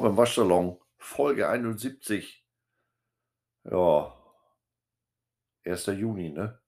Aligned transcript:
willkommen 0.00 0.14
im 0.14 0.16
Waschsalon, 0.16 0.80
Folge 0.96 1.46
71. 1.50 2.42
Ja, 3.64 4.16
1. 5.66 5.86
Juni, 5.88 6.30
ne? 6.30 6.58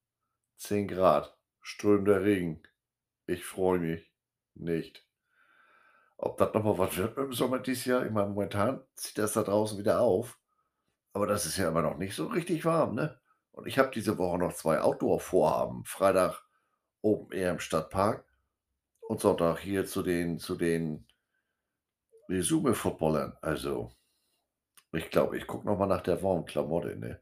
10 0.58 0.86
Grad, 0.86 1.34
strömender 1.62 2.22
Regen. 2.24 2.62
Ich 3.24 3.42
freue 3.46 3.78
mich 3.78 4.12
nicht. 4.52 5.08
Ob 6.18 6.36
das 6.36 6.52
nochmal 6.52 6.76
was 6.76 6.98
wird 6.98 7.16
im 7.16 7.32
Sommer 7.32 7.60
dieses 7.60 7.86
Jahr? 7.86 8.04
Ich 8.04 8.12
meine, 8.12 8.28
momentan 8.28 8.84
zieht 8.96 9.16
das 9.16 9.32
da 9.32 9.42
draußen 9.42 9.78
wieder 9.78 10.02
auf. 10.02 10.38
Aber 11.14 11.26
das 11.26 11.46
ist 11.46 11.56
ja 11.56 11.68
immer 11.68 11.80
noch 11.80 11.96
nicht 11.96 12.14
so 12.14 12.26
richtig 12.26 12.66
warm, 12.66 12.94
ne? 12.94 13.18
Und 13.52 13.66
ich 13.66 13.78
habe 13.78 13.92
diese 13.94 14.18
Woche 14.18 14.36
noch 14.36 14.52
zwei 14.52 14.82
Outdoor-Vorhaben. 14.82 15.86
Freitag 15.86 16.44
Open 17.00 17.32
Air 17.32 17.52
im 17.52 17.60
Stadtpark 17.60 18.26
und 19.00 19.22
Sonntag 19.22 19.58
hier 19.60 19.86
zu 19.86 20.02
den, 20.02 20.38
zu 20.38 20.54
den 20.54 21.06
Resume-Footballern. 22.32 23.36
Also, 23.40 23.92
ich 24.92 25.10
glaube, 25.10 25.36
ich 25.36 25.46
gucke 25.46 25.66
nochmal 25.66 25.88
nach 25.88 26.02
der 26.02 26.22
warmen 26.22 26.44
Klamotte, 26.44 26.96
ne? 26.96 27.20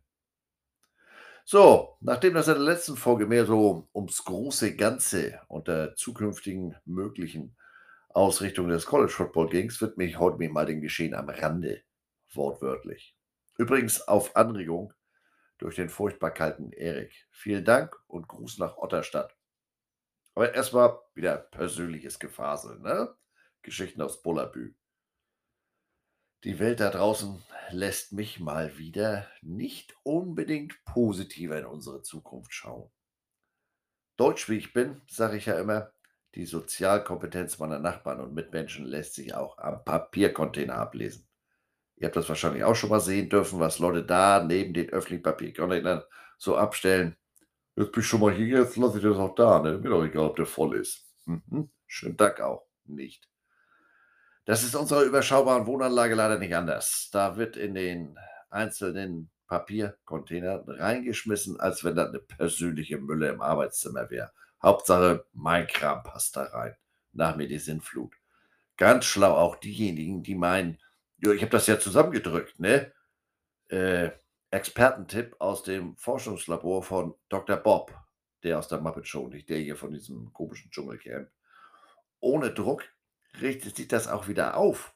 So, 1.44 1.96
nachdem 2.00 2.34
das 2.34 2.48
in 2.48 2.54
der 2.54 2.62
letzten 2.62 2.96
Folge 2.96 3.26
mehr 3.26 3.44
so 3.44 3.88
ums 3.94 4.24
große 4.24 4.76
Ganze 4.76 5.40
und 5.48 5.68
der 5.68 5.96
zukünftigen 5.96 6.76
möglichen 6.84 7.56
Ausrichtung 8.10 8.68
des 8.68 8.86
College 8.86 9.10
Football 9.12 9.48
ging, 9.48 9.70
widme 9.80 10.04
ich 10.04 10.18
heute 10.18 10.38
mir 10.38 10.50
mal 10.50 10.66
dem 10.66 10.80
Geschehen 10.80 11.14
am 11.14 11.28
Rande, 11.28 11.82
wortwörtlich. 12.32 13.16
Übrigens 13.58 14.06
auf 14.06 14.36
Anregung 14.36 14.92
durch 15.58 15.76
den 15.76 15.88
furchtbar 15.88 16.30
kalten 16.30 16.72
Erik. 16.72 17.26
Vielen 17.30 17.64
Dank 17.64 17.96
und 18.06 18.28
Gruß 18.28 18.58
nach 18.58 18.76
Otterstadt. 18.76 19.36
Aber 20.34 20.54
erstmal 20.54 20.98
wieder 21.14 21.36
persönliches 21.36 22.18
Gefasel, 22.18 22.78
ne? 22.78 23.14
Geschichten 23.62 24.00
aus 24.02 24.22
Bullabü. 24.22 24.74
Die 26.44 26.58
Welt 26.58 26.80
da 26.80 26.90
draußen 26.90 27.42
lässt 27.70 28.12
mich 28.12 28.40
mal 28.40 28.78
wieder 28.78 29.28
nicht 29.42 29.94
unbedingt 30.04 30.82
positiver 30.86 31.58
in 31.58 31.66
unsere 31.66 32.00
Zukunft 32.00 32.54
schauen. 32.54 32.90
Deutsch 34.16 34.48
wie 34.48 34.56
ich 34.56 34.72
bin, 34.72 35.02
sage 35.06 35.36
ich 35.36 35.46
ja 35.46 35.60
immer, 35.60 35.92
die 36.34 36.46
Sozialkompetenz 36.46 37.58
meiner 37.58 37.78
Nachbarn 37.78 38.20
und 38.20 38.32
Mitmenschen 38.32 38.86
lässt 38.86 39.14
sich 39.14 39.34
auch 39.34 39.58
am 39.58 39.84
Papiercontainer 39.84 40.76
ablesen. 40.76 41.28
Ihr 41.96 42.06
habt 42.06 42.16
das 42.16 42.28
wahrscheinlich 42.30 42.64
auch 42.64 42.74
schon 42.74 42.90
mal 42.90 43.00
sehen 43.00 43.28
dürfen, 43.28 43.60
was 43.60 43.78
Leute 43.78 44.02
da 44.02 44.42
neben 44.42 44.72
den 44.72 44.88
öffentlichen 44.88 45.22
Papiercontainern 45.22 46.02
so 46.38 46.56
abstellen. 46.56 47.16
Jetzt 47.76 47.92
bin 47.92 48.00
ich 48.00 48.08
schon 48.08 48.20
mal 48.20 48.32
hier, 48.32 48.60
jetzt 48.60 48.76
lasse 48.76 48.96
ich 48.96 49.04
das 49.04 49.18
auch 49.18 49.34
da. 49.34 49.60
Ne? 49.60 49.76
Mir 49.76 49.90
doch 49.90 50.04
egal, 50.04 50.24
ob 50.24 50.36
der 50.36 50.46
voll 50.46 50.76
ist. 50.76 51.06
Mhm. 51.26 51.70
Schönen 51.86 52.16
Dank 52.16 52.40
auch. 52.40 52.66
Nicht. 52.84 53.29
Das 54.44 54.64
ist 54.64 54.74
unserer 54.74 55.02
überschaubaren 55.02 55.66
Wohnanlage 55.66 56.14
leider 56.14 56.38
nicht 56.38 56.54
anders. 56.54 57.08
Da 57.12 57.36
wird 57.36 57.56
in 57.56 57.74
den 57.74 58.18
einzelnen 58.48 59.30
Papiercontainer 59.46 60.62
reingeschmissen, 60.66 61.60
als 61.60 61.84
wenn 61.84 61.96
das 61.96 62.08
eine 62.08 62.20
persönliche 62.20 62.98
Mülle 62.98 63.28
im 63.28 63.42
Arbeitszimmer 63.42 64.10
wäre. 64.10 64.32
Hauptsache, 64.62 65.26
mein 65.32 65.66
Kram 65.66 66.02
passt 66.02 66.36
da 66.36 66.44
rein. 66.44 66.76
Nach 67.12 67.36
mir 67.36 67.48
die 67.48 67.58
Sinnflut. 67.58 68.14
Ganz 68.76 69.04
schlau 69.04 69.34
auch 69.34 69.56
diejenigen, 69.56 70.22
die 70.22 70.34
meinen, 70.34 70.78
ja, 71.18 71.32
ich 71.32 71.42
habe 71.42 71.50
das 71.50 71.66
ja 71.66 71.78
zusammengedrückt, 71.78 72.60
ne? 72.60 72.92
Äh, 73.68 74.10
Expertentipp 74.50 75.36
aus 75.38 75.62
dem 75.62 75.96
Forschungslabor 75.96 76.82
von 76.82 77.14
Dr. 77.28 77.56
Bob, 77.56 77.94
der 78.42 78.58
aus 78.58 78.68
der 78.68 78.80
Muppet 78.80 79.06
Show, 79.06 79.28
nicht 79.28 79.48
der 79.48 79.58
hier 79.58 79.76
von 79.76 79.92
diesem 79.92 80.32
komischen 80.32 80.70
Dschungelcamp. 80.70 81.28
Ohne 82.20 82.52
Druck 82.52 82.84
richtet 83.40 83.76
sich 83.76 83.88
das 83.88 84.08
auch 84.08 84.28
wieder 84.28 84.56
auf 84.56 84.94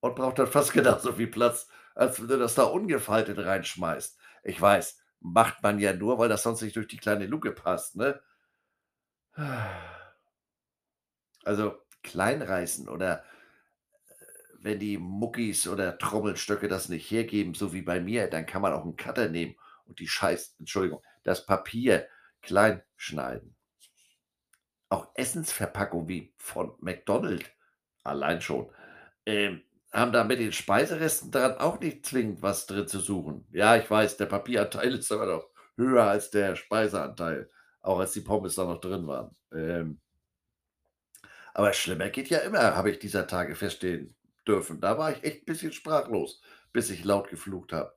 und 0.00 0.16
braucht 0.16 0.38
dann 0.38 0.46
fast 0.46 0.72
genauso 0.72 1.12
viel 1.14 1.28
Platz, 1.28 1.68
als 1.94 2.20
wenn 2.20 2.28
du 2.28 2.38
das 2.38 2.54
da 2.54 2.64
ungefaltet 2.64 3.38
reinschmeißt. 3.38 4.18
Ich 4.44 4.60
weiß, 4.60 5.00
macht 5.20 5.62
man 5.62 5.78
ja 5.78 5.92
nur, 5.92 6.18
weil 6.18 6.28
das 6.28 6.42
sonst 6.42 6.62
nicht 6.62 6.76
durch 6.76 6.88
die 6.88 6.96
kleine 6.96 7.26
Luke 7.26 7.52
passt, 7.52 7.96
ne? 7.96 8.20
Also 11.44 11.78
kleinreißen 12.02 12.88
oder 12.88 13.24
äh, 14.08 14.14
wenn 14.58 14.78
die 14.78 14.98
Muckis 14.98 15.66
oder 15.68 15.98
Trommelstöcke 15.98 16.68
das 16.68 16.88
nicht 16.88 17.10
hergeben, 17.10 17.54
so 17.54 17.72
wie 17.72 17.82
bei 17.82 18.00
mir, 18.00 18.28
dann 18.28 18.46
kann 18.46 18.62
man 18.62 18.72
auch 18.72 18.82
einen 18.82 18.96
Cutter 18.96 19.28
nehmen 19.28 19.56
und 19.86 20.00
die 20.00 20.08
Scheiß, 20.08 20.56
Entschuldigung, 20.58 21.02
das 21.24 21.46
Papier 21.46 22.08
klein 22.42 22.82
schneiden. 22.96 23.56
Auch 24.88 25.08
Essensverpackung 25.14 26.08
wie 26.08 26.32
von 26.36 26.74
McDonald's 26.80 27.48
allein 28.04 28.40
schon, 28.40 28.70
ähm, 29.26 29.62
haben 29.92 30.12
da 30.12 30.24
mit 30.24 30.38
den 30.40 30.52
Speiseresten 30.52 31.30
dran 31.30 31.58
auch 31.58 31.80
nicht 31.80 32.06
zwingend 32.06 32.42
was 32.42 32.66
drin 32.66 32.88
zu 32.88 33.00
suchen. 33.00 33.46
Ja, 33.52 33.76
ich 33.76 33.90
weiß, 33.90 34.16
der 34.18 34.26
Papieranteil 34.26 34.94
ist 34.98 35.12
aber 35.12 35.26
noch 35.26 35.48
höher 35.76 36.04
als 36.04 36.30
der 36.30 36.56
Speiseanteil, 36.56 37.50
auch 37.80 37.98
als 37.98 38.12
die 38.12 38.20
Pommes 38.20 38.54
da 38.56 38.64
noch 38.64 38.80
drin 38.80 39.06
waren. 39.06 39.34
Ähm, 39.52 40.00
aber 41.54 41.72
schlimmer 41.72 42.08
geht 42.10 42.28
ja 42.30 42.38
immer, 42.38 42.74
habe 42.76 42.90
ich 42.90 42.98
dieser 42.98 43.26
Tage 43.26 43.54
feststellen 43.54 44.14
dürfen. 44.46 44.80
Da 44.80 44.98
war 44.98 45.12
ich 45.12 45.22
echt 45.24 45.42
ein 45.42 45.46
bisschen 45.46 45.72
sprachlos, 45.72 46.40
bis 46.72 46.90
ich 46.90 47.04
laut 47.04 47.28
geflucht 47.28 47.72
habe. 47.72 47.94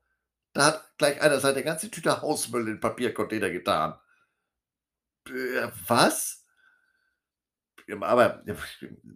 Da 0.54 0.68
hat 0.68 0.98
gleich 0.98 1.22
einer 1.22 1.40
seine 1.40 1.64
ganze 1.64 1.92
Tüte 1.92 2.22
Hausmüll 2.22 2.62
in 2.62 2.68
den 2.76 2.80
Papiercontainer 2.80 3.50
getan. 3.52 3.96
Äh, 5.28 5.72
was? 5.88 6.41
Aber 7.92 8.44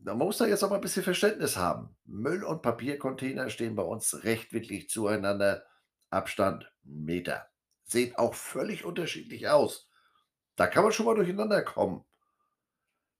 man 0.03 0.17
muss 0.17 0.37
da 0.37 0.45
jetzt 0.45 0.63
auch 0.63 0.69
mal 0.69 0.75
ein 0.75 0.81
bisschen 0.81 1.03
Verständnis 1.03 1.57
haben. 1.57 1.95
Müll 2.05 2.43
und 2.43 2.61
Papiercontainer 2.61 3.49
stehen 3.49 3.75
bei 3.75 3.83
uns 3.83 4.23
rechtwinklig 4.23 4.89
zueinander, 4.89 5.65
Abstand 6.09 6.71
Meter. 6.83 7.47
Sehen 7.83 8.15
auch 8.15 8.33
völlig 8.33 8.85
unterschiedlich 8.85 9.47
aus. 9.49 9.89
Da 10.55 10.67
kann 10.67 10.83
man 10.83 10.93
schon 10.93 11.05
mal 11.05 11.15
durcheinander 11.15 11.61
kommen, 11.61 12.03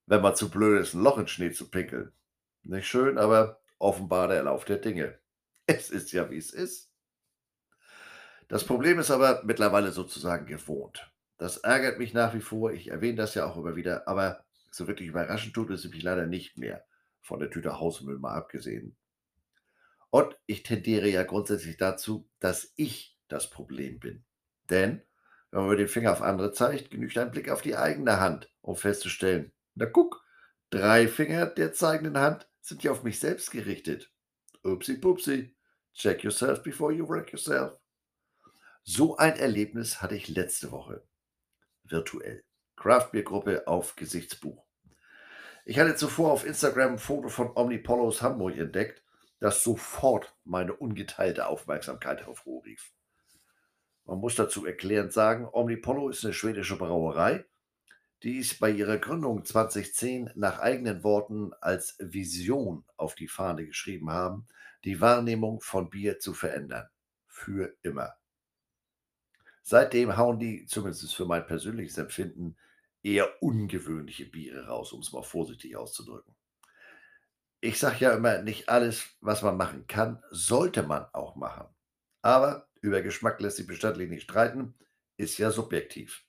wenn 0.05 0.21
man 0.21 0.35
zu 0.35 0.49
blöd 0.49 0.81
ist, 0.81 0.93
ein 0.93 1.03
Loch 1.03 1.17
in 1.17 1.27
Schnee 1.27 1.51
zu 1.51 1.69
pinkeln. 1.69 2.13
Nicht 2.63 2.87
schön, 2.87 3.17
aber 3.17 3.61
offenbar 3.77 4.27
der 4.27 4.43
Lauf 4.43 4.65
der 4.65 4.77
Dinge. 4.77 5.19
Es 5.67 5.89
ist 5.89 6.11
ja, 6.11 6.29
wie 6.29 6.37
es 6.37 6.53
ist. 6.53 6.91
Das 8.47 8.63
Problem 8.63 8.99
ist 8.99 9.09
aber 9.09 9.41
mittlerweile 9.45 9.91
sozusagen 9.91 10.45
gewohnt. 10.45 11.11
Das 11.37 11.57
ärgert 11.57 11.97
mich 11.97 12.13
nach 12.13 12.35
wie 12.35 12.41
vor. 12.41 12.71
Ich 12.71 12.89
erwähne 12.89 13.17
das 13.17 13.33
ja 13.33 13.45
auch 13.45 13.57
immer 13.57 13.75
wieder, 13.75 14.07
aber 14.07 14.44
so 14.75 14.87
wirklich 14.87 15.09
überraschend 15.09 15.53
tut 15.53 15.69
es 15.71 15.85
mich 15.85 16.03
leider 16.03 16.25
nicht 16.25 16.57
mehr, 16.57 16.85
von 17.21 17.39
der 17.39 17.49
Tüte 17.49 17.79
Hausmüll 17.79 18.19
mal 18.19 18.35
abgesehen. 18.35 18.95
Und 20.09 20.37
ich 20.45 20.63
tendiere 20.63 21.09
ja 21.09 21.23
grundsätzlich 21.23 21.77
dazu, 21.77 22.29
dass 22.39 22.71
ich 22.77 23.17
das 23.27 23.49
Problem 23.49 23.99
bin. 23.99 24.23
Denn, 24.69 25.01
wenn 25.51 25.61
man 25.61 25.69
mit 25.71 25.79
dem 25.79 25.89
Finger 25.89 26.13
auf 26.13 26.21
andere 26.21 26.53
zeigt, 26.53 26.91
genügt 26.91 27.17
ein 27.17 27.31
Blick 27.31 27.49
auf 27.49 27.61
die 27.61 27.75
eigene 27.75 28.19
Hand, 28.19 28.49
um 28.61 28.75
festzustellen, 28.75 29.51
na 29.73 29.85
guck, 29.85 30.23
drei 30.69 31.07
Finger 31.07 31.47
der 31.47 31.73
zeigenden 31.73 32.17
Hand 32.17 32.47
sind 32.61 32.81
ja 32.83 32.91
auf 32.91 33.03
mich 33.03 33.19
selbst 33.19 33.51
gerichtet. 33.51 34.09
Upsi 34.63 34.97
pupsi, 34.97 35.55
check 35.93 36.23
yourself 36.23 36.63
before 36.63 36.93
you 36.93 37.07
wreck 37.07 37.31
yourself. 37.31 37.77
So 38.83 39.17
ein 39.17 39.35
Erlebnis 39.35 40.01
hatte 40.01 40.15
ich 40.15 40.29
letzte 40.29 40.71
Woche. 40.71 41.03
Virtuell. 41.83 42.44
Craftbeer-Gruppe 42.77 43.67
auf 43.67 43.95
Gesichtsbuch. 43.95 44.63
Ich 45.65 45.79
hatte 45.79 45.95
zuvor 45.95 46.31
auf 46.31 46.45
Instagram 46.45 46.93
ein 46.93 46.99
Foto 46.99 47.29
von 47.29 47.51
Omnipollos 47.55 48.21
Hamburg 48.21 48.57
entdeckt, 48.57 49.03
das 49.39 49.63
sofort 49.63 50.35
meine 50.43 50.73
ungeteilte 50.73 51.47
Aufmerksamkeit 51.47 52.25
hervorrief. 52.25 52.91
Man 54.05 54.19
muss 54.19 54.35
dazu 54.35 54.65
erklärend 54.65 55.13
sagen, 55.13 55.47
Omnipollo 55.51 56.09
ist 56.09 56.23
eine 56.23 56.33
schwedische 56.33 56.77
Brauerei, 56.77 57.45
die 58.21 58.39
es 58.39 58.57
bei 58.59 58.69
ihrer 58.69 58.97
Gründung 58.97 59.43
2010 59.43 60.31
nach 60.35 60.59
eigenen 60.59 61.03
Worten 61.03 61.53
als 61.61 61.95
Vision 61.99 62.85
auf 62.97 63.15
die 63.15 63.27
Fahne 63.27 63.65
geschrieben 63.65 64.11
haben, 64.11 64.47
die 64.83 65.01
Wahrnehmung 65.01 65.61
von 65.61 65.89
Bier 65.89 66.19
zu 66.19 66.33
verändern. 66.33 66.87
Für 67.27 67.75
immer. 67.81 68.13
Seitdem 69.63 70.15
hauen 70.15 70.39
die, 70.39 70.67
zumindest 70.67 71.15
für 71.15 71.25
mein 71.25 71.45
persönliches 71.45 71.97
Empfinden, 71.97 72.55
eher 73.05 73.41
ungewöhnliche 73.43 74.25
Biere 74.25 74.65
raus, 74.65 74.91
um 74.91 75.01
es 75.01 75.13
mal 75.13 75.21
vorsichtig 75.21 75.77
auszudrücken. 75.77 76.35
Ich 77.61 77.79
sage 77.79 77.97
ja 77.99 78.15
immer, 78.15 78.41
nicht 78.41 78.67
alles, 78.67 79.15
was 79.21 79.43
man 79.43 79.57
machen 79.57 79.85
kann, 79.85 80.23
sollte 80.31 80.81
man 80.81 81.05
auch 81.13 81.35
machen. 81.35 81.67
Aber 82.23 82.67
über 82.81 83.03
Geschmack 83.03 83.39
lässt 83.39 83.57
sich 83.57 83.67
bestandlich 83.67 84.09
nicht 84.09 84.23
streiten, 84.23 84.75
ist 85.17 85.37
ja 85.37 85.51
subjektiv. 85.51 86.25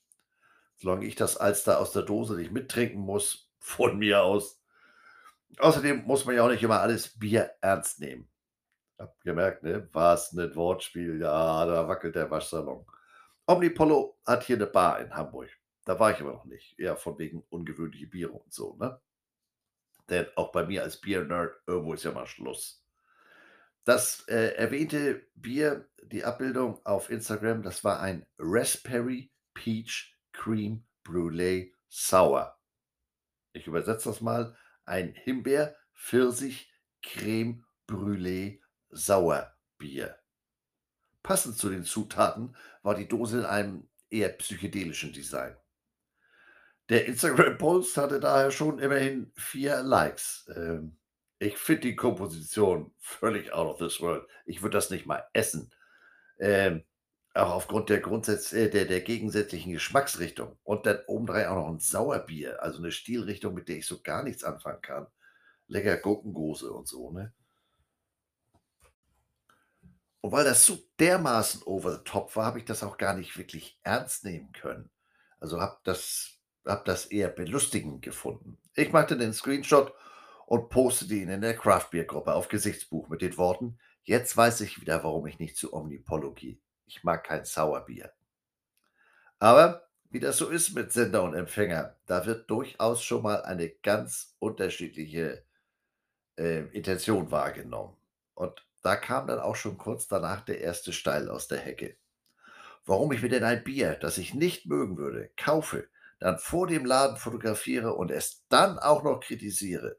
Solange 0.76 1.06
ich 1.06 1.14
das 1.14 1.38
Alster 1.38 1.80
aus 1.80 1.92
der 1.92 2.02
Dose 2.02 2.36
nicht 2.36 2.52
mittrinken 2.52 3.00
muss, 3.00 3.50
von 3.58 3.98
mir 3.98 4.22
aus. 4.22 4.60
Außerdem 5.58 6.04
muss 6.04 6.26
man 6.26 6.36
ja 6.36 6.44
auch 6.44 6.50
nicht 6.50 6.62
immer 6.62 6.80
alles 6.80 7.18
Bier 7.18 7.52
ernst 7.62 8.00
nehmen. 8.00 8.28
Hab 8.98 9.18
gemerkt, 9.22 9.62
ne? 9.62 9.88
War 9.92 10.14
es 10.14 10.32
nicht 10.32 10.54
Wortspiel? 10.56 11.20
Ja, 11.20 11.64
da 11.64 11.88
wackelt 11.88 12.14
der 12.14 12.30
Waschsalon. 12.30 12.86
Omnipollo 13.46 14.18
hat 14.26 14.44
hier 14.44 14.56
eine 14.56 14.66
Bar 14.66 15.00
in 15.00 15.14
Hamburg. 15.14 15.50
Da 15.86 15.98
war 16.00 16.10
ich 16.10 16.20
aber 16.20 16.32
noch 16.32 16.44
nicht. 16.44 16.78
Eher 16.78 16.96
von 16.96 17.16
wegen 17.18 17.42
ungewöhnliche 17.48 18.08
Biere 18.08 18.32
und 18.32 18.52
so, 18.52 18.76
ne? 18.76 19.00
Denn 20.10 20.26
auch 20.34 20.52
bei 20.52 20.66
mir 20.66 20.82
als 20.82 21.00
Bier-Nerd, 21.00 21.62
irgendwo 21.66 21.94
ist 21.94 22.04
ja 22.04 22.12
mal 22.12 22.26
Schluss. 22.26 22.84
Das, 23.84 24.26
äh, 24.28 24.54
erwähnte 24.56 25.26
Bier, 25.36 25.88
die 26.02 26.24
Abbildung 26.24 26.84
auf 26.84 27.08
Instagram, 27.08 27.62
das 27.62 27.84
war 27.84 28.00
ein 28.00 28.26
Raspberry 28.36 29.32
Peach 29.54 30.16
Cream 30.32 30.84
Brûlée 31.04 31.72
Sour. 31.88 32.58
Ich 33.52 33.68
übersetze 33.68 34.08
das 34.08 34.20
mal, 34.20 34.56
ein 34.84 35.14
Himbeer 35.14 35.76
Pfirsich 35.94 36.68
Creme 37.00 37.64
Brûlée 37.88 38.60
Sauerbier. 38.90 40.18
Passend 41.22 41.56
zu 41.56 41.70
den 41.70 41.84
Zutaten 41.84 42.56
war 42.82 42.96
die 42.96 43.08
Dose 43.08 43.38
in 43.38 43.44
einem 43.44 43.88
eher 44.10 44.30
psychedelischen 44.30 45.12
Design. 45.12 45.56
Der 46.88 47.06
Instagram-Post 47.06 47.96
hatte 47.96 48.20
daher 48.20 48.50
schon 48.50 48.78
immerhin 48.78 49.32
4 49.36 49.82
Likes. 49.82 50.48
Ähm, 50.54 50.96
ich 51.38 51.58
finde 51.58 51.82
die 51.82 51.96
Komposition 51.96 52.92
völlig 53.00 53.52
out 53.52 53.66
of 53.68 53.78
this 53.78 54.00
world. 54.00 54.26
Ich 54.46 54.62
würde 54.62 54.76
das 54.76 54.90
nicht 54.90 55.06
mal 55.06 55.24
essen. 55.32 55.72
Ähm, 56.40 56.84
auch 57.34 57.50
aufgrund 57.52 57.90
der 57.90 58.00
Grundsätz 58.00 58.52
äh, 58.52 58.70
der 58.70 58.86
der 58.86 59.00
gegensätzlichen 59.02 59.72
Geschmacksrichtung 59.72 60.58
und 60.64 60.86
dann 60.86 61.00
obendrein 61.08 61.46
auch 61.48 61.56
noch 61.56 61.68
'n 61.70 61.80
Sauerbier, 61.80 62.62
also 62.62 62.80
'ne 62.82 62.92
Stilrichtung, 62.92 63.54
mit 63.54 63.68
der 63.68 63.78
ich 63.78 63.86
so 63.86 64.02
gar 64.02 64.22
nichts 64.24 64.44
anfangen 64.44 64.82
kann. 64.82 65.06
Lecker 65.68 65.98
Gurkengose 65.98 66.72
und 66.72 66.88
so, 66.88 67.10
ne? 67.12 67.34
Und 70.20 70.32
weil 70.32 70.44
das 70.44 70.64
so 70.66 70.78
dermaßen 70.98 71.62
over 71.64 71.92
the 71.92 72.04
top 72.04 72.34
war, 72.36 72.46
habe 72.46 72.58
ich 72.58 72.64
das 72.64 72.82
auch 72.82 72.98
gar 72.98 73.14
nicht 73.14 73.36
wirklich 73.38 73.78
ernst 73.82 74.24
nehmen 74.24 74.52
können. 74.52 74.90
Also, 75.40 75.60
habe 75.60 75.78
das 75.84 76.35
habe 76.66 76.82
das 76.84 77.06
eher 77.06 77.28
belustigend 77.28 78.02
gefunden. 78.02 78.58
Ich 78.74 78.92
machte 78.92 79.16
den 79.16 79.32
Screenshot 79.32 79.94
und 80.46 80.68
postete 80.68 81.14
ihn 81.14 81.28
in 81.28 81.40
der 81.40 81.56
Craft 81.56 81.88
Beer 81.90 82.04
Gruppe 82.04 82.34
auf 82.34 82.48
Gesichtsbuch 82.48 83.08
mit 83.08 83.22
den 83.22 83.36
Worten: 83.36 83.78
„Jetzt 84.04 84.36
weiß 84.36 84.60
ich 84.62 84.80
wieder, 84.80 85.04
warum 85.04 85.26
ich 85.26 85.38
nicht 85.38 85.56
zu 85.56 85.72
Omnipollo 85.72 86.32
gehe. 86.32 86.58
Ich 86.86 87.04
mag 87.04 87.24
kein 87.24 87.44
Sauerbier.“ 87.44 88.12
Aber 89.38 89.88
wie 90.10 90.20
das 90.20 90.36
so 90.38 90.48
ist 90.48 90.74
mit 90.74 90.92
Sender 90.92 91.22
und 91.22 91.34
Empfänger, 91.34 91.96
da 92.06 92.26
wird 92.26 92.50
durchaus 92.50 93.02
schon 93.02 93.22
mal 93.22 93.42
eine 93.42 93.68
ganz 93.68 94.36
unterschiedliche, 94.38 95.44
äh, 96.38 96.62
Intention 96.76 97.30
wahrgenommen. 97.30 97.96
Und 98.34 98.66
da 98.82 98.96
kam 98.96 99.26
dann 99.28 99.40
auch 99.40 99.56
schon 99.56 99.78
kurz 99.78 100.08
danach 100.08 100.42
der 100.42 100.60
erste 100.60 100.92
Steil 100.92 101.28
aus 101.28 101.48
der 101.48 101.58
Hecke. 101.58 101.96
Warum 102.86 103.12
ich 103.12 103.22
mir 103.22 103.28
denn 103.28 103.44
ein 103.44 103.64
Bier, 103.64 103.94
das 103.94 104.18
ich 104.18 104.34
nicht 104.34 104.66
mögen 104.66 104.96
würde, 104.98 105.30
kaufe, 105.36 105.88
dann 106.18 106.38
vor 106.38 106.66
dem 106.66 106.84
Laden 106.84 107.16
fotografiere 107.16 107.94
und 107.94 108.10
es 108.10 108.44
dann 108.48 108.78
auch 108.78 109.02
noch 109.02 109.20
kritisiere. 109.20 109.98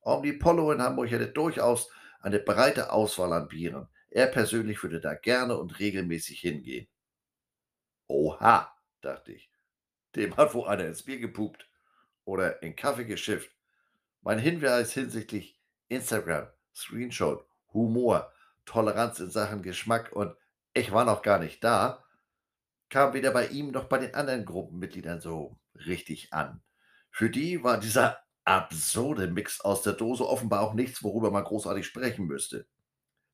Omnipollo 0.00 0.72
in 0.72 0.82
Hamburg 0.82 1.10
hätte 1.10 1.28
durchaus 1.28 1.88
eine 2.20 2.38
breite 2.38 2.92
Auswahl 2.92 3.32
an 3.32 3.48
Bieren. 3.48 3.88
Er 4.10 4.26
persönlich 4.26 4.82
würde 4.82 5.00
da 5.00 5.14
gerne 5.14 5.56
und 5.56 5.78
regelmäßig 5.78 6.40
hingehen. 6.40 6.88
Oha, 8.08 8.72
dachte 9.00 9.32
ich. 9.32 9.50
Dem 10.16 10.36
hat 10.36 10.54
wohl 10.54 10.68
einer 10.68 10.84
ins 10.84 11.04
Bier 11.04 11.18
gepupt 11.18 11.68
oder 12.24 12.62
in 12.62 12.76
Kaffee 12.76 13.04
geschifft. 13.04 13.50
Mein 14.20 14.38
Hinweis 14.38 14.92
hinsichtlich 14.92 15.58
Instagram, 15.88 16.48
Screenshot, 16.74 17.46
Humor, 17.72 18.32
Toleranz 18.64 19.20
in 19.20 19.30
Sachen 19.30 19.62
Geschmack 19.62 20.12
und 20.12 20.36
ich 20.74 20.92
war 20.92 21.04
noch 21.04 21.22
gar 21.22 21.38
nicht 21.38 21.64
da, 21.64 22.04
kam 22.92 23.14
weder 23.14 23.30
bei 23.30 23.46
ihm 23.46 23.70
noch 23.70 23.84
bei 23.84 23.96
den 23.96 24.14
anderen 24.14 24.44
Gruppenmitgliedern 24.44 25.18
so 25.18 25.58
richtig 25.86 26.34
an. 26.34 26.60
Für 27.10 27.30
die 27.30 27.64
war 27.64 27.80
dieser 27.80 28.18
absurde 28.44 29.28
Mix 29.28 29.62
aus 29.62 29.80
der 29.80 29.94
Dose 29.94 30.28
offenbar 30.28 30.60
auch 30.60 30.74
nichts, 30.74 31.02
worüber 31.02 31.30
man 31.30 31.42
großartig 31.42 31.86
sprechen 31.86 32.26
müsste. 32.26 32.66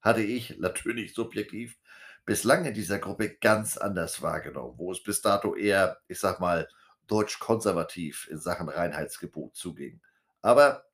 Hatte 0.01 0.23
ich, 0.23 0.59
natürlich 0.61 1.13
subjektiv, 1.13 1.77
bislang 2.25 2.67
in 2.67 2.75
dieser 2.75 3.01
Gruppe 3.01 3.37
ganz 3.37 3.77
anders 3.77 4.23
wahrgenommen, 4.23 4.79
wo 4.79 4.93
es 4.93 5.03
bis 5.03 5.23
dato 5.23 5.57
eher, 5.57 5.99
ich 6.07 6.21
sag 6.21 6.39
mal, 6.39 6.69
deutsch-konservativ 7.09 8.29
in 8.31 8.39
Sachen 8.39 8.69
Reinheitsgebot 8.69 9.57
zuging. 9.57 10.01
Aber 10.41 10.85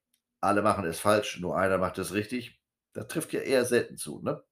alle 0.41 0.63
machen 0.63 0.87
es 0.87 1.01
falsch, 1.01 1.39
nur 1.39 1.59
einer 1.59 1.77
macht 1.77 1.99
es 1.99 2.15
richtig. 2.15 2.63
Das 2.95 3.09
trifft 3.09 3.35
ja 3.35 3.41
eher 3.41 3.67
selten 3.67 3.99
zu, 3.99 4.23
ne? 4.23 4.43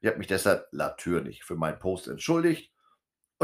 Ich 0.00 0.08
habe 0.08 0.18
mich 0.18 0.26
deshalb 0.26 0.72
natürlich 0.72 1.44
für 1.44 1.54
meinen 1.54 1.78
Post 1.78 2.08
entschuldigt 2.08 2.73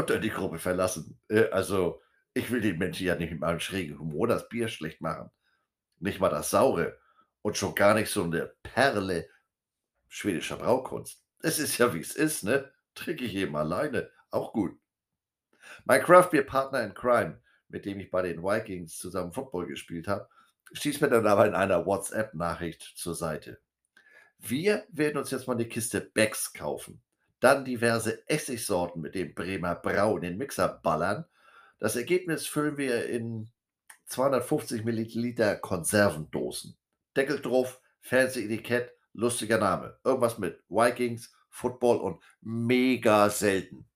dann 0.09 0.21
die 0.21 0.29
Gruppe 0.29 0.59
verlassen. 0.59 1.19
Äh, 1.29 1.49
also, 1.49 2.01
ich 2.33 2.49
will 2.51 2.61
den 2.61 2.77
Menschen 2.77 3.05
ja 3.05 3.15
nicht 3.15 3.31
mit 3.31 3.41
meinem 3.41 3.59
schrägen 3.59 3.99
Humor 3.99 4.27
das 4.27 4.47
Bier 4.49 4.67
schlecht 4.67 5.01
machen. 5.01 5.29
Nicht 5.99 6.19
mal 6.19 6.29
das 6.29 6.49
Saure 6.49 6.97
und 7.41 7.57
schon 7.57 7.75
gar 7.75 7.93
nicht 7.93 8.09
so 8.09 8.23
eine 8.23 8.53
Perle 8.63 9.27
schwedischer 10.07 10.57
Braukunst. 10.57 11.23
Es 11.41 11.59
ist 11.59 11.77
ja, 11.77 11.93
wie 11.93 11.99
es 11.99 12.15
ist, 12.15 12.43
ne? 12.43 12.71
Trinke 12.93 13.23
ich 13.25 13.35
eben 13.35 13.55
alleine, 13.55 14.09
auch 14.29 14.53
gut. 14.53 14.77
Mein 15.85 16.03
Craft-Bier-Partner 16.03 16.83
in 16.83 16.93
Crime, 16.93 17.41
mit 17.69 17.85
dem 17.85 17.99
ich 17.99 18.11
bei 18.11 18.21
den 18.21 18.43
Vikings 18.43 18.97
zusammen 18.97 19.31
Football 19.31 19.67
gespielt 19.67 20.07
habe, 20.07 20.27
stieß 20.73 21.01
mir 21.01 21.09
dann 21.09 21.27
aber 21.27 21.47
in 21.47 21.55
einer 21.55 21.85
WhatsApp-Nachricht 21.85 22.93
zur 22.95 23.15
Seite. 23.15 23.59
Wir 24.37 24.85
werden 24.89 25.17
uns 25.17 25.31
jetzt 25.31 25.47
mal 25.47 25.53
eine 25.53 25.67
Kiste 25.67 26.01
Becks 26.01 26.53
kaufen, 26.53 27.01
dann 27.41 27.65
diverse 27.65 28.27
Essigsorten 28.29 29.01
mit 29.01 29.15
dem 29.15 29.33
Bremer 29.33 29.75
Brau 29.75 30.15
in 30.15 30.21
den 30.21 30.37
Mixer 30.37 30.67
ballern. 30.69 31.25
Das 31.79 31.95
Ergebnis 31.95 32.47
füllen 32.47 32.77
wir 32.77 33.07
in 33.07 33.49
250 34.05 34.85
Milliliter 34.85 35.55
Konservendosen. 35.57 36.77
Deckel 37.17 37.41
drauf, 37.41 37.81
fancy 37.99 38.45
Etikett, 38.45 38.93
lustiger 39.13 39.57
Name. 39.57 39.97
Irgendwas 40.03 40.37
mit 40.37 40.63
Vikings, 40.69 41.33
Football 41.49 41.97
und 41.97 42.21
mega 42.41 43.29
selten. 43.29 43.89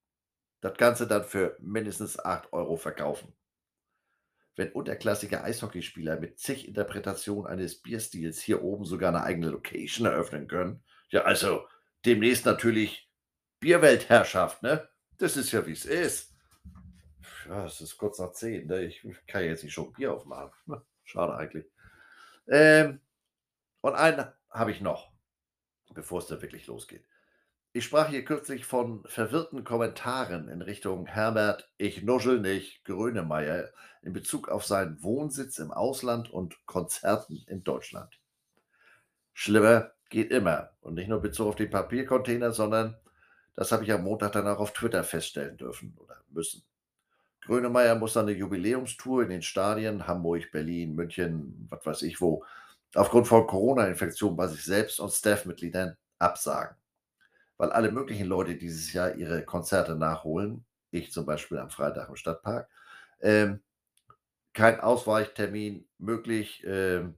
Das 0.62 0.78
Ganze 0.78 1.08
dann 1.08 1.24
für 1.24 1.56
mindestens 1.60 2.18
8 2.18 2.52
Euro 2.52 2.76
verkaufen. 2.76 3.34
Wenn 4.56 4.72
unterklassige 4.72 5.44
Eishockeyspieler 5.44 6.20
mit 6.20 6.40
zig 6.40 6.68
Interpretationen 6.68 7.46
eines 7.46 7.82
Bierstils 7.82 8.42
hier 8.42 8.64
oben 8.64 8.86
sogar 8.86 9.10
eine 9.10 9.24
eigene 9.24 9.50
Location 9.50 10.08
eröffnen 10.08 10.48
können, 10.48 10.84
ja, 11.10 11.22
also 11.24 11.68
demnächst 12.06 12.46
natürlich 12.46 13.05
Bierweltherrschaft, 13.66 14.62
ne? 14.62 14.88
Das 15.18 15.36
ist 15.36 15.52
ja, 15.52 15.66
wie 15.66 15.72
es 15.72 15.86
ist. 15.86 16.36
Ja, 17.50 17.66
es 17.66 17.82
ist 17.82 17.98
kurz 17.98 18.20
nach 18.20 18.32
10, 18.32 18.68
ne? 18.68 18.84
Ich 18.84 19.04
kann 19.26 19.44
jetzt 19.44 19.64
nicht 19.64 19.74
schon 19.74 19.92
Bier 19.92 20.14
aufmachen. 20.14 20.52
Schade 21.04 21.34
eigentlich. 21.34 21.66
Ähm, 22.48 23.02
und 23.82 23.96
einen 23.96 24.28
habe 24.52 24.70
ich 24.70 24.82
noch, 24.82 25.12
bevor 25.96 26.20
es 26.20 26.28
dann 26.28 26.44
wirklich 26.44 26.68
losgeht. 26.68 27.08
Ich 27.74 27.86
sprach 27.86 28.10
hier 28.10 28.24
kürzlich 28.24 28.66
von 28.66 29.04
verwirrten 29.08 29.64
Kommentaren 29.64 30.48
in 30.48 30.62
Richtung 30.62 31.08
Herbert 31.08 31.68
„Ich 31.80 32.04
nuschel 32.04 32.42
nicht“ 32.42 32.86
Grönemeyer 32.86 33.72
in 34.04 34.14
Bezug 34.14 34.48
auf 34.48 34.64
seinen 34.64 35.02
Wohnsitz 35.02 35.58
im 35.58 35.72
Ausland 35.72 36.30
und 36.30 36.64
Konzerten 36.68 37.44
in 37.48 37.64
Deutschland. 37.64 38.20
Schlimmer 39.34 39.92
geht 40.12 40.30
immer 40.30 40.70
und 40.82 40.94
nicht 40.94 41.08
nur 41.08 41.20
Bezug 41.20 41.48
auf 41.48 41.56
den 41.56 41.72
Papiercontainer, 41.72 42.52
sondern 42.52 43.00
das 43.56 43.72
habe 43.72 43.84
ich 43.84 43.92
am 43.92 44.04
Montag 44.04 44.34
dann 44.34 44.48
auch 44.48 44.60
auf 44.60 44.74
Twitter 44.74 45.04
feststellen 45.04 45.58
dürfen 45.58 45.96
oder 45.98 46.22
müssen. 46.30 46.64
Grönemeyer 47.42 47.96
muss 47.96 48.14
seine 48.14 48.32
Jubiläumstour 48.32 49.24
in 49.24 49.30
den 49.30 49.42
Stadien 49.42 50.08
Hamburg, 50.08 50.52
Berlin, 50.52 50.96
München, 50.96 51.68
was 51.70 51.86
weiß 51.86 52.02
ich 52.04 52.20
wo, 52.22 52.44
aufgrund 52.96 53.28
von 53.28 53.48
Corona-Infektionen 53.48 54.38
bei 54.38 54.48
sich 54.48 54.64
selbst 54.64 55.00
und 55.00 55.12
Staff-Mitgliedern 55.12 55.96
absagen 56.20 56.76
weil 57.58 57.72
alle 57.72 57.92
möglichen 57.92 58.28
Leute 58.28 58.56
dieses 58.56 58.94
Jahr 58.94 59.16
ihre 59.16 59.44
Konzerte 59.44 59.96
nachholen. 59.96 60.66
Ich 60.92 61.12
zum 61.12 61.26
Beispiel 61.26 61.58
am 61.58 61.70
Freitag 61.70 62.10
im 62.10 62.16
Stadtpark. 62.16 62.70
Ähm, 63.22 63.62
kein 64.54 64.80
Ausweichtermin 64.80 65.88
möglich. 65.98 66.64
Ähm, 66.66 67.18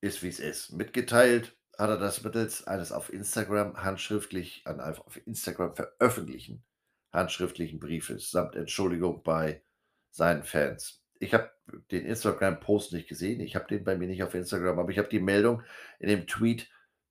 ist 0.00 0.22
wie 0.22 0.28
es 0.28 0.38
ist. 0.38 0.72
Mitgeteilt 0.72 1.56
hat 1.78 1.90
er 1.90 1.98
das 1.98 2.22
mittels 2.24 2.66
eines 2.66 2.92
auf 2.92 3.12
Instagram 3.12 3.82
handschriftlich, 3.82 4.62
an 4.66 4.80
auf 4.80 5.18
Instagram 5.26 5.74
veröffentlichen 5.74 6.64
handschriftlichen 7.12 7.80
Briefes 7.80 8.30
samt 8.30 8.54
Entschuldigung 8.54 9.22
bei 9.22 9.62
seinen 10.10 10.42
Fans. 10.42 11.02
Ich 11.20 11.34
habe 11.34 11.50
den 11.90 12.04
Instagram-Post 12.06 12.92
nicht 12.92 13.08
gesehen. 13.08 13.40
Ich 13.40 13.56
habe 13.56 13.66
den 13.66 13.84
bei 13.84 13.96
mir 13.96 14.08
nicht 14.08 14.22
auf 14.22 14.34
Instagram, 14.34 14.78
aber 14.78 14.90
ich 14.90 14.98
habe 14.98 15.08
die 15.08 15.20
Meldung 15.20 15.62
in 15.98 16.08
dem 16.08 16.26
Tweet 16.26 16.68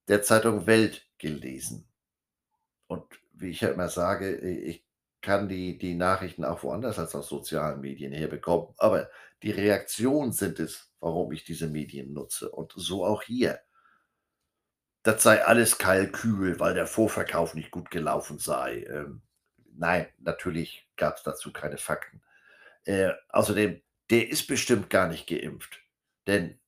der 0.08 0.22
Zeitung 0.24 0.66
Welt 0.68 1.08
gelesen. 1.18 1.88
Und 2.88 3.04
wie 3.34 3.50
ich 3.50 3.62
ja 3.62 3.70
immer 3.70 3.90
sage, 3.90 4.38
ich 4.38 4.86
kann 5.22 5.50
die 5.50 5.78
die 5.78 5.96
Nachrichten 5.96 6.46
auch 6.46 6.64
woanders 6.64 7.00
als 7.00 7.14
aus 7.16 7.28
sozialen 7.28 7.82
Medien 7.82 8.14
herbekommen, 8.14 8.74
aber 8.78 9.10
die 9.44 9.52
Reaktionen 9.52 10.32
sind 10.32 10.60
es, 10.60 10.92
warum 11.00 11.32
ich 11.32 11.44
diese 11.44 11.68
Medien 11.68 12.14
nutze 12.14 12.50
und 12.50 12.72
so 12.76 13.06
auch 13.06 13.24
hier. 13.24 13.60
Das 15.08 15.24
sei 15.24 15.42
alles 15.46 15.78
Kalkül, 15.78 16.60
weil 16.60 16.74
der 16.74 16.86
Vorverkauf 16.86 17.54
nicht 17.54 17.72
gut 17.72 17.92
gelaufen 17.92 18.40
sei. 18.40 18.84
Ähm, 18.90 19.22
nein, 19.74 20.06
natürlich 20.18 20.86
gab 20.98 21.16
es 21.16 21.24
dazu 21.24 21.54
keine 21.54 21.78
Fakten. 21.78 22.22
Äh, 22.84 23.14
außerdem, 23.30 23.82
der 24.10 24.28
ist 24.28 24.48
bestimmt 24.48 24.90
gar 24.90 25.08
nicht 25.08 25.26
geimpft, 25.26 25.80
denn 26.28 26.60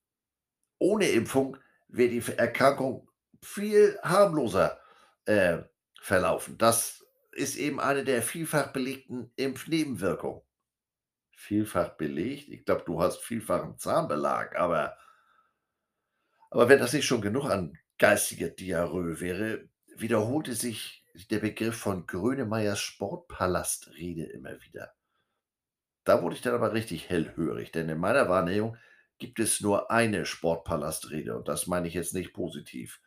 ohne 0.78 1.10
Impfung 1.10 1.58
wäre 1.88 2.08
die 2.08 2.22
Erkrankung 2.34 3.10
viel 3.42 3.98
harmloser, 4.02 4.80
äh, 5.26 5.58
verlaufen. 6.00 6.56
Das 6.56 7.04
ist 7.32 7.56
eben 7.56 7.78
eine 7.78 8.04
der 8.04 8.22
vielfach 8.22 8.72
belegten 8.72 9.30
Impfnebenwirkungen. 9.36 10.40
Vielfach 11.32 11.90
belegt? 11.90 12.48
Ich 12.48 12.64
glaube, 12.64 12.84
du 12.86 13.02
hast 13.02 13.22
vielfachen 13.22 13.76
Zahnbelag, 13.76 14.56
aber 14.56 14.96
aber 16.48 16.70
wenn 16.70 16.78
das 16.78 16.94
nicht 16.94 17.04
schon 17.04 17.20
genug 17.20 17.44
an 17.44 17.78
geistiger 18.00 18.48
Diarrhoe 18.48 19.20
wäre, 19.20 19.68
wiederholte 19.94 20.54
sich 20.54 21.04
der 21.30 21.38
Begriff 21.38 21.76
von 21.76 22.06
Grönemeyers 22.06 22.80
Sportpalastrede 22.80 24.24
immer 24.24 24.60
wieder. 24.62 24.94
Da 26.04 26.22
wurde 26.22 26.34
ich 26.34 26.42
dann 26.42 26.54
aber 26.54 26.72
richtig 26.72 27.10
hellhörig, 27.10 27.72
denn 27.72 27.88
in 27.88 27.98
meiner 27.98 28.28
Wahrnehmung 28.28 28.76
gibt 29.18 29.38
es 29.38 29.60
nur 29.60 29.90
eine 29.90 30.24
Sportpalastrede 30.24 31.36
und 31.36 31.46
das 31.46 31.66
meine 31.66 31.88
ich 31.88 31.94
jetzt 31.94 32.14
nicht 32.14 32.32
positiv. 32.32 33.00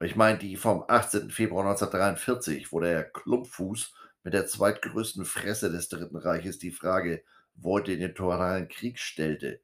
Ich 0.00 0.14
meine 0.14 0.38
die 0.38 0.56
vom 0.56 0.84
18. 0.86 1.30
Februar 1.30 1.64
1943, 1.64 2.70
wo 2.70 2.78
der 2.78 3.04
Klumpfuß 3.04 3.92
mit 4.22 4.34
der 4.34 4.46
zweitgrößten 4.46 5.24
Fresse 5.24 5.70
des 5.70 5.88
Dritten 5.88 6.16
Reiches 6.16 6.60
die 6.60 6.70
Frage 6.70 7.24
wollte 7.56 7.92
in 7.92 8.00
den 8.00 8.14
totalen 8.14 8.68
Krieg 8.68 9.00
stellte. 9.00 9.60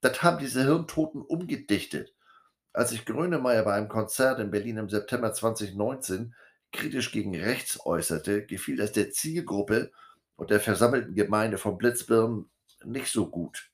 Das 0.00 0.22
haben 0.22 0.38
diese 0.38 0.64
Hirntoten 0.64 1.20
umgedichtet. 1.20 2.14
Als 2.72 2.90
sich 2.90 3.04
Grönemeyer 3.04 3.64
bei 3.64 3.74
einem 3.74 3.88
Konzert 3.88 4.38
in 4.38 4.50
Berlin 4.50 4.78
im 4.78 4.88
September 4.88 5.32
2019 5.32 6.34
kritisch 6.72 7.12
gegen 7.12 7.36
rechts 7.36 7.78
äußerte, 7.84 8.46
gefiel 8.46 8.76
das 8.76 8.92
der 8.92 9.10
Zielgruppe 9.10 9.92
und 10.36 10.50
der 10.50 10.60
versammelten 10.60 11.14
Gemeinde 11.14 11.58
von 11.58 11.76
Blitzbirnen 11.76 12.50
nicht 12.84 13.08
so 13.08 13.28
gut. 13.28 13.70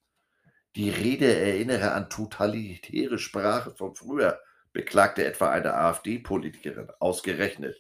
Die 0.75 0.91
Rede 0.91 1.33
erinnere 1.33 1.93
an 1.93 2.11
totalitäre 2.11 3.19
Sprache 3.19 3.71
von 3.71 3.95
früher, 3.95 4.41
beklagte 4.73 5.25
etwa 5.25 5.51
eine 5.51 5.75
AfD-Politikerin 5.75 6.91
ausgerechnet. 6.99 7.77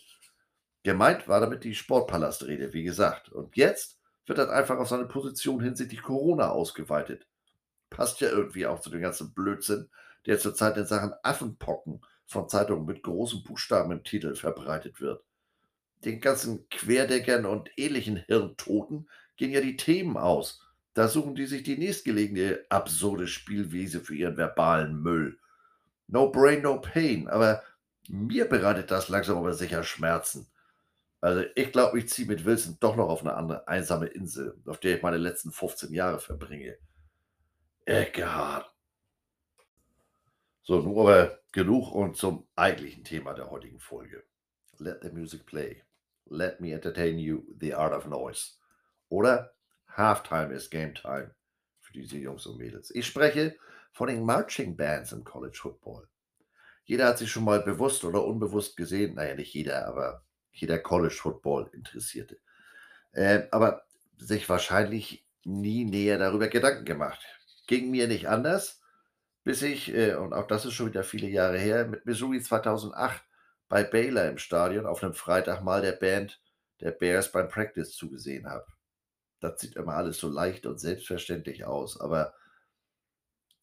Gemeint 0.84 1.28
war 1.28 1.40
damit 1.40 1.64
die 1.64 1.74
Sportpalastrede, 1.74 2.72
wie 2.72 2.84
gesagt. 2.84 3.28
Und 3.28 3.56
jetzt 3.56 3.98
wird 4.26 4.38
das 4.38 4.48
einfach 4.48 4.78
auf 4.78 4.88
seine 4.88 5.06
Position 5.06 5.60
hinsichtlich 5.60 6.02
Corona 6.02 6.50
ausgeweitet. 6.50 7.26
Passt 7.90 8.20
ja 8.20 8.28
irgendwie 8.30 8.66
auch 8.66 8.80
zu 8.80 8.90
dem 8.90 9.00
ganzen 9.00 9.34
Blödsinn, 9.34 9.90
der 10.28 10.38
zurzeit 10.38 10.76
in 10.76 10.86
Sachen 10.86 11.14
Affenpocken 11.22 12.02
von 12.26 12.48
Zeitungen 12.48 12.84
mit 12.84 13.02
großen 13.02 13.42
Buchstaben 13.42 13.90
im 13.90 14.04
Titel 14.04 14.34
verbreitet 14.34 15.00
wird. 15.00 15.24
Den 16.04 16.20
ganzen 16.20 16.68
Querdeckern 16.68 17.46
und 17.46 17.70
ähnlichen 17.76 18.18
Hirntoten 18.18 19.08
gehen 19.36 19.50
ja 19.50 19.62
die 19.62 19.78
Themen 19.78 20.18
aus. 20.18 20.62
Da 20.92 21.08
suchen 21.08 21.34
die 21.34 21.46
sich 21.46 21.62
die 21.62 21.78
nächstgelegene 21.78 22.60
absurde 22.68 23.26
Spielwiese 23.26 24.00
für 24.00 24.14
ihren 24.14 24.36
verbalen 24.36 25.00
Müll. 25.00 25.38
No 26.06 26.30
brain, 26.30 26.62
no 26.62 26.78
pain. 26.80 27.26
Aber 27.28 27.62
mir 28.08 28.46
bereitet 28.46 28.90
das 28.90 29.08
langsam 29.08 29.38
aber 29.38 29.54
sicher 29.54 29.82
Schmerzen. 29.82 30.46
Also 31.20 31.44
ich 31.54 31.72
glaube, 31.72 31.98
ich 31.98 32.10
ziehe 32.10 32.28
mit 32.28 32.44
Wilson 32.44 32.76
doch 32.80 32.96
noch 32.96 33.08
auf 33.08 33.22
eine 33.22 33.34
andere 33.34 33.66
einsame 33.66 34.06
Insel, 34.06 34.60
auf 34.66 34.78
der 34.78 34.96
ich 34.96 35.02
meine 35.02 35.16
letzten 35.16 35.52
15 35.52 35.92
Jahre 35.92 36.20
verbringe. 36.20 36.76
Eckehard. 37.86 38.70
So, 40.68 40.82
nun 40.82 40.98
aber 40.98 41.38
genug 41.50 41.92
und 41.92 42.18
zum 42.18 42.46
eigentlichen 42.54 43.02
Thema 43.02 43.32
der 43.32 43.50
heutigen 43.50 43.80
Folge. 43.80 44.22
Let 44.76 44.98
the 45.00 45.08
music 45.08 45.46
play. 45.46 45.82
Let 46.26 46.60
me 46.60 46.74
entertain 46.74 47.18
you, 47.18 47.42
the 47.58 47.72
art 47.72 47.94
of 47.94 48.06
noise. 48.06 48.50
Oder 49.08 49.54
Halftime 49.96 50.52
is 50.52 50.68
Game 50.68 50.94
Time 50.94 51.34
für 51.80 51.94
diese 51.94 52.18
Jungs 52.18 52.44
und 52.44 52.58
Mädels. 52.58 52.94
Ich 52.94 53.06
spreche 53.06 53.56
von 53.92 54.08
den 54.08 54.22
Marching 54.22 54.76
Bands 54.76 55.12
im 55.12 55.24
College 55.24 55.56
Football. 55.58 56.06
Jeder 56.84 57.06
hat 57.06 57.16
sich 57.16 57.30
schon 57.30 57.44
mal 57.44 57.62
bewusst 57.62 58.04
oder 58.04 58.22
unbewusst 58.22 58.76
gesehen, 58.76 59.14
naja, 59.14 59.34
nicht 59.36 59.54
jeder, 59.54 59.86
aber 59.86 60.22
jeder 60.52 60.78
College 60.78 61.14
Football 61.14 61.70
Interessierte. 61.72 62.40
Äh, 63.12 63.44
aber 63.52 63.86
sich 64.18 64.46
wahrscheinlich 64.50 65.26
nie 65.44 65.86
näher 65.86 66.18
darüber 66.18 66.48
Gedanken 66.48 66.84
gemacht. 66.84 67.24
Ging 67.66 67.90
mir 67.90 68.06
nicht 68.06 68.28
anders, 68.28 68.82
bis 69.48 69.62
ich, 69.62 69.94
äh, 69.94 70.14
und 70.14 70.34
auch 70.34 70.46
das 70.46 70.66
ist 70.66 70.74
schon 70.74 70.88
wieder 70.88 71.02
viele 71.02 71.26
Jahre 71.26 71.56
her, 71.56 71.86
mit 71.86 72.04
Missouri 72.04 72.42
2008 72.42 73.24
bei 73.66 73.82
Baylor 73.82 74.28
im 74.28 74.36
Stadion 74.36 74.84
auf 74.84 75.02
einem 75.02 75.14
Freitag 75.14 75.62
mal 75.62 75.80
der 75.80 75.92
Band 75.92 76.38
der 76.82 76.90
Bears 76.90 77.32
beim 77.32 77.48
Practice 77.48 77.96
zugesehen 77.96 78.46
habe. 78.46 78.66
Das 79.40 79.58
sieht 79.58 79.76
immer 79.76 79.94
alles 79.94 80.18
so 80.18 80.28
leicht 80.28 80.66
und 80.66 80.78
selbstverständlich 80.78 81.64
aus, 81.64 81.98
aber 81.98 82.34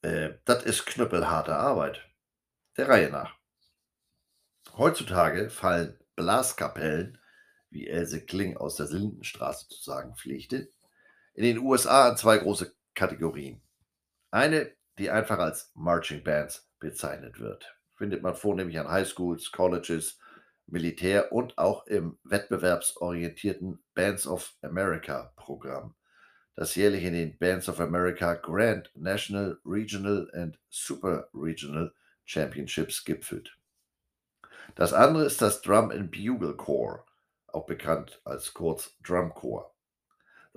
äh, 0.01 0.31
das 0.45 0.63
ist 0.63 0.87
knüppelharte 0.87 1.55
Arbeit. 1.55 2.03
Der 2.77 2.89
Reihe 2.89 3.11
nach. 3.11 3.35
Heutzutage 4.77 5.51
fallen 5.51 5.99
Blaskapellen, 6.15 7.19
wie 7.69 7.85
Else 7.85 8.25
Kling 8.25 8.57
aus 8.57 8.77
der 8.77 8.87
Lindenstraße 8.87 9.67
zu 9.67 9.83
sagen 9.83 10.15
pflegte, 10.15 10.67
in 11.35 11.43
den 11.43 11.59
USA 11.59 12.09
in 12.09 12.17
zwei 12.17 12.39
große 12.39 12.75
Kategorien. 12.95 13.61
Eine, 14.31 14.75
die 14.97 15.09
einfach 15.09 15.39
als 15.39 15.71
Marching 15.75 16.23
Bands 16.23 16.69
bezeichnet 16.79 17.39
wird. 17.39 17.75
Findet 17.95 18.21
man 18.21 18.35
vornehmlich 18.35 18.79
an 18.79 18.89
Highschools, 18.89 19.51
Colleges, 19.51 20.19
Militär 20.67 21.31
und 21.31 21.57
auch 21.57 21.85
im 21.87 22.17
wettbewerbsorientierten 22.23 23.83
Bands 23.93 24.25
of 24.25 24.55
America 24.61 25.31
Programm, 25.35 25.95
das 26.55 26.75
jährlich 26.75 27.03
in 27.03 27.13
den 27.13 27.37
Bands 27.37 27.69
of 27.69 27.79
America 27.79 28.33
Grand 28.35 28.89
National, 28.95 29.59
Regional 29.65 30.29
and 30.33 30.57
Super 30.69 31.29
Regional 31.33 31.93
Championships 32.25 33.03
gipfelt. 33.03 33.57
Das 34.73 34.93
andere 34.93 35.25
ist 35.25 35.41
das 35.41 35.61
Drum 35.61 35.91
and 35.91 36.11
Bugle 36.11 36.55
Corps, 36.55 37.05
auch 37.47 37.65
bekannt 37.65 38.21
als 38.23 38.53
kurz 38.53 38.95
Drum 39.03 39.33
Corps. 39.33 39.74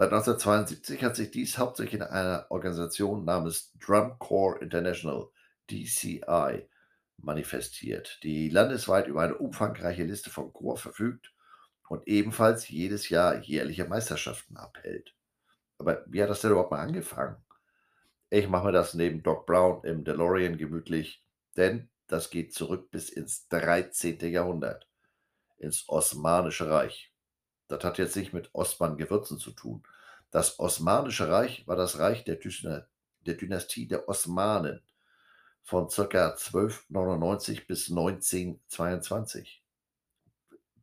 Seit 0.01 0.13
1972 0.13 1.03
hat 1.03 1.17
sich 1.17 1.33
dies 1.33 1.59
hauptsächlich 1.59 1.95
in 1.95 2.03
einer 2.03 2.47
Organisation 2.51 3.25
namens 3.25 3.73
Drum 3.85 4.17
Corps 4.21 4.63
International, 4.63 5.27
DCI, 5.69 6.69
manifestiert, 7.17 8.21
die 8.23 8.49
landesweit 8.49 9.09
über 9.09 9.23
eine 9.23 9.35
umfangreiche 9.35 10.05
Liste 10.05 10.31
von 10.31 10.53
Corps 10.53 10.81
verfügt 10.81 11.33
und 11.89 12.07
ebenfalls 12.07 12.69
jedes 12.69 13.09
Jahr 13.09 13.41
jährliche 13.41 13.87
Meisterschaften 13.87 14.57
abhält. 14.57 15.17
Aber 15.79 16.05
wie 16.07 16.23
hat 16.23 16.31
das 16.31 16.43
denn 16.43 16.53
überhaupt 16.53 16.71
mal 16.71 16.79
angefangen? 16.79 17.45
Ich 18.31 18.49
mache 18.49 18.67
mir 18.67 18.73
das 18.73 18.95
neben 18.95 19.25
Doc 19.25 19.47
Brown 19.47 19.83
im 19.83 20.05
DeLorean 20.05 20.59
gemütlich, 20.59 21.25
denn 21.57 21.89
das 22.07 22.31
geht 22.31 22.55
zurück 22.55 22.93
bis 22.93 23.09
ins 23.09 23.49
13. 23.49 24.21
Jahrhundert, 24.31 24.89
ins 25.57 25.89
Osmanische 25.89 26.71
Reich. 26.71 27.13
Das 27.69 27.85
hat 27.85 27.99
jetzt 27.99 28.17
nicht 28.17 28.33
mit 28.33 28.51
Ostmann-Gewürzen 28.55 29.39
zu 29.39 29.53
tun. 29.53 29.83
Das 30.31 30.59
Osmanische 30.59 31.29
Reich 31.29 31.67
war 31.67 31.77
das 31.77 31.99
Reich 31.99 32.25
der, 32.25 32.39
der 33.27 33.35
Dynastie 33.35 33.87
der 33.87 34.09
Osmanen 34.09 34.83
von 35.63 35.89
ca. 35.89 36.03
1299 36.03 37.67
bis 37.67 37.91
1922. 37.91 39.63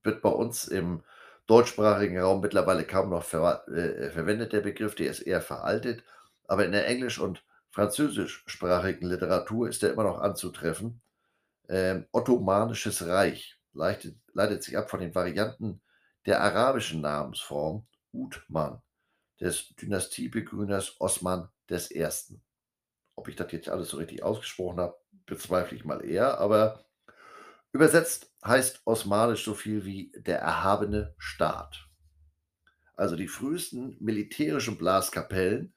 Wird 0.03 0.21
bei 0.21 0.29
uns 0.29 0.65
im 0.67 1.03
deutschsprachigen 1.47 2.19
Raum 2.19 2.41
mittlerweile 2.41 2.85
kaum 2.85 3.09
noch 3.09 3.23
ver 3.23 3.67
äh, 3.67 4.11
verwendet, 4.11 4.53
der 4.53 4.61
Begriff, 4.61 4.95
der 4.95 5.09
ist 5.09 5.21
eher 5.21 5.41
veraltet, 5.41 6.03
aber 6.47 6.65
in 6.65 6.71
der 6.71 6.87
englisch- 6.87 7.19
und 7.19 7.43
französischsprachigen 7.71 9.09
Literatur 9.09 9.67
ist 9.67 9.83
er 9.83 9.91
immer 9.93 10.03
noch 10.03 10.19
anzutreffen. 10.19 11.01
Ähm, 11.67 12.05
Ottomanisches 12.11 13.05
Reich 13.07 13.59
leitet, 13.73 14.15
leitet 14.33 14.63
sich 14.63 14.77
ab 14.77 14.89
von 14.89 14.99
den 14.99 15.13
Varianten 15.13 15.81
der 16.25 16.41
arabischen 16.41 17.01
Namensform 17.01 17.86
Uthman 18.12 18.82
des 19.39 19.75
Dynastiebegründers 19.75 21.00
Osman 21.00 21.50
I. 21.70 22.08
Ob 23.15 23.27
ich 23.27 23.36
das 23.36 23.51
jetzt 23.51 23.70
alles 23.70 23.89
so 23.89 23.98
richtig 23.98 24.24
ausgesprochen 24.24 24.79
habe, 24.79 24.98
bezweifle 25.25 25.77
ich 25.77 25.86
mal 25.86 26.03
eher, 26.03 26.39
aber 26.39 26.86
übersetzt 27.72 28.32
heißt 28.44 28.82
osmanisch 28.86 29.44
so 29.44 29.53
viel 29.53 29.86
wie 29.86 30.12
der 30.15 30.39
erhabene 30.39 31.15
Staat. 31.17 31.88
Also 32.96 33.15
die 33.15 33.27
frühesten 33.27 33.98
militärischen 34.00 34.77
Blaskapellen, 34.77 35.74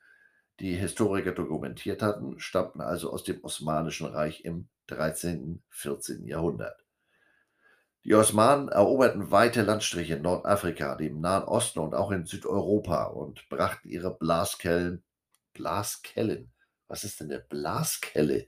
die 0.61 0.75
Historiker 0.75 1.33
dokumentiert 1.33 2.03
hatten, 2.03 2.39
stammten 2.39 2.81
also 2.81 3.13
aus 3.13 3.25
dem 3.25 3.43
Osmanischen 3.43 4.07
Reich 4.07 4.45
im 4.45 4.69
13. 4.87 5.63
14. 5.71 6.27
Jahrhundert. 6.27 6.88
Die 8.09 8.15
Osmanen 8.15 8.69
eroberten 8.69 9.31
weite 9.31 9.61
Landstriche 9.61 10.15
in 10.15 10.23
Nordafrika, 10.23 10.95
dem 10.95 11.21
Nahen 11.21 11.45
Osten 11.45 11.81
und 11.81 11.95
auch 11.95 12.11
in 12.11 12.25
Südeuropa 12.25 13.05
und 13.05 13.47
brachten 13.51 13.91
ihre 13.91 14.17
Blaskellen, 14.17 15.05
Blaskellen, 15.53 16.51
was 16.87 17.05
ist 17.05 17.21
denn 17.21 17.31
eine 17.31 17.41
Blaskelle? 17.41 18.47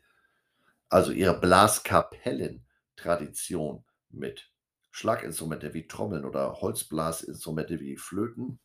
Also 0.89 1.13
ihre 1.13 1.39
Blaskapellen-Tradition 1.39 3.85
mit. 4.09 4.51
Schlaginstrumente 4.93 5.75
wie 5.75 5.87
Trommeln 5.87 6.25
oder 6.25 6.63
Holzblasinstrumente 6.63 7.81
wie 7.81 7.99
Flöten, 7.99 8.61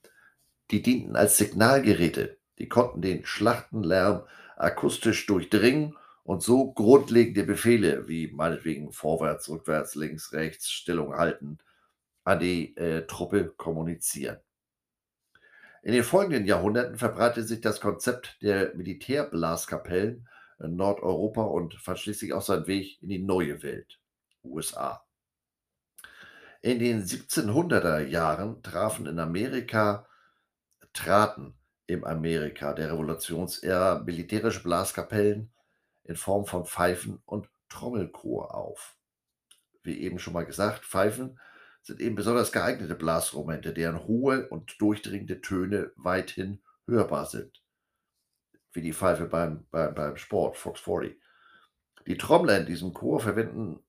die 0.72 0.82
dienten 0.82 1.18
als 1.18 1.38
Signalgeräte. 1.38 2.38
Die 2.58 2.70
konnten 2.70 3.02
den 3.02 3.26
Schlachtenlärm 3.26 4.26
akustisch 4.56 5.26
durchdringen 5.26 5.98
und 6.26 6.42
so 6.42 6.74
grundlegende 6.74 7.44
Befehle 7.44 8.08
wie 8.08 8.28
meinetwegen 8.32 8.92
vorwärts, 8.92 9.48
rückwärts, 9.48 9.94
links, 9.94 10.34
rechts, 10.34 10.72
Stellung 10.72 11.14
halten 11.14 11.60
an 12.24 12.40
die 12.40 12.76
äh, 12.78 13.06
Truppe 13.06 13.54
kommunizieren. 13.56 14.40
In 15.84 15.94
den 15.94 16.04
folgenden 16.04 16.48
Jahrhunderten 16.48 16.98
verbreitete 16.98 17.46
sich 17.46 17.62
das 17.62 17.80
Konzept 17.80 18.42
der 18.42 18.74
Militärblaskapellen 18.74 20.28
in 20.60 20.76
Nordeuropa 20.76 21.44
und 21.44 21.76
fand 21.76 22.00
schließlich 22.00 22.34
auch 22.34 22.42
seinen 22.42 22.66
Weg 22.66 23.04
in 23.04 23.10
die 23.10 23.20
neue 23.20 23.62
Welt, 23.62 24.00
USA. 24.44 25.06
In 26.64 26.80
den 26.80 27.04
1700er 27.04 28.00
Jahren 28.00 28.64
trafen 28.64 29.06
in 29.06 29.20
Amerika, 29.20 30.08
traten 30.92 31.54
im 31.86 32.04
Amerika 32.04 32.74
der 32.74 32.92
Revolutionsära 32.92 34.02
militärische 34.04 34.64
Blaskapellen 34.64 35.52
in 36.06 36.16
Form 36.16 36.46
von 36.46 36.66
Pfeifen 36.66 37.22
und 37.26 37.50
Trommelchor 37.70 38.56
auf. 38.56 38.96
Wie 39.84 40.00
eben 40.00 40.20
schon 40.20 40.34
mal 40.34 40.46
gesagt, 40.46 40.86
Pfeifen 40.86 41.40
sind 41.82 42.02
eben 42.02 42.16
besonders 42.16 42.52
geeignete 42.52 42.96
Blasromente, 42.96 43.74
deren 43.74 44.06
hohe 44.08 44.48
und 44.50 44.82
durchdringende 44.82 45.42
Töne 45.42 45.92
weithin 45.96 46.62
hörbar 46.88 47.26
sind. 47.26 47.62
Wie 48.74 48.82
die 48.82 48.94
Pfeife 48.94 49.26
beim, 49.26 49.66
beim, 49.72 49.94
beim 49.94 50.18
Sport, 50.18 50.58
Fox 50.58 50.80
40. 50.82 51.20
Die 52.08 52.18
Trommler 52.18 52.58
in 52.58 52.66
diesem 52.66 52.94
Chor 52.94 53.20
verwenden 53.20 53.80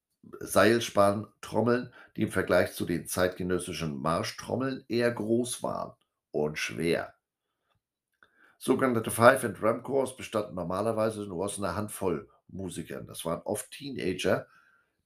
Seilspan-Trommeln, 0.41 1.93
die 2.17 2.23
im 2.23 2.33
Vergleich 2.33 2.73
zu 2.73 2.85
den 2.85 3.07
zeitgenössischen 3.07 3.97
Marschtrommeln 4.01 4.85
eher 4.89 5.11
groß 5.11 5.63
waren 5.63 5.95
und 6.31 6.59
schwer. 6.59 7.16
Sogenannte 8.59 9.11
Five 9.11 9.45
and 9.45 9.61
Drum 9.61 9.83
Corps 9.83 10.17
bestanden 10.17 10.55
normalerweise 10.55 11.27
nur 11.27 11.45
aus 11.45 11.59
einer 11.59 11.77
Handvoll 11.77 12.29
Musikern. 12.49 13.07
Das 13.07 13.25
waren 13.25 13.43
oft 13.43 13.71
Teenager, 13.71 14.47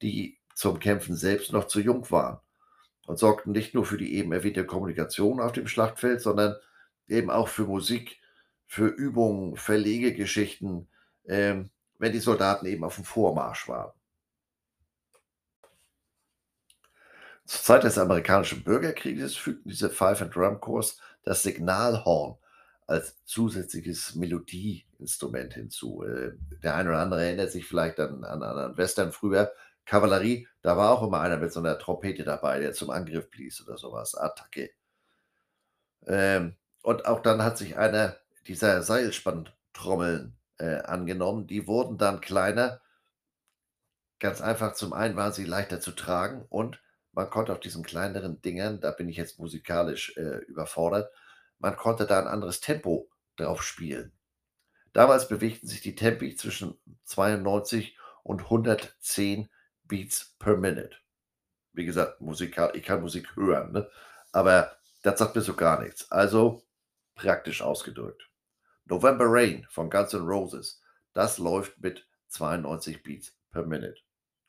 die 0.02 0.38
zum 0.54 0.78
Kämpfen 0.78 1.16
selbst 1.16 1.52
noch 1.52 1.66
zu 1.66 1.80
jung 1.80 2.10
waren 2.10 2.38
und 3.06 3.18
sorgten 3.18 3.52
nicht 3.52 3.74
nur 3.74 3.84
für 3.84 3.96
die 3.96 4.14
eben 4.14 4.32
erwähnte 4.32 4.64
Kommunikation 4.64 5.40
auf 5.40 5.52
dem 5.52 5.66
Schlachtfeld, 5.66 6.20
sondern 6.20 6.56
eben 7.08 7.30
auch 7.30 7.48
für 7.48 7.64
Musik, 7.64 8.20
für 8.66 8.86
Übungen, 8.86 9.56
Verlegegeschichten, 9.56 10.88
ähm, 11.26 11.70
wenn 11.98 12.12
die 12.12 12.20
Soldaten 12.20 12.66
eben 12.66 12.84
auf 12.84 12.94
dem 12.94 13.04
Vormarsch 13.04 13.68
waren. 13.68 13.92
Zur 17.44 17.62
Zeit 17.62 17.82
des 17.82 17.98
amerikanischen 17.98 18.62
Bürgerkrieges 18.62 19.36
fügten 19.36 19.70
diese 19.70 19.90
Five 19.90 20.22
and 20.22 20.34
Drum 20.34 20.60
Corps 20.60 20.96
das 21.24 21.42
Signalhorn 21.42 22.38
als 22.90 23.24
zusätzliches 23.24 24.16
Melodieinstrument 24.16 25.54
hinzu. 25.54 26.02
Äh, 26.02 26.32
der 26.62 26.74
eine 26.74 26.90
oder 26.90 26.98
andere 26.98 27.24
erinnert 27.24 27.52
sich 27.52 27.64
vielleicht 27.64 28.00
an, 28.00 28.24
an, 28.24 28.42
an 28.42 28.76
Western 28.76 29.12
früher. 29.12 29.52
Kavallerie, 29.86 30.48
da 30.62 30.76
war 30.76 30.90
auch 30.90 31.06
immer 31.06 31.20
einer 31.20 31.36
mit 31.36 31.52
so 31.52 31.60
einer 31.60 31.78
Trompete 31.78 32.24
dabei, 32.24 32.58
der 32.58 32.72
zum 32.72 32.90
Angriff 32.90 33.30
blies 33.30 33.64
oder 33.64 33.78
sowas. 33.78 34.16
Attacke. 34.16 34.70
Ähm, 36.06 36.56
und 36.82 37.06
auch 37.06 37.20
dann 37.22 37.44
hat 37.44 37.58
sich 37.58 37.76
einer 37.78 38.16
dieser 38.48 38.82
Seilspanntrommeln 38.82 40.36
äh, 40.58 40.80
angenommen. 40.80 41.46
Die 41.46 41.68
wurden 41.68 41.96
dann 41.96 42.20
kleiner. 42.20 42.80
Ganz 44.18 44.40
einfach, 44.40 44.74
zum 44.74 44.92
einen 44.92 45.16
waren 45.16 45.32
sie 45.32 45.44
leichter 45.44 45.80
zu 45.80 45.92
tragen 45.92 46.44
und 46.48 46.82
man 47.12 47.30
konnte 47.30 47.52
auf 47.52 47.60
diesen 47.60 47.84
kleineren 47.84 48.42
Dingern, 48.42 48.80
da 48.80 48.90
bin 48.90 49.08
ich 49.08 49.16
jetzt 49.16 49.38
musikalisch 49.38 50.16
äh, 50.16 50.38
überfordert, 50.46 51.10
man 51.60 51.76
konnte 51.76 52.06
da 52.06 52.18
ein 52.18 52.26
anderes 52.26 52.60
Tempo 52.60 53.08
drauf 53.36 53.62
spielen. 53.62 54.12
Damals 54.92 55.28
bewegten 55.28 55.68
sich 55.68 55.80
die 55.80 55.94
Tempi 55.94 56.34
zwischen 56.34 56.76
92 57.04 57.96
und 58.24 58.42
110 58.42 59.48
Beats 59.84 60.34
per 60.38 60.56
Minute. 60.56 60.96
Wie 61.72 61.84
gesagt, 61.84 62.20
musikal, 62.20 62.72
ich 62.74 62.82
kann 62.82 63.00
Musik 63.00 63.36
hören, 63.36 63.72
ne? 63.72 63.88
aber 64.32 64.76
das 65.02 65.18
sagt 65.18 65.36
mir 65.36 65.42
so 65.42 65.54
gar 65.54 65.80
nichts. 65.80 66.10
Also 66.10 66.64
praktisch 67.14 67.62
ausgedrückt. 67.62 68.28
November 68.86 69.26
Rain 69.28 69.66
von 69.70 69.88
Guns 69.88 70.12
N' 70.14 70.26
Roses, 70.26 70.82
das 71.12 71.38
läuft 71.38 71.80
mit 71.80 72.08
92 72.28 73.02
Beats 73.02 73.36
per 73.50 73.64
Minute. 73.64 74.00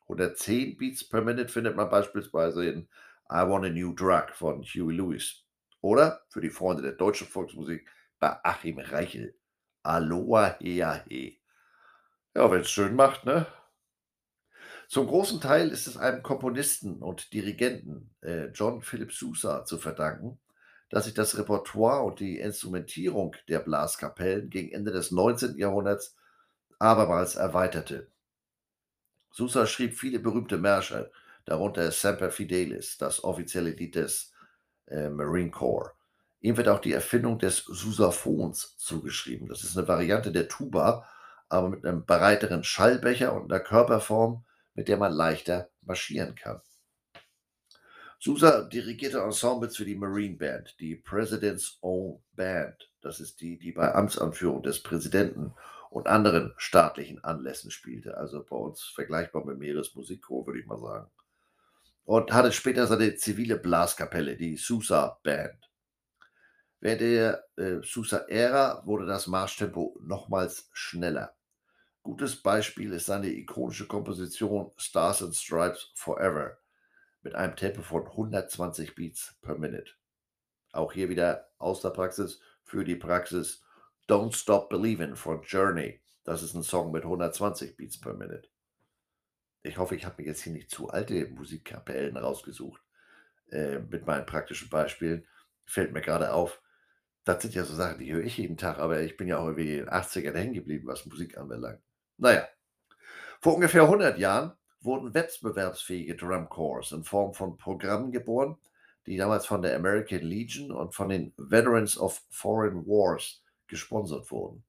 110 0.03 0.77
Beats 0.77 1.07
per 1.07 1.21
Minute 1.21 1.49
findet 1.49 1.75
man 1.75 1.89
beispielsweise 1.89 2.65
in 2.65 2.87
I 3.29 3.47
Want 3.47 3.65
a 3.65 3.69
New 3.69 3.93
Drug 3.93 4.31
von 4.33 4.63
Huey 4.63 4.95
Lewis. 4.95 5.43
Oder 5.81 6.21
für 6.29 6.41
die 6.41 6.49
Freunde 6.49 6.83
der 6.83 6.93
deutschen 6.93 7.27
Volksmusik 7.27 7.87
bei 8.19 8.39
Achim 8.43 8.79
Reichel. 8.79 9.35
Aloha 9.83 10.57
hea 10.59 11.03
he. 11.07 11.41
Ja, 12.35 12.49
wenn 12.51 12.61
es 12.61 12.69
schön 12.69 12.95
macht, 12.95 13.25
ne? 13.25 13.47
Zum 14.87 15.07
großen 15.07 15.41
Teil 15.41 15.69
ist 15.69 15.87
es 15.87 15.97
einem 15.97 16.21
Komponisten 16.21 17.01
und 17.01 17.33
Dirigenten, 17.33 18.13
äh, 18.21 18.47
John 18.47 18.81
Philip 18.81 19.11
Sousa, 19.11 19.65
zu 19.65 19.77
verdanken, 19.77 20.39
dass 20.89 21.05
sich 21.05 21.13
das 21.13 21.37
Repertoire 21.37 22.03
und 22.03 22.19
die 22.19 22.39
Instrumentierung 22.39 23.35
der 23.47 23.59
Blaskapellen 23.59 24.49
gegen 24.49 24.71
Ende 24.73 24.91
des 24.91 25.11
19. 25.11 25.57
Jahrhunderts 25.57 26.17
abermals 26.77 27.35
erweiterte. 27.35 28.11
Sousa 29.31 29.65
schrieb 29.65 29.93
viele 29.93 30.19
berühmte 30.19 30.57
Märsche, 30.57 31.11
darunter 31.45 31.89
Semper 31.91 32.29
Fidelis, 32.29 32.97
das 32.97 33.23
offizielle 33.23 33.71
Lied 33.71 33.95
des 33.95 34.33
äh, 34.91 35.09
Marine 35.09 35.51
Corps. 35.51 35.93
Ihm 36.41 36.57
wird 36.57 36.67
auch 36.67 36.81
die 36.81 36.93
Erfindung 36.93 37.39
des 37.39 37.57
Sousaphons 37.57 38.75
zugeschrieben. 38.77 39.47
Das 39.47 39.63
ist 39.63 39.77
eine 39.77 39.87
Variante 39.87 40.31
der 40.31 40.47
Tuba, 40.47 41.07
aber 41.49 41.69
mit 41.69 41.85
einem 41.85 42.05
breiteren 42.05 42.63
Schallbecher 42.63 43.33
und 43.33 43.51
einer 43.51 43.63
Körperform, 43.63 44.43
mit 44.73 44.87
der 44.87 44.97
man 44.97 45.11
leichter 45.11 45.69
marschieren 45.81 46.35
kann. 46.35 46.61
Sousa 48.19 48.61
dirigierte 48.61 49.19
Ensembles 49.19 49.77
für 49.77 49.85
die 49.85 49.95
Marine 49.95 50.37
Band, 50.37 50.79
die 50.79 50.95
President's 50.95 51.79
Own 51.81 52.21
Band. 52.33 52.91
Das 53.01 53.19
ist 53.19 53.41
die, 53.41 53.57
die 53.57 53.71
bei 53.71 53.93
Amtsanführung 53.93 54.61
des 54.61 54.83
Präsidenten 54.83 55.53
und 55.89 56.07
anderen 56.07 56.53
staatlichen 56.57 57.23
Anlässen 57.23 57.71
spielte. 57.71 58.17
Also 58.17 58.43
bei 58.43 58.55
uns 58.55 58.83
vergleichbar 58.83 59.43
mit 59.43 59.57
Meeresmusikchor, 59.57 60.45
würde 60.45 60.59
ich 60.59 60.67
mal 60.67 60.79
sagen. 60.79 61.09
Und 62.03 62.33
hatte 62.33 62.51
später 62.51 62.87
seine 62.87 63.15
zivile 63.15 63.57
Blaskapelle, 63.57 64.35
die 64.35 64.57
Sousa 64.57 65.19
Band. 65.23 65.69
Während 66.79 67.01
der 67.01 67.43
äh, 67.57 67.79
Sousa-Ära 67.83 68.85
wurde 68.85 69.05
das 69.05 69.27
Marschtempo 69.27 69.97
nochmals 70.01 70.67
schneller. 70.73 71.35
Gutes 72.01 72.41
Beispiel 72.41 72.91
ist 72.93 73.05
seine 73.05 73.27
ikonische 73.27 73.85
Komposition 73.85 74.71
Stars 74.77 75.21
and 75.21 75.35
Stripes 75.35 75.91
Forever 75.93 76.57
mit 77.21 77.35
einem 77.35 77.55
Tempo 77.55 77.83
von 77.83 78.07
120 78.07 78.95
Beats 78.95 79.35
per 79.43 79.59
Minute. 79.59 79.91
Auch 80.71 80.93
hier 80.93 81.09
wieder 81.09 81.51
aus 81.59 81.81
der 81.81 81.91
Praxis 81.91 82.41
für 82.63 82.83
die 82.83 82.95
Praxis 82.95 83.63
Don't 84.07 84.33
Stop 84.33 84.69
Believin' 84.69 85.15
von 85.15 85.43
Journey. 85.43 86.01
Das 86.23 86.41
ist 86.41 86.55
ein 86.55 86.63
Song 86.63 86.91
mit 86.91 87.03
120 87.03 87.77
Beats 87.77 87.99
per 87.99 88.15
Minute. 88.15 88.49
Ich 89.63 89.77
hoffe, 89.77 89.95
ich 89.95 90.05
habe 90.05 90.21
mir 90.21 90.27
jetzt 90.27 90.41
hier 90.41 90.53
nicht 90.53 90.71
zu 90.71 90.89
alte 90.89 91.27
Musikkapellen 91.27 92.17
rausgesucht. 92.17 92.81
Äh, 93.51 93.79
mit 93.79 94.05
meinen 94.05 94.25
praktischen 94.25 94.69
Beispielen 94.69 95.27
fällt 95.65 95.93
mir 95.93 96.01
gerade 96.01 96.33
auf. 96.33 96.61
Das 97.23 97.41
sind 97.41 97.53
ja 97.53 97.63
so 97.63 97.75
Sachen, 97.75 97.99
die 97.99 98.11
höre 98.11 98.23
ich 98.23 98.37
jeden 98.37 98.57
Tag, 98.57 98.79
aber 98.79 99.01
ich 99.01 99.17
bin 99.17 99.27
ja 99.27 99.37
auch 99.37 99.45
irgendwie 99.45 99.77
in 99.77 99.85
den 99.85 99.89
80ern 99.89 100.35
hängen 100.35 100.53
geblieben, 100.53 100.87
was 100.87 101.05
Musik 101.05 101.37
anbelangt. 101.37 101.81
Naja, 102.17 102.47
vor 103.39 103.55
ungefähr 103.55 103.83
100 103.83 104.17
Jahren 104.17 104.53
wurden 104.81 105.13
wettbewerbsfähige 105.13 106.15
Drum 106.15 106.49
Corps 106.49 106.91
in 106.91 107.03
Form 107.03 107.33
von 107.33 107.57
Programmen 107.57 108.11
geboren, 108.11 108.57
die 109.05 109.17
damals 109.17 109.45
von 109.45 109.61
der 109.61 109.75
American 109.75 110.21
Legion 110.21 110.71
und 110.71 110.95
von 110.95 111.09
den 111.09 111.33
Veterans 111.37 111.97
of 111.97 112.23
Foreign 112.29 112.85
Wars 112.87 113.43
gesponsert 113.67 114.31
wurden. 114.31 114.63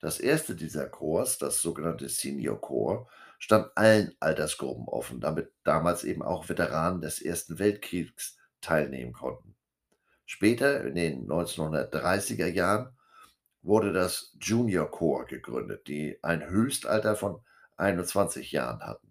Das 0.00 0.18
erste 0.18 0.54
dieser 0.54 0.88
Chors, 0.88 1.38
das 1.38 1.60
sogenannte 1.60 2.08
Senior 2.08 2.60
Corps, 2.60 3.06
stand 3.40 3.70
allen 3.74 4.14
Altersgruppen 4.20 4.86
offen, 4.86 5.20
damit 5.20 5.50
damals 5.64 6.04
eben 6.04 6.22
auch 6.22 6.48
Veteranen 6.48 7.00
des 7.00 7.20
Ersten 7.20 7.58
Weltkriegs 7.58 8.38
teilnehmen 8.60 9.12
konnten. 9.12 9.56
Später, 10.26 10.84
in 10.84 10.94
den 10.94 11.26
1930er 11.26 12.46
Jahren, 12.46 12.96
wurde 13.62 13.92
das 13.92 14.36
Junior 14.40 14.90
Corps 14.90 15.26
gegründet, 15.26 15.88
die 15.88 16.18
ein 16.22 16.48
Höchstalter 16.48 17.16
von 17.16 17.42
21 17.76 18.52
Jahren 18.52 18.80
hatten. 18.80 19.10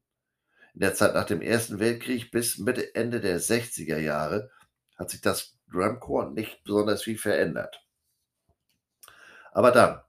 In 0.75 0.81
der 0.81 0.93
Zeit 0.93 1.15
nach 1.15 1.25
dem 1.25 1.41
Ersten 1.41 1.79
Weltkrieg 1.79 2.31
bis 2.31 2.59
Mitte, 2.59 2.95
Ende 2.95 3.19
der 3.19 3.41
60er 3.41 3.97
Jahre 3.97 4.51
hat 4.95 5.09
sich 5.09 5.21
das 5.21 5.57
Drum 5.71 5.99
Corps 5.99 6.31
nicht 6.31 6.63
besonders 6.63 7.03
viel 7.03 7.17
verändert. 7.17 7.83
Aber 9.51 9.71
dann, 9.71 10.01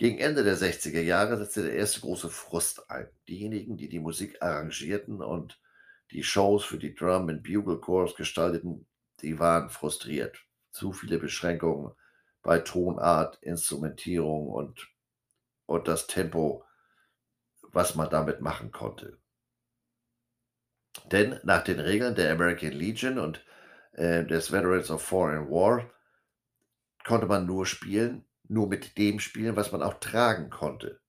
gegen 0.00 0.16
Ende 0.16 0.44
der 0.44 0.56
60er 0.56 1.02
Jahre, 1.02 1.36
setzte 1.36 1.64
der 1.64 1.74
erste 1.74 2.00
große 2.00 2.30
Frust 2.30 2.90
ein. 2.90 3.06
Diejenigen, 3.28 3.76
die 3.76 3.90
die 3.90 4.00
Musik 4.00 4.40
arrangierten 4.40 5.20
und 5.20 5.60
die 6.10 6.22
Shows 6.22 6.64
für 6.64 6.78
die 6.78 6.94
Drum- 6.94 7.28
und 7.28 7.42
Bugle 7.42 7.78
Corps 7.78 8.14
gestalteten, 8.16 8.86
die 9.20 9.38
waren 9.38 9.68
frustriert. 9.68 10.38
Zu 10.70 10.94
viele 10.94 11.18
Beschränkungen 11.18 11.92
bei 12.40 12.60
Tonart, 12.60 13.42
Instrumentierung 13.42 14.48
und, 14.48 14.88
und 15.66 15.86
das 15.86 16.06
Tempo 16.06 16.64
was 17.72 17.94
man 17.94 18.08
damit 18.08 18.40
machen 18.40 18.72
konnte. 18.72 19.18
Denn 21.12 21.38
nach 21.42 21.62
den 21.62 21.78
Regeln 21.78 22.14
der 22.14 22.32
American 22.32 22.72
Legion 22.72 23.18
und 23.18 23.44
äh, 23.92 24.24
des 24.24 24.50
Veterans 24.50 24.90
of 24.90 25.02
Foreign 25.02 25.50
War 25.50 25.90
konnte 27.04 27.26
man 27.26 27.44
nur 27.44 27.66
spielen, 27.66 28.24
nur 28.50 28.68
mit 28.68 28.98
dem 28.98 29.20
spielen, 29.20 29.56
was 29.56 29.70
man 29.72 29.82
auch 29.82 29.94
tragen 30.00 30.50
konnte. 30.50 31.00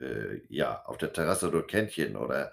Äh, 0.00 0.42
ja, 0.48 0.84
auf 0.84 0.96
der 0.96 1.12
Terrasse 1.12 1.50
durch 1.50 1.66
Kännchen 1.66 2.16
oder 2.16 2.52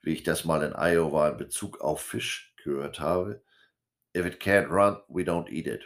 wie 0.00 0.14
ich 0.14 0.22
das 0.22 0.44
mal 0.44 0.62
in 0.62 0.72
Iowa 0.72 1.28
in 1.28 1.36
Bezug 1.36 1.80
auf 1.80 2.00
Fisch 2.00 2.54
gehört 2.62 2.98
habe. 2.98 3.42
If 4.16 4.24
it 4.24 4.40
can't 4.40 4.70
run, 4.70 5.02
we 5.08 5.22
don't 5.22 5.50
eat 5.50 5.66
it. 5.66 5.84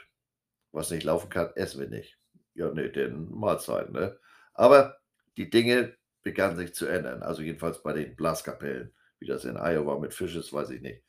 Was 0.73 0.91
nicht 0.91 1.03
laufen 1.03 1.29
kann, 1.29 1.51
essen 1.57 1.81
wir 1.81 1.89
nicht. 1.89 2.19
Ja, 2.55 2.71
ne, 2.73 2.91
denn 2.91 3.29
Mahlzeiten, 3.31 3.93
ne? 3.93 4.19
Aber 4.55 4.99
die 5.37 5.51
Dinge 5.51 5.97
begannen 6.23 6.57
sich 6.57 6.75
zu 6.75 6.87
ändern. 6.87 7.23
Also 7.23 7.43
jedenfalls 7.43 7.83
bei 7.83 7.93
den 7.93 8.15
Blaskapellen. 8.15 8.95
Wie 9.19 9.27
das 9.27 9.45
in 9.45 9.57
Iowa 9.57 9.99
mit 9.99 10.15
Fisch 10.15 10.37
ist, 10.37 10.53
weiß 10.53 10.71
ich 10.71 10.83
nicht. 10.83 11.03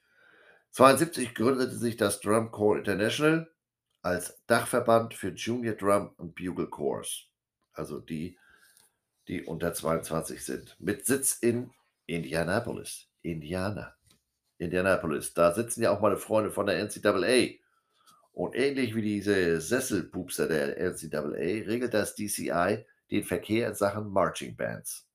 1972 0.77 1.35
gründete 1.35 1.75
sich 1.75 1.97
das 1.97 2.19
Drum 2.19 2.49
Corps 2.49 2.79
International 2.79 3.50
als 4.01 4.41
Dachverband 4.47 5.13
für 5.13 5.29
Junior 5.29 5.75
Drum 5.75 6.11
und 6.17 6.35
Bugle 6.35 6.67
Corps. 6.67 7.27
Also 7.73 7.99
die, 7.99 8.37
die 9.27 9.43
unter 9.43 9.73
22 9.73 10.43
sind. 10.43 10.75
Mit 10.79 11.05
Sitz 11.05 11.37
in 11.39 11.71
Indianapolis. 12.05 13.07
Indiana. 13.21 13.95
Indianapolis. 14.57 15.33
Da 15.33 15.53
sitzen 15.53 15.83
ja 15.83 15.91
auch 15.91 16.01
meine 16.01 16.17
Freunde 16.17 16.51
von 16.51 16.65
der 16.65 16.83
NCAA. 16.83 17.59
Und 18.33 18.55
ähnlich 18.55 18.95
wie 18.95 19.01
diese 19.01 19.59
Sesselpupser 19.59 20.47
der 20.47 20.77
NCAA 20.77 21.65
regelt 21.67 21.93
das 21.93 22.15
DCI 22.15 22.85
den 23.11 23.23
Verkehr 23.23 23.67
in 23.67 23.75
Sachen 23.75 24.09
Marching 24.09 24.55
Bands. 24.55 25.07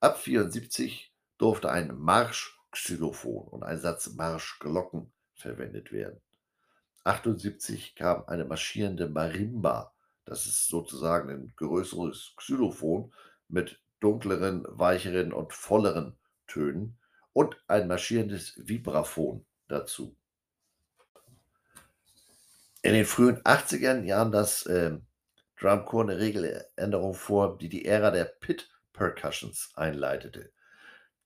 Ab 0.00 0.18
74 0.18 1.12
durfte 1.38 1.70
ein 1.70 1.96
Marschxylophon 1.96 3.46
und 3.48 3.62
ein 3.62 3.78
Satz 3.78 4.12
Marschglocken 4.14 5.12
verwendet 5.34 5.92
werden. 5.92 6.20
78 7.04 7.94
kam 7.94 8.24
eine 8.26 8.44
marschierende 8.44 9.08
Marimba. 9.08 9.92
Das 10.24 10.46
ist 10.46 10.68
sozusagen 10.68 11.30
ein 11.30 11.52
größeres 11.56 12.34
Xylophon 12.36 13.12
mit 13.48 13.80
dunkleren, 14.00 14.64
weicheren 14.68 15.32
und 15.32 15.52
volleren 15.52 16.16
Tönen 16.46 16.98
und 17.32 17.56
ein 17.66 17.88
marschierendes 17.88 18.54
Vibraphon 18.56 19.44
dazu. 19.68 20.16
In 22.82 22.94
den 22.94 23.04
frühen 23.04 23.40
80er 23.42 24.02
Jahren 24.02 24.32
das 24.32 24.66
äh, 24.66 24.98
Drumcore 25.58 26.10
eine 26.10 26.18
Regeländerung 26.18 27.14
vor, 27.14 27.56
die 27.58 27.68
die 27.68 27.84
Ära 27.84 28.10
der 28.10 28.24
Pit 28.24 28.68
Percussions 28.92 29.70
einleitete. 29.74 30.52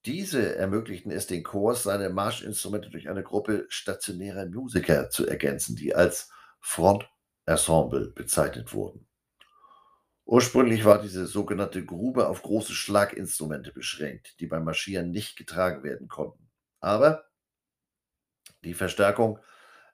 Diese 0.07 0.55
ermöglichten 0.55 1.11
es 1.11 1.27
den 1.27 1.43
Chors, 1.43 1.83
seine 1.83 2.11
Marschinstrumente 2.11 2.91
durch 2.91 3.09
eine 3.09 3.25
Gruppe 3.25 3.67
stationärer 3.69 4.47
Musiker 4.47 5.11
zu 5.11 5.27
ergänzen, 5.27 5.75
die 5.75 5.97
als 5.97 6.31
Frontensemble 6.61 8.13
bezeichnet 8.13 8.73
wurden. 8.73 9.09
Ursprünglich 10.25 10.85
war 10.85 11.03
diese 11.03 11.27
sogenannte 11.27 11.85
Grube 11.85 12.29
auf 12.29 12.43
große 12.43 12.73
Schlaginstrumente 12.73 13.73
beschränkt, 13.73 14.39
die 14.39 14.47
beim 14.47 14.65
Marschieren 14.65 15.11
nicht 15.11 15.37
getragen 15.37 15.83
werden 15.83 16.07
konnten. 16.07 16.51
Aber 16.81 17.25
die 18.63 18.75
Verstärkung 18.75 19.41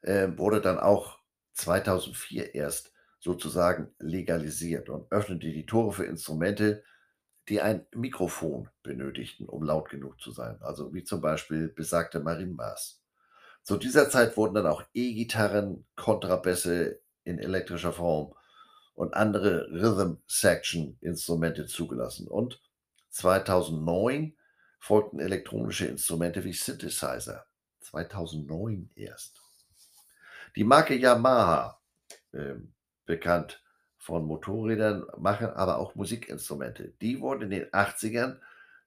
äh, 0.03 0.29
wurde 0.37 0.61
dann 0.61 0.79
auch 0.79 1.20
2004 1.55 2.55
erst 2.55 2.92
sozusagen 3.18 3.94
legalisiert 3.98 4.90
und 4.90 5.11
öffnete 5.11 5.53
die 5.53 5.64
Tore 5.64 5.92
für 5.92 6.05
Instrumente, 6.05 6.83
die 7.48 7.61
ein 7.61 7.87
Mikrofon 7.94 8.68
benötigten, 8.83 9.48
um 9.48 9.62
laut 9.62 9.90
genug 9.90 10.20
zu 10.20 10.31
sein, 10.31 10.61
also 10.61 10.94
wie 10.94 11.05
zum 11.05 11.20
Beispiel 11.20 11.68
besagte 11.68 12.20
Marimbas. 12.20 13.02
Zu 13.62 13.76
dieser 13.76 14.11
Zeit 14.11 14.37
wurden 14.37 14.55
dann 14.55 14.66
auch 14.66 14.83
E-Gitarren, 14.92 15.87
Kontrabässe 15.96 17.00
in 17.24 17.38
elektrischer 17.38 17.92
Form 17.92 18.35
und 18.94 19.14
andere 19.14 19.68
Rhythm 19.70 20.16
Section 20.26 20.96
Instrumente 21.00 21.66
zugelassen. 21.66 22.28
Und 22.28 22.61
2009 23.11 24.37
folgten 24.78 25.20
elektronische 25.20 25.87
Instrumente 25.87 26.42
wie 26.44 26.52
Synthesizer. 26.52 27.46
2009 27.81 28.90
erst. 28.94 29.40
Die 30.57 30.64
Marke 30.64 30.94
Yamaha, 30.94 31.81
äh, 32.33 32.55
bekannt 33.07 33.62
von 34.02 34.26
Motorrädern, 34.26 35.06
machen 35.16 35.46
aber 35.50 35.78
auch 35.78 35.94
Musikinstrumente. 35.94 36.92
Die 37.00 37.20
wurden 37.20 37.44
in 37.44 37.50
den 37.50 37.66
80ern 37.66 38.38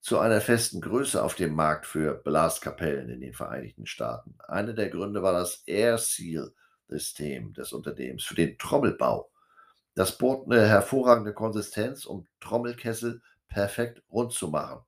zu 0.01 0.19
einer 0.19 0.41
festen 0.41 0.81
Größe 0.81 1.23
auf 1.23 1.35
dem 1.35 1.55
Markt 1.55 1.85
für 1.85 2.15
Blaskapellen 2.15 3.09
in 3.09 3.21
den 3.21 3.33
Vereinigten 3.33 3.85
Staaten. 3.85 4.35
Einer 4.45 4.73
der 4.73 4.89
Gründe 4.89 5.23
war 5.23 5.31
das 5.31 5.63
Air 5.65 5.97
Seal 5.97 6.51
System 6.89 7.53
des 7.53 7.71
Unternehmens 7.71 8.25
für 8.25 8.35
den 8.35 8.57
Trommelbau. 8.57 9.31
Das 9.95 10.17
bot 10.17 10.51
eine 10.51 10.67
hervorragende 10.67 11.33
Konsistenz, 11.33 12.05
um 12.05 12.27
Trommelkessel 12.41 13.21
perfekt 13.47 14.03
rund 14.11 14.33
zu 14.33 14.49
machen. 14.49 14.81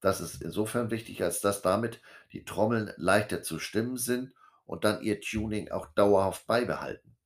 Das 0.00 0.20
ist 0.20 0.40
insofern 0.40 0.92
wichtig, 0.92 1.24
als 1.24 1.40
dass 1.40 1.62
damit 1.62 2.00
die 2.32 2.44
Trommeln 2.44 2.92
leichter 2.96 3.42
zu 3.42 3.58
stimmen 3.58 3.96
sind 3.96 4.32
und 4.66 4.84
dann 4.84 5.02
ihr 5.02 5.20
Tuning 5.20 5.72
auch 5.72 5.88
dauerhaft 5.88 6.46
beibehalten. 6.46 7.16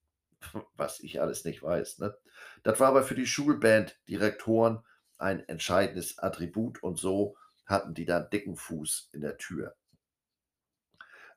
Was 0.76 1.00
ich 1.00 1.20
alles 1.20 1.44
nicht 1.44 1.62
weiß. 1.62 1.98
Ne? 1.98 2.16
Das 2.62 2.78
war 2.80 2.88
aber 2.88 3.02
für 3.02 3.14
die 3.14 3.26
Schulband-Direktoren 3.26 4.84
ein 5.18 5.46
entscheidendes 5.48 6.18
Attribut 6.18 6.82
und 6.82 6.98
so 6.98 7.36
hatten 7.66 7.94
die 7.94 8.04
dann 8.04 8.28
dicken 8.30 8.56
Fuß 8.56 9.10
in 9.12 9.20
der 9.20 9.38
Tür. 9.38 9.74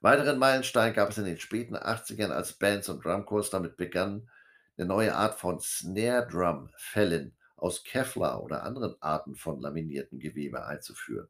Weiteren 0.01 0.37
Meilenstein 0.37 0.93
gab 0.93 1.09
es 1.09 1.17
in 1.17 1.25
den 1.25 1.39
späten 1.39 1.75
80ern, 1.75 2.29
als 2.29 2.53
Bands 2.53 2.89
und 2.89 3.03
Drumcorps 3.03 3.49
damit 3.49 3.77
begannen, 3.77 4.29
eine 4.77 4.87
neue 4.87 5.15
Art 5.15 5.39
von 5.39 5.59
Snare 5.59 6.27
Drum 6.27 6.69
Fällen 6.77 7.35
aus 7.55 7.83
Kevlar 7.83 8.43
oder 8.43 8.63
anderen 8.63 8.95
Arten 9.01 9.35
von 9.35 9.59
laminierten 9.59 10.19
Gewebe 10.19 10.65
einzuführen. 10.65 11.29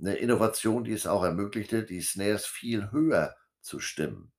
Eine 0.00 0.14
Innovation, 0.14 0.84
die 0.84 0.92
es 0.92 1.06
auch 1.06 1.24
ermöglichte, 1.24 1.82
die 1.82 2.00
Snares 2.00 2.46
viel 2.46 2.92
höher 2.92 3.36
zu 3.60 3.80
stimmen. 3.80 4.32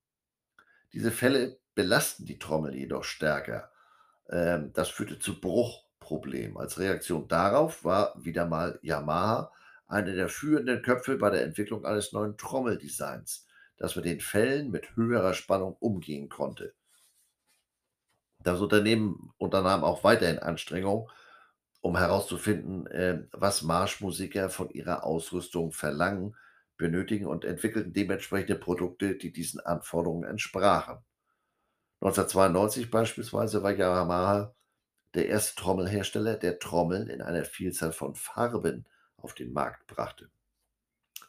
Diese 0.92 1.10
Fälle 1.10 1.60
belasten 1.74 2.24
die 2.24 2.38
Trommel 2.38 2.74
jedoch 2.74 3.04
stärker. 3.04 3.70
Ähm, 4.30 4.72
das 4.72 4.88
führte 4.88 5.18
zu 5.18 5.40
Bruchproblemen. 5.40 6.56
Als 6.56 6.78
Reaktion 6.78 7.28
darauf 7.28 7.84
war 7.84 8.14
wieder 8.16 8.46
mal 8.46 8.78
Yamaha 8.82 9.52
einer 9.88 10.12
der 10.12 10.28
führenden 10.28 10.82
Köpfe 10.82 11.16
bei 11.18 11.30
der 11.30 11.42
Entwicklung 11.42 11.84
eines 11.84 12.12
neuen 12.12 12.36
Trommeldesigns, 12.36 13.46
das 13.76 13.96
mit 13.96 14.04
den 14.04 14.20
Fällen 14.20 14.70
mit 14.70 14.94
höherer 14.96 15.34
Spannung 15.34 15.74
umgehen 15.80 16.28
konnte. 16.28 16.74
Das 18.42 18.60
Unternehmen 18.60 19.32
unternahm 19.36 19.84
auch 19.84 20.04
weiterhin 20.04 20.38
Anstrengungen, 20.38 21.08
um 21.80 21.96
herauszufinden, 21.96 22.86
äh, 22.86 23.26
was 23.32 23.62
Marschmusiker 23.62 24.48
von 24.48 24.70
ihrer 24.70 25.04
Ausrüstung 25.04 25.72
verlangen, 25.72 26.36
benötigen 26.76 27.26
und 27.26 27.44
entwickelten 27.44 27.92
dementsprechende 27.92 28.56
Produkte, 28.56 29.16
die 29.16 29.32
diesen 29.32 29.60
Anforderungen 29.60 30.24
entsprachen. 30.24 30.98
1992 32.00 32.90
beispielsweise 32.90 33.62
war 33.62 33.72
Yamaha 33.72 34.54
der 35.14 35.28
erste 35.28 35.60
Trommelhersteller, 35.60 36.36
der 36.36 36.58
Trommeln 36.58 37.08
in 37.08 37.20
einer 37.20 37.44
Vielzahl 37.44 37.92
von 37.92 38.14
Farben 38.14 38.86
auf 39.16 39.34
den 39.34 39.52
Markt 39.52 39.86
brachte. 39.86 40.30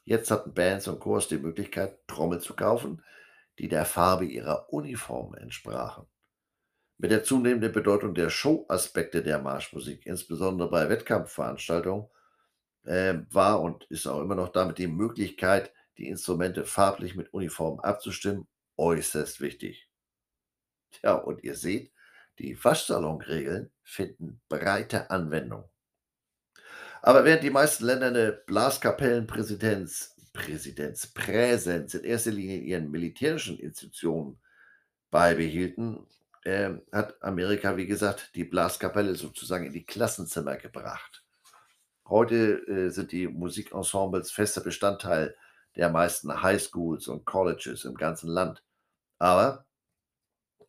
Jetzt 0.06 0.32
hatten 0.32 0.54
Bands 0.54 0.88
und 0.88 1.00
Chors 1.00 1.28
die 1.28 1.38
Möglichkeit, 1.38 2.00
Trommel 2.08 2.40
zu 2.40 2.56
kaufen, 2.56 3.04
die 3.60 3.68
der 3.68 3.86
Farbe 3.86 4.26
ihrer 4.26 4.72
Uniform 4.72 5.36
entsprachen. 5.36 6.08
Mit 6.98 7.12
der 7.12 7.24
zunehmenden 7.24 7.72
Bedeutung 7.72 8.14
der 8.14 8.30
Show-Aspekte 8.30 9.24
der 9.24 9.40
Marschmusik, 9.40 10.06
insbesondere 10.06 10.70
bei 10.70 10.88
Wettkampfveranstaltungen, 10.88 12.08
äh, 12.84 13.16
war 13.30 13.62
und 13.62 13.84
ist 13.86 14.08
auch 14.08 14.22
immer 14.22 14.36
noch 14.36 14.50
damit 14.50 14.78
die 14.78 14.88
Möglichkeit, 14.88 15.74
die 15.98 16.08
Instrumente 16.08 16.64
farblich 16.64 17.16
mit 17.16 17.34
Uniformen 17.34 17.80
abzustimmen, 17.80 18.48
äußerst 18.78 19.42
wichtig. 19.42 19.91
Tja, 20.92 21.14
und 21.14 21.44
ihr 21.44 21.56
seht, 21.56 21.92
die 22.40 22.62
Waschsalonregeln 22.64 23.72
finden 23.84 24.42
breite 24.50 25.10
Anwendung. 25.10 25.70
Aber 27.02 27.26
während 27.26 27.44
die 27.44 27.50
meisten 27.50 27.86
Länder 27.86 28.08
eine 28.08 28.32
Blaskapellenpräsidenz, 28.32 30.16
Präsidenz, 30.34 31.08
Präsenz 31.08 31.94
in 31.94 32.04
erster 32.04 32.32
Linie 32.32 32.58
in 32.58 32.64
ihren 32.64 32.92
militärischen 32.92 33.60
Institutionen 33.60 34.40
beibehielten, 35.10 36.06
äh, 36.44 36.72
hat 36.92 37.22
Amerika, 37.22 37.76
wie 37.78 37.88
gesagt, 37.88 38.32
die 38.36 38.44
Blaskapelle 38.44 39.16
sozusagen 39.16 39.66
in 39.66 39.74
die 39.74 39.86
Klassenzimmer 39.86 40.56
gebracht. 40.58 41.24
Heute 42.08 42.66
äh, 42.68 42.90
sind 42.90 43.12
die 43.12 43.28
Musikensembles 43.28 44.32
fester 44.32 44.62
Bestandteil 44.62 45.36
der 45.76 45.90
meisten 45.90 46.42
Highschools 46.42 47.08
und 47.08 47.26
Colleges 47.26 47.86
im 47.86 47.96
ganzen 47.96 48.28
Land. 48.30 48.64
Aber 49.20 49.66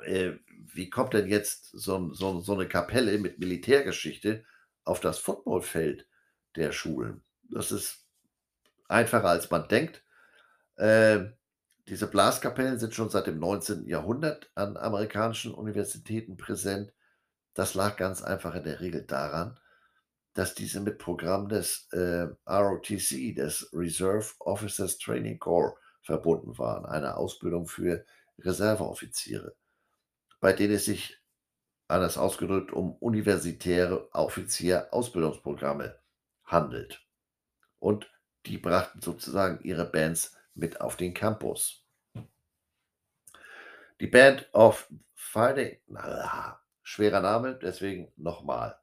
äh, 0.04 0.38
wie 0.74 0.90
kommt 0.90 1.14
denn 1.14 1.28
jetzt 1.28 1.70
so, 1.72 2.12
so, 2.12 2.40
so 2.40 2.54
eine 2.54 2.68
Kapelle 2.68 3.18
mit 3.18 3.38
Militärgeschichte 3.38 4.44
auf 4.84 5.00
das 5.00 5.18
Footballfeld 5.18 6.06
der 6.56 6.72
Schulen. 6.72 7.22
Das 7.50 7.72
ist 7.72 8.06
einfacher, 8.88 9.28
als 9.28 9.50
man 9.50 9.68
denkt. 9.68 10.04
Ähm, 10.78 11.34
diese 11.88 12.06
Blaskapellen 12.06 12.78
sind 12.78 12.94
schon 12.94 13.10
seit 13.10 13.26
dem 13.26 13.38
19. 13.38 13.86
Jahrhundert 13.86 14.50
an 14.54 14.76
amerikanischen 14.76 15.52
Universitäten 15.52 16.36
präsent. 16.36 16.92
Das 17.54 17.74
lag 17.74 17.96
ganz 17.96 18.22
einfach 18.22 18.54
in 18.54 18.64
der 18.64 18.80
Regel 18.80 19.02
daran, 19.02 19.58
dass 20.34 20.54
diese 20.54 20.80
mit 20.80 20.98
Programm 20.98 21.48
des 21.48 21.88
äh, 21.92 22.28
ROTC, 22.46 23.34
des 23.34 23.68
Reserve 23.72 24.26
Officers 24.38 24.98
Training 24.98 25.38
Corps, 25.38 25.76
verbunden 26.02 26.58
waren, 26.58 26.84
eine 26.84 27.16
Ausbildung 27.16 27.66
für 27.66 28.04
Reserveoffiziere, 28.38 29.54
bei 30.42 30.52
denen 30.52 30.74
es 30.74 30.86
sich, 30.86 31.22
anders 31.86 32.18
ausgedrückt, 32.18 32.72
um 32.72 32.96
universitäre 32.96 34.12
Offizier-Ausbildungsprogramme 34.12 36.00
handelt. 36.44 37.06
Und 37.78 38.10
die 38.46 38.58
brachten 38.58 39.00
sozusagen 39.00 39.62
ihre 39.62 39.88
Bands 39.88 40.36
mit 40.54 40.80
auf 40.80 40.96
den 40.96 41.14
Campus. 41.14 41.86
Die 44.00 44.08
Band 44.08 44.48
of 44.52 44.92
Fighting, 45.14 45.78
na, 45.86 46.60
schwerer 46.82 47.20
Name, 47.20 47.56
deswegen 47.62 48.12
nochmal. 48.16 48.76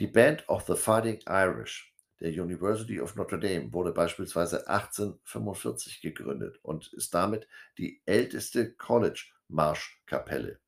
Die 0.00 0.08
Band 0.08 0.48
of 0.48 0.66
the 0.66 0.74
Fighting 0.74 1.20
Irish 1.28 1.94
der 2.18 2.30
University 2.30 3.00
of 3.00 3.14
Notre 3.14 3.38
Dame 3.38 3.72
wurde 3.72 3.92
beispielsweise 3.92 4.66
1845 4.66 6.00
gegründet 6.00 6.58
und 6.62 6.92
ist 6.94 7.14
damit 7.14 7.46
die 7.78 8.02
älteste 8.06 8.72
College-Marschkapelle. 8.74 10.58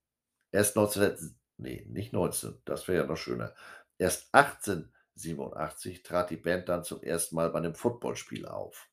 Erst 0.53 0.77
19, 0.77 1.35
nee, 1.57 1.85
nicht 1.89 2.13
19, 2.13 2.61
das 2.65 2.87
wäre 2.87 3.03
ja 3.03 3.09
noch 3.09 3.17
schöner. 3.17 3.55
Erst 3.99 4.33
1887 4.35 6.03
trat 6.03 6.31
die 6.31 6.37
Band 6.37 6.69
dann 6.69 6.85
zum 6.85 7.03
ersten 7.03 7.35
Mal 7.35 7.51
bei 7.51 7.59
einem 7.59 7.75
Footballspiel 7.75 8.47
auf. 8.47 8.89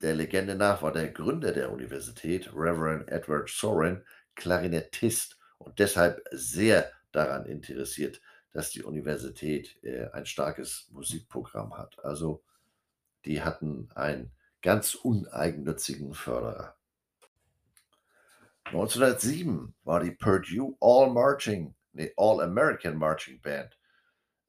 Der 0.00 0.14
Legende 0.14 0.54
nach 0.54 0.82
war 0.82 0.92
der 0.92 1.10
Gründer 1.10 1.52
der 1.52 1.70
Universität, 1.70 2.52
Reverend 2.54 3.08
Edward 3.08 3.48
Soren, 3.48 4.04
Klarinettist 4.34 5.38
und 5.58 5.78
deshalb 5.78 6.24
sehr 6.32 6.90
daran 7.12 7.46
interessiert, 7.46 8.20
dass 8.52 8.70
die 8.70 8.82
Universität 8.82 9.82
äh, 9.82 10.08
ein 10.12 10.26
starkes 10.26 10.88
Musikprogramm 10.90 11.76
hat. 11.76 12.04
Also 12.04 12.42
die 13.24 13.42
hatten 13.42 13.90
einen 13.94 14.32
ganz 14.60 14.94
uneigennützigen 14.94 16.14
Förderer. 16.14 16.76
1907 18.72 19.74
war 19.84 20.00
die 20.00 20.12
Purdue 20.12 20.74
All 20.80 21.10
Marching, 21.10 21.74
nee, 21.92 22.12
All 22.16 22.40
American 22.40 22.96
Marching 22.96 23.40
Band 23.40 23.76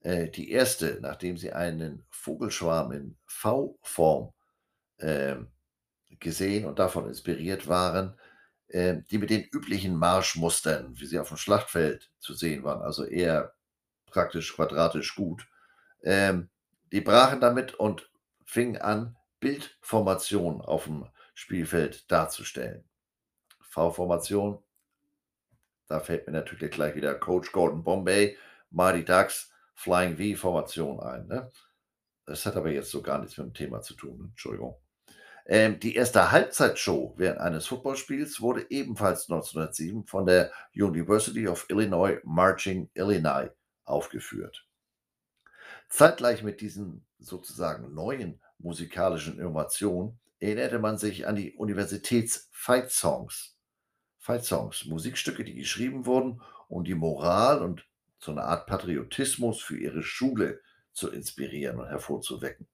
äh, 0.04 0.30
die 0.30 0.52
erste, 0.52 1.00
nachdem 1.02 1.38
sie 1.38 1.52
einen 1.52 2.06
Vogelschwarm 2.10 2.92
in 2.92 3.18
V-Form 3.26 4.34
äh, 4.98 5.36
gesehen 6.20 6.66
und 6.66 6.80
davon 6.80 7.08
inspiriert 7.08 7.68
waren, 7.68 8.18
äh, 8.68 8.98
die 9.12 9.18
mit 9.18 9.30
den 9.30 9.44
üblichen 9.44 9.96
Marschmustern, 9.96 10.98
wie 11.00 11.06
sie 11.06 11.20
auf 11.20 11.30
dem 11.30 11.38
Schlachtfeld 11.38 12.12
zu 12.20 12.34
sehen 12.34 12.64
waren, 12.64 12.82
also 12.82 13.06
eher 13.06 13.54
praktisch 14.06 14.56
quadratisch 14.56 15.16
gut. 15.16 15.48
Ähm, 16.04 16.50
die 16.92 17.02
brachen 17.02 17.40
damit 17.40 17.74
und 17.74 18.10
fingen 18.46 18.78
an, 18.78 19.18
Bildformationen 19.40 20.62
auf 20.62 20.86
dem 20.86 21.08
Spielfeld 21.34 22.10
darzustellen. 22.12 22.86
V-Formation, 23.74 24.60
da 25.88 26.00
fällt 26.00 26.28
mir 26.28 26.34
natürlich 26.34 26.72
gleich 26.72 26.96
wieder 26.96 27.16
Coach 27.16 27.52
Gordon 27.52 27.84
Bombay, 27.84 28.38
Mighty 28.70 29.04
Ducks, 29.04 29.52
Flying 29.74 30.18
V-Formation 30.18 31.00
ein. 31.00 31.28
Ne? 31.28 31.52
Das 32.26 32.46
hat 32.46 32.56
aber 32.56 32.72
jetzt 32.72 32.92
so 32.92 33.02
gar 33.02 33.20
nichts 33.20 33.38
mit 33.38 33.48
dem 33.48 33.54
Thema 33.54 33.82
zu 33.82 33.96
tun. 33.96 34.28
Entschuldigung. 34.30 34.78
Ähm, 35.46 35.80
die 35.80 35.96
erste 35.96 36.32
Halbzeitshow 36.32 37.16
während 37.18 37.40
eines 37.40 37.68
Footballspiels 37.68 38.40
wurde 38.40 38.66
ebenfalls 38.70 39.30
1907 39.30 40.06
von 40.06 40.26
der 40.26 40.52
University 40.74 41.48
of 41.48 41.66
Illinois 41.70 42.20
Marching 42.24 42.90
Illinois 42.94 43.50
aufgeführt. 43.84 44.66
Zeitgleich 45.90 46.44
mit 46.44 46.62
diesen 46.62 47.06
sozusagen 47.20 47.94
neuen 47.94 48.40
musikalischen 48.58 49.38
Innovationen 49.38 50.18
erinnerte 50.40 50.80
man 50.80 50.98
sich 50.98 51.28
an 51.28 51.36
die 51.36 51.54
Universitäts-Fight-Songs. 51.54 53.53
Fight-Songs, 54.24 54.86
Musikstücke, 54.86 55.44
die 55.44 55.54
geschrieben 55.54 56.06
wurden, 56.06 56.42
um 56.70 56.86
die 56.86 56.96
Moral 56.96 57.62
und 57.62 57.86
so 58.20 58.32
eine 58.32 58.44
Art 58.44 58.68
Patriotismus 58.68 59.62
für 59.62 59.78
ihre 59.78 60.02
Schule 60.02 60.62
zu 60.94 61.12
inspirieren 61.12 61.78
und 61.78 61.88
hervorzuwecken. 61.88 62.66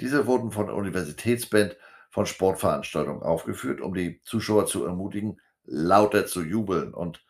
Diese 0.00 0.26
wurden 0.26 0.50
von 0.50 0.66
der 0.66 0.74
Universitätsband 0.74 1.76
von 2.10 2.26
Sportveranstaltungen 2.26 3.22
aufgeführt, 3.22 3.80
um 3.80 3.94
die 3.94 4.20
Zuschauer 4.22 4.66
zu 4.66 4.84
ermutigen, 4.84 5.40
lauter 5.62 6.26
zu 6.26 6.42
jubeln 6.42 6.92
und 6.92 7.24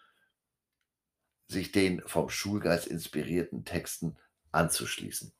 sich 1.46 1.70
den 1.70 2.00
vom 2.06 2.30
Schulgeist 2.30 2.86
inspirierten 2.86 3.66
Texten 3.66 4.16
anzuschließen. 4.52 5.34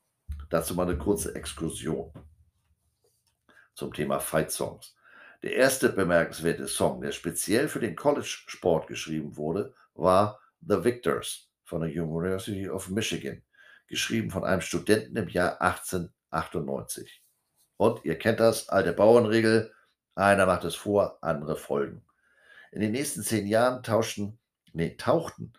Dazu 0.51 0.75
mal 0.75 0.87
eine 0.87 0.99
kurze 0.99 1.33
Exkursion 1.33 2.13
zum 3.73 3.91
Thema 3.95 4.19
Fight 4.19 4.51
Songs. 4.51 4.95
Der 5.45 5.53
erste 5.53 5.89
bemerkenswerte 5.89 6.67
Song, 6.67 7.01
der 7.01 7.11
speziell 7.11 7.67
für 7.67 7.79
den 7.79 7.95
College-Sport 7.95 8.87
geschrieben 8.87 9.37
wurde, 9.37 9.75
war 9.93 10.39
The 10.61 10.83
Victors 10.83 11.51
von 11.63 11.81
der 11.81 11.91
University 11.91 12.67
of 12.67 12.89
Michigan, 12.89 13.43
geschrieben 13.85 14.31
von 14.31 14.43
einem 14.43 14.61
Studenten 14.61 15.15
im 15.15 15.29
Jahr 15.29 15.61
1898. 15.61 17.21
Und 17.77 18.03
ihr 18.05 18.17
kennt 18.17 18.39
das, 18.39 18.69
alte 18.69 18.91
Bauernregel, 18.91 19.71
einer 20.15 20.47
macht 20.47 20.63
es 20.63 20.73
vor, 20.73 21.19
andere 21.21 21.57
folgen. 21.57 22.03
In 22.71 22.81
den 22.81 22.93
nächsten 22.93 23.21
zehn 23.21 23.45
Jahren 23.45 23.83
tauschten, 23.83 24.39
nee, 24.73 24.95
tauchten 24.97 25.53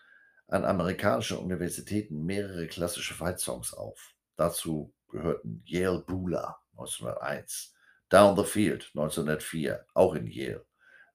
an 0.48 0.64
amerikanischen 0.64 1.38
Universitäten 1.38 2.26
mehrere 2.26 2.66
klassische 2.66 3.14
Fight-Songs 3.14 3.72
auf. 3.72 4.16
Dazu 4.34 4.92
gehörten 5.08 5.62
Yale 5.64 6.00
Bula 6.00 6.58
1901, 6.72 7.75
Down 8.10 8.36
the 8.36 8.44
Field 8.44 8.84
1904, 8.94 9.84
auch 9.96 10.14
in 10.14 10.26
Yale, 10.26 10.64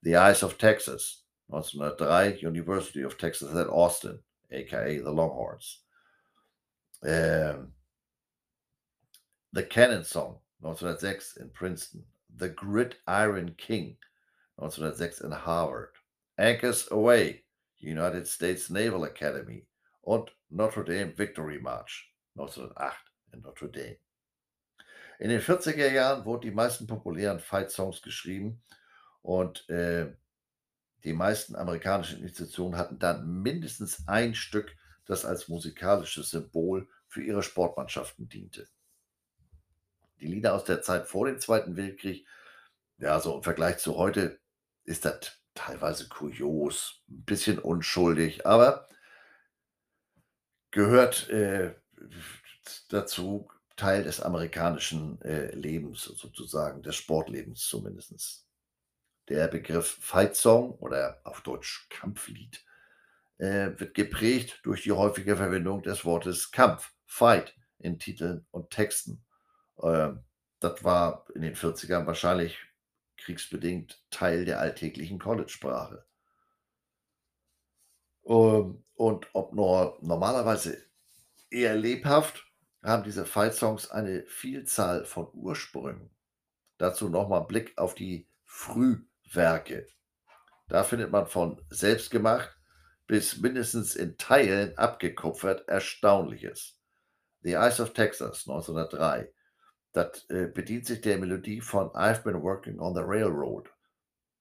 The 0.04 0.16
Eyes 0.16 0.44
of 0.44 0.58
Texas 0.58 1.24
1903, 1.48 2.42
University 2.42 3.02
of 3.02 3.18
Texas 3.18 3.56
at 3.56 3.68
Austin, 3.68 4.20
aka 4.52 5.00
the 5.00 5.12
Longhorns. 5.12 5.80
Ähm, 7.06 7.70
the 9.54 9.64
Cannon 9.64 10.04
Song 10.04 10.38
1906 10.62 11.38
in 11.38 11.50
Princeton, 11.50 12.04
The 12.38 12.50
Gridiron 12.50 13.56
King 13.58 13.98
1906 14.58 15.22
in 15.22 15.32
Harvard, 15.32 15.90
Anchors 16.38 16.88
Away 16.92 17.44
United 17.82 18.28
States 18.28 18.70
Naval 18.70 19.06
Academy 19.06 19.66
und 20.04 20.30
Notre 20.50 20.84
Dame 20.84 21.14
Victory 21.16 21.60
March 21.60 22.10
1908 22.36 22.94
in 23.34 23.42
Notre 23.42 23.68
Dame. 23.68 23.98
In 25.22 25.30
den 25.30 25.40
40er 25.40 25.92
Jahren 25.92 26.26
wurden 26.26 26.42
die 26.42 26.52
meisten 26.52 26.88
populären 26.88 27.40
Fight-Songs 27.40 28.02
geschrieben 28.02 28.64
und 29.22 29.70
äh, 29.70 30.12
die 31.04 31.14
meisten 31.14 31.56
amerikanischen 31.56 32.24
Institutionen 32.24 32.76
hatten 32.76 32.98
dann 32.98 33.44
mindestens 33.44 34.08
ein 34.08 34.34
Stück, 34.34 34.76
das 35.06 35.24
als 35.24 35.48
musikalisches 35.48 36.32
Symbol 36.32 36.90
für 37.08 37.22
ihre 37.22 37.44
Sportmannschaften 37.44 38.30
diente. 38.30 38.68
Die 40.20 40.26
Lieder 40.26 40.56
aus 40.56 40.64
der 40.64 40.82
Zeit 40.82 41.08
vor 41.08 41.28
dem 41.28 41.40
Zweiten 41.40 41.78
Weltkrieg, 41.78 42.26
ja, 42.98 43.20
so 43.20 43.38
im 43.38 43.44
Vergleich 43.44 43.78
zu 43.78 43.98
heute, 43.98 44.40
ist 44.86 45.06
das 45.06 45.38
teilweise 45.54 46.10
kurios, 46.10 47.04
ein 47.08 47.26
bisschen 47.26 47.60
unschuldig, 47.60 48.48
aber 48.48 48.90
gehört 50.72 51.30
äh, 51.30 51.76
dazu, 52.90 53.48
Teil 53.82 54.04
des 54.04 54.22
amerikanischen 54.22 55.20
äh, 55.24 55.56
Lebens 55.56 56.04
sozusagen, 56.04 56.84
des 56.84 56.96
Sportlebens 56.96 57.66
zumindest. 57.66 58.46
Der 59.28 59.48
Begriff 59.48 59.98
Fight 60.00 60.36
Song 60.36 60.76
oder 60.76 61.20
auf 61.24 61.42
Deutsch 61.42 61.88
Kampflied 61.90 62.64
äh, 63.40 63.72
wird 63.78 63.96
geprägt 63.96 64.60
durch 64.62 64.84
die 64.84 64.92
häufige 64.92 65.36
Verwendung 65.36 65.82
des 65.82 66.06
Wortes 66.06 66.52
Kampf, 66.52 66.94
Fight 67.08 67.56
in 67.80 67.98
Titeln 67.98 68.46
und 68.52 68.70
Texten. 68.70 69.26
Ähm, 69.82 70.26
das 70.60 70.84
war 70.84 71.26
in 71.34 71.42
den 71.42 71.56
40ern 71.56 72.06
wahrscheinlich 72.06 72.60
kriegsbedingt 73.18 74.06
Teil 74.12 74.46
der 74.46 74.60
alltäglichen 74.60 75.18
College-Sprache. 75.18 76.06
Ähm, 78.26 78.84
und 78.94 79.28
ob 79.34 79.54
nur 79.54 79.98
normalerweise 80.02 80.78
eher 81.50 81.76
lebhaft, 81.76 82.51
haben 82.84 83.04
diese 83.04 83.26
Fight-Songs 83.26 83.92
eine 83.92 84.24
Vielzahl 84.24 85.06
von 85.06 85.30
Ursprüngen. 85.34 86.10
Dazu 86.78 87.10
nochmal 87.10 87.46
Blick 87.46 87.78
auf 87.78 87.94
die 87.94 88.28
Frühwerke. 88.44 89.88
Da 90.68 90.84
findet 90.84 91.12
man 91.12 91.28
von 91.28 91.62
selbstgemacht 91.70 92.50
bis 93.08 93.38
mindestens 93.38 93.96
in 93.96 94.18
Teilen 94.18 94.78
abgekupfert 94.78 95.68
Erstaunliches. 95.68 96.78
The 97.42 97.54
Eyes 97.54 97.80
of 97.80 97.94
Texas 97.94 98.48
1903. 98.48 99.34
Das 99.92 100.26
äh, 100.30 100.48
bedient 100.48 100.86
sich 100.86 101.02
der 101.02 101.18
Melodie 101.18 101.60
von 101.60 101.90
I've 101.90 102.24
Been 102.24 102.42
Working 102.42 102.80
on 102.80 102.96
the 102.96 103.02
Railroad, 103.04 103.70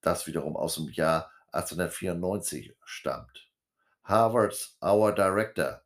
das 0.00 0.26
wiederum 0.28 0.56
aus 0.56 0.76
dem 0.76 0.88
Jahr 0.90 1.32
1894 1.52 2.76
stammt. 2.84 3.50
Harvards 4.04 4.76
Our 4.80 5.12
Director, 5.12 5.82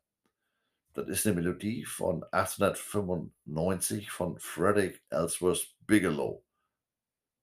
das 0.95 1.09
ist 1.09 1.27
eine 1.27 1.35
Melodie 1.35 1.83
von 1.83 2.23
1895 2.31 4.11
von 4.11 4.39
Frederick 4.39 5.03
Ellsworth 5.09 5.75
Bigelow. 5.81 6.43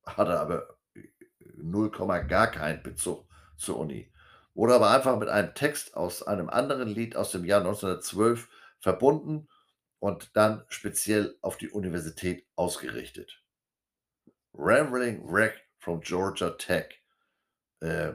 Hatte 0.06 0.40
aber 0.40 0.78
0, 1.56 1.90
gar 2.28 2.50
keinen 2.50 2.82
Bezug 2.82 3.28
zur 3.56 3.78
Uni. 3.78 4.10
Wurde 4.54 4.74
aber 4.74 4.90
einfach 4.90 5.18
mit 5.18 5.28
einem 5.28 5.54
Text 5.54 5.96
aus 5.96 6.22
einem 6.22 6.48
anderen 6.48 6.88
Lied 6.88 7.14
aus 7.14 7.30
dem 7.32 7.44
Jahr 7.44 7.60
1912 7.60 8.48
verbunden 8.80 9.48
und 9.98 10.34
dann 10.34 10.64
speziell 10.68 11.36
auf 11.42 11.58
die 11.58 11.70
Universität 11.70 12.46
ausgerichtet. 12.56 13.42
Rambling 14.54 15.30
Wreck 15.30 15.68
from 15.78 16.00
Georgia 16.00 16.50
Tech. 16.50 17.02
Äh, 17.80 18.14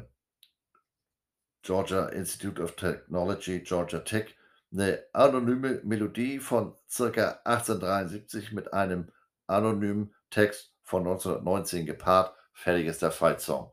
Georgia 1.61 2.07
Institute 2.07 2.61
of 2.61 2.75
Technology, 2.75 3.59
Georgia 3.59 3.99
Tech, 3.99 4.36
eine 4.71 5.03
anonyme 5.13 5.81
Melodie 5.83 6.39
von 6.39 6.75
circa 6.89 7.39
1873 7.43 8.51
mit 8.51 8.73
einem 8.73 9.11
anonymen 9.47 10.13
Text 10.29 10.73
von 10.83 11.01
1919 11.01 11.85
gepaart. 11.85 12.35
Fertig 12.53 12.87
ist 12.87 13.01
der 13.01 13.11
Fight-Song. 13.11 13.71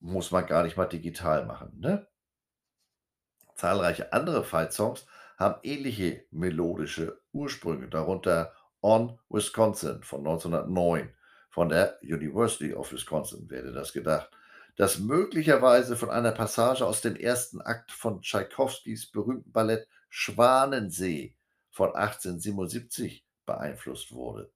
Muss 0.00 0.30
man 0.30 0.46
gar 0.46 0.62
nicht 0.62 0.76
mal 0.76 0.86
digital 0.86 1.46
machen. 1.46 1.78
Ne? 1.80 2.06
Zahlreiche 3.54 4.12
andere 4.12 4.44
Fight-Songs 4.44 5.06
haben 5.36 5.60
ähnliche 5.62 6.24
melodische 6.30 7.20
Ursprünge, 7.32 7.88
darunter 7.88 8.52
On 8.82 9.18
Wisconsin 9.28 10.02
von 10.02 10.20
1909 10.20 11.12
von 11.50 11.68
der 11.68 11.98
University 12.02 12.74
of 12.74 12.92
Wisconsin, 12.92 13.48
werde 13.50 13.72
das 13.72 13.92
gedacht, 13.92 14.30
das 14.78 15.00
möglicherweise 15.00 15.96
von 15.96 16.08
einer 16.08 16.30
Passage 16.30 16.86
aus 16.86 17.00
dem 17.00 17.16
ersten 17.16 17.60
Akt 17.60 17.90
von 17.90 18.22
Tschaikowskis 18.22 19.10
berühmten 19.10 19.50
Ballett 19.50 19.88
Schwanensee 20.08 21.36
von 21.68 21.96
1877 21.96 23.26
beeinflusst 23.44 24.12
wurde. 24.12 24.52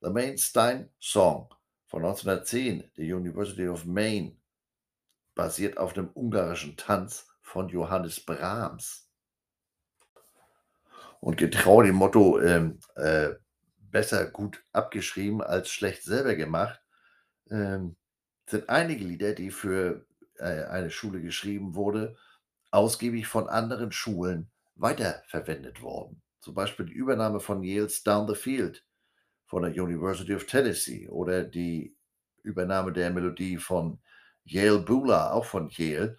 The 0.00 0.10
Main 0.10 0.38
Stein 0.38 0.90
Song 1.00 1.54
von 1.86 2.04
1910 2.04 2.90
der 2.96 3.16
University 3.16 3.68
of 3.68 3.84
Maine 3.84 4.36
basiert 5.36 5.78
auf 5.78 5.92
dem 5.92 6.10
ungarischen 6.14 6.76
Tanz 6.76 7.28
von 7.40 7.68
Johannes 7.68 8.18
Brahms. 8.18 9.08
Und 11.20 11.36
getreu 11.36 11.84
dem 11.84 11.94
Motto 11.94 12.40
ähm, 12.40 12.80
äh, 12.96 13.30
besser 13.78 14.26
gut 14.26 14.64
abgeschrieben 14.72 15.42
als 15.42 15.70
schlecht 15.70 16.02
selber 16.02 16.34
gemacht, 16.34 16.82
ähm, 17.50 17.96
sind 18.48 18.68
einige 18.68 19.04
Lieder, 19.04 19.34
die 19.34 19.50
für 19.50 20.06
äh, 20.38 20.64
eine 20.64 20.90
Schule 20.90 21.20
geschrieben 21.20 21.74
wurde, 21.74 22.16
ausgiebig 22.70 23.26
von 23.26 23.48
anderen 23.48 23.92
Schulen 23.92 24.50
weiterverwendet 24.74 25.82
worden. 25.82 26.22
Zum 26.40 26.54
Beispiel 26.54 26.86
die 26.86 26.94
Übernahme 26.94 27.40
von 27.40 27.62
Yale's 27.62 28.02
Down 28.02 28.28
the 28.28 28.34
Field 28.34 28.84
von 29.46 29.62
der 29.62 29.82
University 29.82 30.34
of 30.34 30.46
Tennessee 30.46 31.08
oder 31.08 31.44
die 31.44 31.96
Übernahme 32.42 32.92
der 32.92 33.10
Melodie 33.10 33.58
von 33.58 33.98
Yale 34.44 34.78
Bula, 34.78 35.32
auch 35.32 35.44
von 35.44 35.68
Yale, 35.68 36.18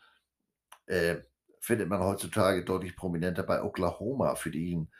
äh, 0.85 1.17
findet 1.59 1.89
man 1.89 2.01
heutzutage 2.01 2.63
deutlich 2.63 2.95
prominenter 2.95 3.43
bei 3.43 3.63
Oklahoma 3.63 4.35
für 4.35 4.51
den, 4.51 4.91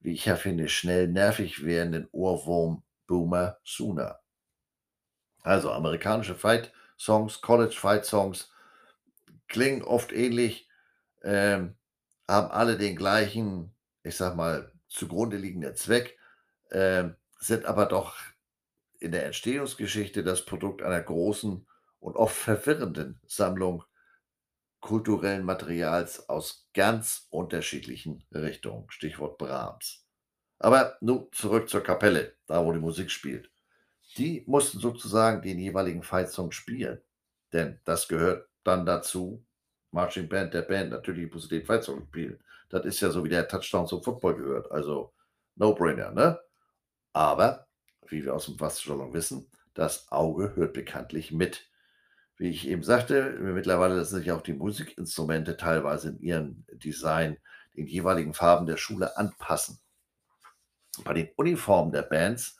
wie 0.00 0.12
ich 0.12 0.24
ja 0.26 0.36
finde, 0.36 0.68
schnell 0.68 1.08
nervig 1.08 1.64
werdenden 1.64 2.08
Ohrwurm 2.12 2.82
Boomer 3.06 3.58
Sooner. 3.64 4.21
Also 5.42 5.72
amerikanische 5.72 6.34
Fight-Songs, 6.34 7.40
College-Fight-Songs 7.40 8.50
klingen 9.48 9.82
oft 9.82 10.12
ähnlich, 10.12 10.68
ähm, 11.22 11.76
haben 12.28 12.50
alle 12.50 12.78
den 12.78 12.96
gleichen, 12.96 13.74
ich 14.02 14.16
sag 14.16 14.36
mal, 14.36 14.72
zugrunde 14.88 15.36
liegenden 15.36 15.74
Zweck, 15.74 16.18
ähm, 16.70 17.16
sind 17.38 17.66
aber 17.66 17.86
doch 17.86 18.16
in 18.98 19.12
der 19.12 19.26
Entstehungsgeschichte 19.26 20.22
das 20.22 20.44
Produkt 20.44 20.82
einer 20.82 21.00
großen 21.00 21.66
und 21.98 22.16
oft 22.16 22.36
verwirrenden 22.36 23.20
Sammlung 23.26 23.84
kulturellen 24.80 25.44
Materials 25.44 26.28
aus 26.28 26.68
ganz 26.74 27.26
unterschiedlichen 27.30 28.24
Richtungen. 28.32 28.90
Stichwort 28.90 29.38
Brahms. 29.38 30.04
Aber 30.58 30.96
nun 31.00 31.28
zurück 31.32 31.68
zur 31.68 31.82
Kapelle, 31.82 32.36
da 32.46 32.64
wo 32.64 32.72
die 32.72 32.78
Musik 32.78 33.10
spielt. 33.10 33.51
Die 34.18 34.44
mussten 34.46 34.78
sozusagen 34.78 35.42
den 35.42 35.58
jeweiligen 35.58 36.02
Fight-Song 36.02 36.52
spielen. 36.52 37.00
Denn 37.52 37.80
das 37.84 38.08
gehört 38.08 38.48
dann 38.64 38.86
dazu, 38.86 39.44
Marching 39.90 40.28
Band 40.28 40.54
der 40.54 40.62
Band 40.62 40.90
natürlich 40.90 41.32
muss 41.32 41.48
den 41.48 41.64
Fight-Song 41.64 42.06
spielen. 42.08 42.42
Das 42.68 42.84
ist 42.84 43.00
ja 43.00 43.10
so 43.10 43.24
wie 43.24 43.28
der 43.28 43.48
Touchdown 43.48 43.86
zum 43.86 44.02
Football 44.02 44.36
gehört. 44.36 44.70
Also 44.70 45.12
No-Brainer, 45.56 46.10
ne? 46.12 46.40
Aber, 47.12 47.66
wie 48.08 48.24
wir 48.24 48.34
aus 48.34 48.46
dem 48.46 48.58
Wasserstallung 48.58 49.12
wissen, 49.12 49.50
das 49.74 50.10
Auge 50.10 50.56
hört 50.56 50.72
bekanntlich 50.72 51.32
mit. 51.32 51.68
Wie 52.36 52.48
ich 52.48 52.66
eben 52.66 52.82
sagte, 52.82 53.38
mittlerweile 53.40 53.96
lassen 53.96 54.16
sich 54.16 54.32
auch 54.32 54.40
die 54.40 54.54
Musikinstrumente 54.54 55.56
teilweise 55.56 56.08
in 56.08 56.20
ihrem 56.20 56.64
Design 56.72 57.38
den 57.76 57.86
jeweiligen 57.86 58.34
Farben 58.34 58.66
der 58.66 58.78
Schule 58.78 59.16
anpassen. 59.16 59.78
Bei 61.04 61.12
den 61.12 61.28
Uniformen 61.36 61.92
der 61.92 62.02
Bands 62.02 62.58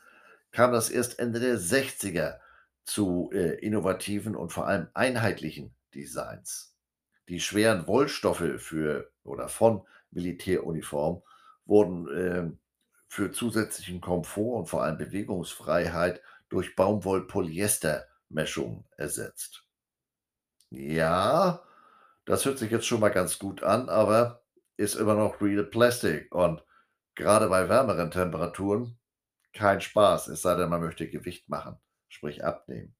kam 0.52 0.72
das 0.72 0.90
erst 0.90 1.18
Ende 1.18 1.40
der 1.40 1.58
60er 1.58 2.38
zu 2.84 3.30
äh, 3.32 3.58
innovativen 3.58 4.36
und 4.36 4.52
vor 4.52 4.66
allem 4.66 4.88
einheitlichen 4.94 5.74
Designs. 5.94 6.76
Die 7.28 7.40
schweren 7.40 7.86
Wollstoffe 7.86 8.58
für 8.58 9.10
oder 9.24 9.48
von 9.48 9.86
Militäruniformen 10.10 11.22
wurden 11.64 12.08
äh, 12.08 12.50
für 13.08 13.32
zusätzlichen 13.32 14.00
Komfort 14.00 14.58
und 14.58 14.66
vor 14.66 14.82
allem 14.82 14.98
Bewegungsfreiheit 14.98 16.20
durch 16.48 16.74
Baumwoll-Polyester-Meshung 16.76 18.84
ersetzt. 18.96 19.64
Ja, 20.70 21.62
das 22.24 22.44
hört 22.44 22.58
sich 22.58 22.70
jetzt 22.70 22.86
schon 22.86 23.00
mal 23.00 23.10
ganz 23.10 23.38
gut 23.38 23.62
an, 23.62 23.88
aber 23.88 24.42
ist 24.76 24.94
immer 24.94 25.14
noch 25.14 25.40
Real 25.40 25.64
Plastic 25.64 26.34
und 26.34 26.62
gerade 27.14 27.48
bei 27.48 27.68
wärmeren 27.68 28.10
Temperaturen 28.10 28.98
kein 29.52 29.80
Spaß, 29.80 30.28
es 30.28 30.42
sei 30.42 30.54
denn, 30.56 30.68
man 30.68 30.80
möchte 30.80 31.08
Gewicht 31.08 31.48
machen, 31.48 31.76
sprich 32.08 32.44
abnehmen. 32.44 32.94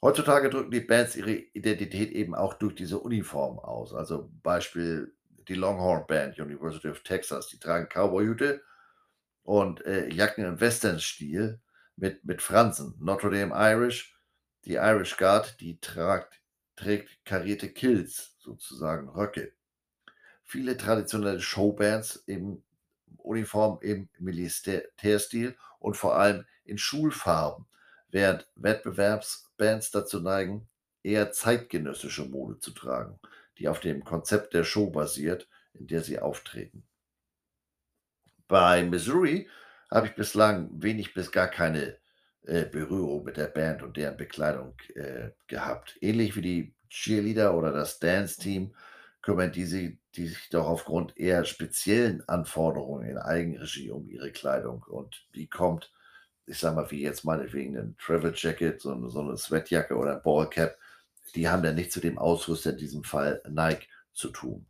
Heutzutage 0.00 0.50
drücken 0.50 0.70
die 0.70 0.80
Bands 0.80 1.16
ihre 1.16 1.32
Identität 1.32 2.12
eben 2.12 2.34
auch 2.34 2.54
durch 2.54 2.74
diese 2.74 2.98
Uniform 2.98 3.58
aus. 3.58 3.94
Also 3.94 4.30
Beispiel 4.42 5.14
die 5.48 5.54
Longhorn 5.54 6.06
Band, 6.06 6.38
University 6.38 6.88
of 6.88 7.02
Texas, 7.02 7.48
die 7.48 7.58
tragen 7.58 7.88
Cowboyhüte 7.88 8.62
und 9.42 9.84
äh, 9.86 10.08
Jacken 10.08 10.44
im 10.44 10.60
Western-Stil 10.60 11.60
mit, 11.96 12.24
mit 12.24 12.42
Fransen. 12.42 12.94
Notre 12.98 13.30
Dame 13.30 13.54
Irish, 13.54 14.18
die 14.64 14.74
Irish 14.74 15.16
Guard, 15.16 15.60
die 15.60 15.80
tragt, 15.80 16.40
trägt 16.76 17.24
karierte 17.24 17.70
Kills, 17.70 18.36
sozusagen 18.38 19.08
Röcke. 19.08 19.52
Viele 20.42 20.76
traditionelle 20.76 21.40
Showbands 21.40 22.16
im 22.26 22.62
Uniform 23.18 23.78
im 23.82 24.08
Militärstil 24.18 25.56
und 25.78 25.96
vor 25.96 26.16
allem 26.16 26.44
in 26.64 26.78
Schulfarben, 26.78 27.66
während 28.10 28.48
Wettbewerbsbands 28.56 29.90
dazu 29.90 30.20
neigen, 30.20 30.68
eher 31.02 31.32
zeitgenössische 31.32 32.24
Mode 32.24 32.58
zu 32.58 32.70
tragen, 32.70 33.18
die 33.58 33.68
auf 33.68 33.80
dem 33.80 34.04
Konzept 34.04 34.54
der 34.54 34.64
Show 34.64 34.90
basiert, 34.90 35.48
in 35.74 35.86
der 35.86 36.02
sie 36.02 36.18
auftreten. 36.18 36.84
Bei 38.48 38.82
Missouri 38.82 39.48
habe 39.90 40.06
ich 40.08 40.14
bislang 40.14 40.70
wenig 40.82 41.14
bis 41.14 41.30
gar 41.30 41.48
keine 41.48 41.98
äh, 42.42 42.64
Berührung 42.64 43.24
mit 43.24 43.36
der 43.36 43.46
Band 43.46 43.82
und 43.82 43.96
deren 43.96 44.16
Bekleidung 44.16 44.74
äh, 44.94 45.30
gehabt. 45.46 45.96
Ähnlich 46.00 46.36
wie 46.36 46.42
die 46.42 46.74
Cheerleader 46.88 47.56
oder 47.56 47.72
das 47.72 47.98
Dance-Team 47.98 48.74
kümmern 49.24 49.52
die, 49.52 49.64
sie, 49.64 49.98
die 50.16 50.28
sich 50.28 50.50
doch 50.50 50.66
aufgrund 50.66 51.16
eher 51.16 51.46
speziellen 51.46 52.28
Anforderungen 52.28 53.08
in 53.08 53.16
Eigenregie 53.16 53.90
um 53.90 54.06
ihre 54.06 54.30
Kleidung. 54.30 54.82
Und 54.82 55.26
die 55.34 55.48
kommt, 55.48 55.90
ich 56.44 56.58
sag 56.58 56.74
mal, 56.74 56.90
wie 56.90 57.02
jetzt 57.02 57.24
meinetwegen 57.24 57.78
ein 57.78 57.96
Travel 57.96 58.34
Jacket, 58.36 58.82
so 58.82 58.92
eine, 58.92 59.08
so 59.08 59.20
eine 59.20 59.38
Sweatjacke 59.38 59.96
oder 59.96 60.16
ein 60.16 60.22
Ballcap, 60.22 60.76
die 61.34 61.48
haben 61.48 61.62
dann 61.62 61.74
nichts 61.74 61.94
zu 61.94 62.00
dem 62.00 62.18
Ausrüster, 62.18 62.72
in 62.72 62.76
diesem 62.76 63.02
Fall 63.02 63.42
Nike, 63.48 63.88
zu 64.12 64.28
tun. 64.28 64.66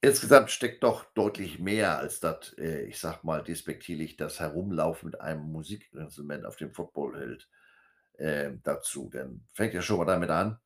Insgesamt 0.00 0.50
steckt 0.50 0.82
doch 0.82 1.04
deutlich 1.12 1.58
mehr 1.58 1.98
als 1.98 2.20
das, 2.20 2.54
äh, 2.56 2.84
ich 2.84 2.98
sag 2.98 3.22
mal 3.22 3.44
despektierlich, 3.44 4.16
das 4.16 4.40
Herumlaufen 4.40 5.10
mit 5.10 5.20
einem 5.20 5.52
Musikinstrument 5.52 6.46
auf 6.46 6.56
dem 6.56 6.72
Footballfeld 6.72 7.50
äh, 8.14 8.52
dazu. 8.62 9.10
Denn 9.12 9.46
fängt 9.52 9.74
ja 9.74 9.82
schon 9.82 9.98
mal 9.98 10.06
damit 10.06 10.30
an, 10.30 10.58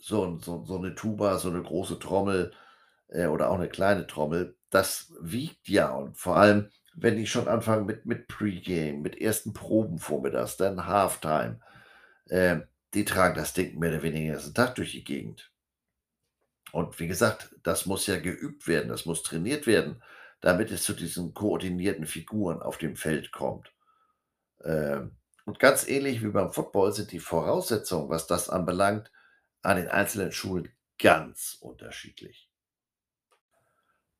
so, 0.00 0.38
so, 0.38 0.64
so 0.64 0.78
eine 0.78 0.94
Tuba, 0.94 1.38
so 1.38 1.50
eine 1.50 1.62
große 1.62 1.98
Trommel, 1.98 2.52
äh, 3.08 3.26
oder 3.26 3.50
auch 3.50 3.58
'ne 3.58 3.68
kleine 3.68 4.06
Trommel, 4.06 4.56
das 4.70 5.12
wiegt 5.20 5.68
ja 5.68 5.90
und 5.92 6.16
vor 6.18 6.36
allem, 6.36 6.70
wenn 6.94 7.16
die 7.16 7.26
schon 7.26 7.48
anfangen 7.48 7.86
mit 7.86 8.06
mit 8.06 8.28
Pre-Game, 8.28 9.02
mit 9.02 9.20
ersten 9.20 9.52
Proben 9.52 9.98
vormittags, 9.98 10.56
dann 10.56 10.86
Halftime, 10.86 11.60
ähm, 12.30 12.64
die 12.94 13.04
tragen 13.04 13.36
das 13.36 13.54
Ding 13.54 13.78
mehr 13.78 13.90
oder 13.92 14.02
weniger 14.02 14.24
den 14.26 14.32
ganzen 14.34 14.54
Tag 14.54 14.74
durch 14.76 14.92
die 14.92 15.04
Gegend. 15.04 15.50
Und 16.72 16.98
wie 17.00 17.08
gesagt, 17.08 17.54
das 17.62 17.86
muss 17.86 18.06
ja 18.06 18.18
geübt 18.18 18.66
werden, 18.68 18.88
das 18.88 19.06
muss 19.06 19.22
trainiert 19.22 19.66
werden, 19.66 20.02
damit 20.40 20.70
es 20.70 20.84
zu 20.84 20.92
diesen 20.92 21.34
koordinierten 21.34 22.06
Figuren 22.06 22.62
auf 22.62 22.78
dem 22.78 22.96
Feld 22.96 23.32
kommt. 23.32 23.72
Ähm, 24.64 25.12
und 25.46 25.58
ganz 25.60 25.88
ähnlich 25.88 26.22
wie 26.22 26.28
beim 26.30 26.52
Football 26.52 26.92
sind 26.92 27.12
die 27.12 27.20
Voraussetzungen, 27.20 28.10
was 28.10 28.26
das 28.26 28.50
anbelangt, 28.50 29.12
an 29.62 29.76
den 29.76 29.88
einzelnen 29.88 30.32
Schulen 30.32 30.70
ganz 30.98 31.56
unterschiedlich. 31.60 32.50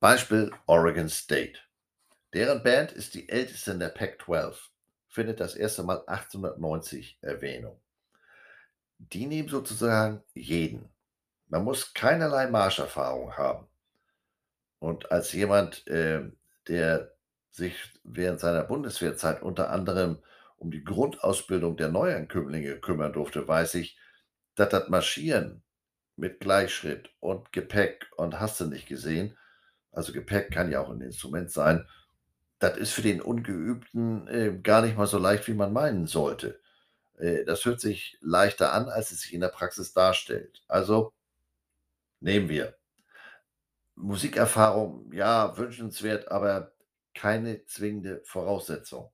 Beispiel 0.01 0.51
Oregon 0.67 1.09
State. 1.09 1.61
Deren 2.33 2.63
Band 2.63 2.93
ist 2.93 3.15
die 3.15 3.29
älteste 3.29 3.73
in 3.73 3.81
der 3.81 3.89
Pac-12, 3.89 4.57
findet 5.09 5.41
das 5.41 5.55
erste 5.55 5.83
Mal 5.83 5.99
1890 6.07 7.19
Erwähnung. 7.21 7.81
Die 8.99 9.27
nehmen 9.27 9.49
sozusagen 9.49 10.23
jeden. 10.35 10.89
Man 11.49 11.65
muss 11.65 11.93
keinerlei 11.93 12.47
Marscherfahrung 12.47 13.37
haben. 13.37 13.67
Und 14.79 15.11
als 15.11 15.33
jemand, 15.33 15.85
ähm, 15.89 16.39
der 16.69 17.13
sich 17.51 17.75
während 18.05 18.41
seiner 18.41 18.65
Bundeswehrzeit 18.65 19.43
unter 19.43 19.71
anderem 19.71 20.23
um 20.57 20.71
die 20.71 20.85
Grundausbildung 20.85 21.77
der 21.77 21.89
Neuankömmlinge 21.89 22.79
kümmern 22.79 23.13
durfte, 23.13 23.49
weiß 23.49 23.75
ich, 23.75 23.99
dass 24.61 24.71
das 24.71 24.89
Marschieren 24.91 25.63
mit 26.17 26.41
Gleichschritt 26.41 27.11
und 27.21 27.53
Gepäck 27.53 28.09
und 28.17 28.41
hast 28.41 28.61
du 28.61 28.67
nicht 28.67 28.89
gesehen 28.89 29.37
also 29.93 30.13
Gepäck 30.13 30.53
kann 30.53 30.71
ja 30.73 30.81
auch 30.83 30.91
'n 30.91 31.01
Instrument 31.03 31.51
sein, 31.51 31.87
das 32.61 32.77
ist 32.79 32.93
für 32.93 33.03
den 33.03 33.23
Ungeübten, 33.23 34.29
äh, 34.29 34.59
gar 34.63 34.83
nicht 34.83 34.97
mal 34.97 35.07
so 35.07 35.19
leicht, 35.19 35.49
wie 35.49 35.55
man 35.55 35.73
meinen 35.73 36.07
sollte. 36.07 36.61
Äh, 37.19 37.45
das 37.45 37.65
hört 37.67 37.81
sich 37.81 38.19
leichter 38.23 38.73
an, 38.75 38.89
als 38.89 39.13
es 39.13 39.23
sich 39.23 39.35
in 39.35 39.41
der 39.43 39.49
Praxis 39.49 39.93
darstellt. 39.95 40.63
Also 40.69 41.13
nehmen 42.23 42.49
wir 42.49 42.75
Musikerfahrung, 43.95 45.13
ja, 45.13 45.57
wünschenswert, 45.57 46.29
aber 46.29 46.73
keine 47.15 47.65
zwingende 47.67 48.21
Voraussetzung. 48.25 49.13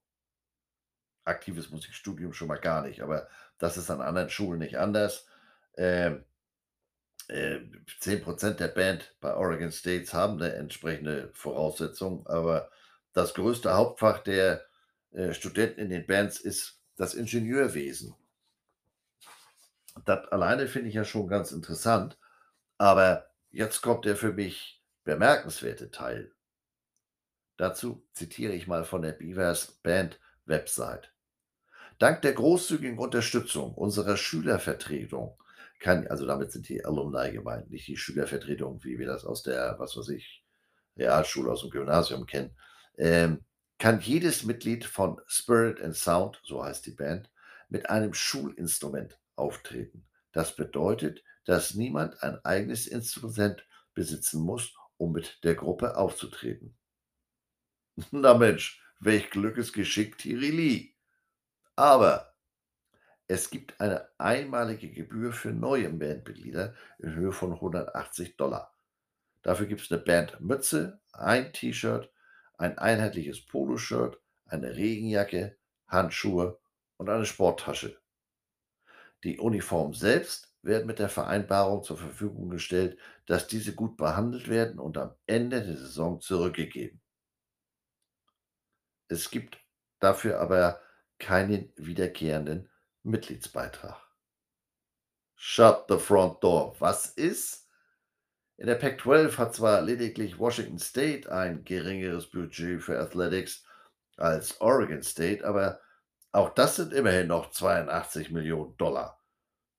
Aktives 1.25 1.69
Musikstudium 1.69 2.33
schon 2.33 2.47
mal 2.47 2.55
gar 2.59 2.81
nicht, 2.81 3.01
aber 3.01 3.27
das 3.59 3.77
ist 3.77 3.91
an 3.91 4.01
anderen 4.01 4.29
Schulen 4.31 4.59
nicht 4.59 4.77
anders. 4.79 5.26
Ähm 5.77 6.23
äh, 7.29 7.59
10 7.99 8.21
% 8.23 8.59
der 8.59 8.69
Band 8.69 9.13
bei 9.19 9.35
Oregon 9.35 9.71
States 9.71 10.13
haben 10.13 10.37
'ne 10.37 10.53
entsprechende 10.53 11.29
Voraussetzung, 11.33 12.25
aber 12.27 12.69
das 13.13 13.33
größte 13.33 13.73
Hauptfach 13.73 14.19
der, 14.19 14.65
äh, 15.11 15.33
Studenten 15.33 15.81
in 15.81 15.89
den 15.89 16.05
Bands 16.07 16.39
ist 16.39 16.79
das 16.95 17.15
Ingenieurwesen. 17.15 18.15
Das 20.05 20.27
alleine 20.31 20.67
finde 20.67 20.89
ich 20.89 20.95
ja 20.95 21.03
schon 21.05 21.27
ganz 21.27 21.51
interessant, 21.51 22.17
aber 22.77 23.27
jetzt 23.51 23.81
kommt 23.81 24.05
der 24.05 24.15
für 24.17 24.33
mich 24.33 24.83
bemerkenswerte 25.03 25.91
Teil. 25.91 26.31
Dazu 27.59 28.03
zitiere 28.13 28.53
ich 28.53 28.67
mal 28.67 28.85
von 28.85 29.01
der 29.01 29.13
Beavers 29.13 29.79
Band 29.81 30.19
Website. 30.45 31.11
„Dank 31.99 32.21
der 32.23 32.33
großzügigen 32.33 32.99
Unterstützung 32.99 33.73
unserer 33.75 34.17
Schülervertretung 34.17 35.37
kann 35.79 36.07
also 36.07 36.25
damit 36.25 36.51
sind 36.51 36.67
die 36.69 36.83
Alumni 36.83 37.31
gemeint, 37.31 37.69
nicht 37.69 37.87
die 37.87 37.97
Schülervertretung, 37.97 38.83
wie 38.83 38.97
wir 38.99 39.07
das 39.07 39.25
aus 39.25 39.43
der, 39.43 39.75
was 39.79 39.95
weiß 39.95 40.09
ich, 40.09 40.43
Realschule, 40.97 41.51
aus'm 41.51 41.69
Gymnasium 41.69 42.25
kennen, 42.25 42.51
ähm, 42.97 43.43
kann 43.77 44.01
jedes 44.01 44.43
Mitglied 44.43 44.85
von 44.85 45.21
Spirit 45.27 45.81
and 45.81 45.95
Sound, 45.95 46.41
so 46.43 46.63
heißt 46.63 46.85
die 46.85 46.91
Band, 46.91 47.29
mit 47.69 47.89
einem 47.89 48.13
Schulinstrument 48.13 49.19
auftreten. 49.35 50.05
Das 50.31 50.55
bedeutet, 50.55 51.23
dass 51.45 51.75
niemand 51.75 52.21
ein 52.23 52.43
eigenes 52.43 52.87
Instrument 52.87 53.65
besitzen 53.93 54.41
muss, 54.41 54.73
um 54.97 55.11
mit 55.11 55.43
der 55.43 55.55
Gruppe 55.55 55.95
aufzutreten.“ 55.95 56.75
Na 58.11 58.33
Mensch, 58.33 58.81
welch 58.99 59.29
Glückesgeschick, 59.29 60.17
Tirili. 60.17 60.95
Aber 61.75 62.33
es 63.27 63.49
gibt 63.49 63.79
eine 63.81 64.09
einmalige 64.17 64.89
Gebühr 64.91 65.33
für 65.33 65.51
neue 65.51 65.89
Bandmitglieder 65.89 66.75
in 66.99 67.15
Höhe 67.15 67.31
von 67.31 67.59
180 67.59 68.37
$. 68.37 68.73
Dafür 69.43 69.67
gibt's 69.67 69.89
'ne 69.91 69.97
Bandmütze, 69.99 71.01
ein 71.13 71.53
T-Shirt, 71.53 72.11
ein 72.57 72.77
einheitliches 72.77 73.45
Poloshirt, 73.45 74.19
eine 74.45 74.75
Regenjacke, 74.75 75.57
Handschuhe 75.87 76.59
und 76.97 77.09
eine 77.09 77.25
Sporttasche. 77.25 77.97
Die 79.23 79.39
Uniformen 79.39 79.93
selbst 79.93 80.53
werden 80.61 80.85
mit 80.85 80.99
der 80.99 81.09
Vereinbarung 81.09 81.81
zur 81.83 81.97
Verfügung 81.97 82.49
gestellt, 82.49 82.99
dass 83.25 83.47
diese 83.47 83.73
gut 83.73 83.97
behandelt 83.97 84.47
werden 84.47 84.79
und 84.79 84.97
am 84.97 85.15
Ende 85.25 85.63
der 85.63 85.75
Saison 85.77 86.21
zurückgegeben. 86.21 86.99
Es 89.09 89.31
gibt 89.31 89.57
dafür 89.99 90.39
aber 90.39 90.81
keinen 91.17 91.71
wiederkehrenden 91.77 92.69
Mitgliedsbeitrag. 93.07 93.95
Shut 95.35 95.85
the 95.87 95.97
front 95.97 96.43
door. 96.43 96.75
Was 96.79 97.07
ist? 97.07 97.67
In 98.57 98.67
der 98.67 98.75
Pac-12 98.75 99.37
hat 99.37 99.55
zwar 99.55 99.81
lediglich 99.81 100.39
Washington 100.39 100.79
State 100.79 101.31
ein 101.31 101.63
geringeres 101.63 102.25
Budget 102.27 102.81
für 102.81 102.99
Athletics 102.99 103.63
als 104.17 104.59
Oregon 104.61 105.03
State, 105.03 105.45
aber 105.45 105.79
auch 106.31 106.49
das 106.49 106.75
sind 106.75 106.91
immerhin 106.91 107.27
noch 107.27 107.51
82.000.000 107.51 108.75
$. 108.77 109.13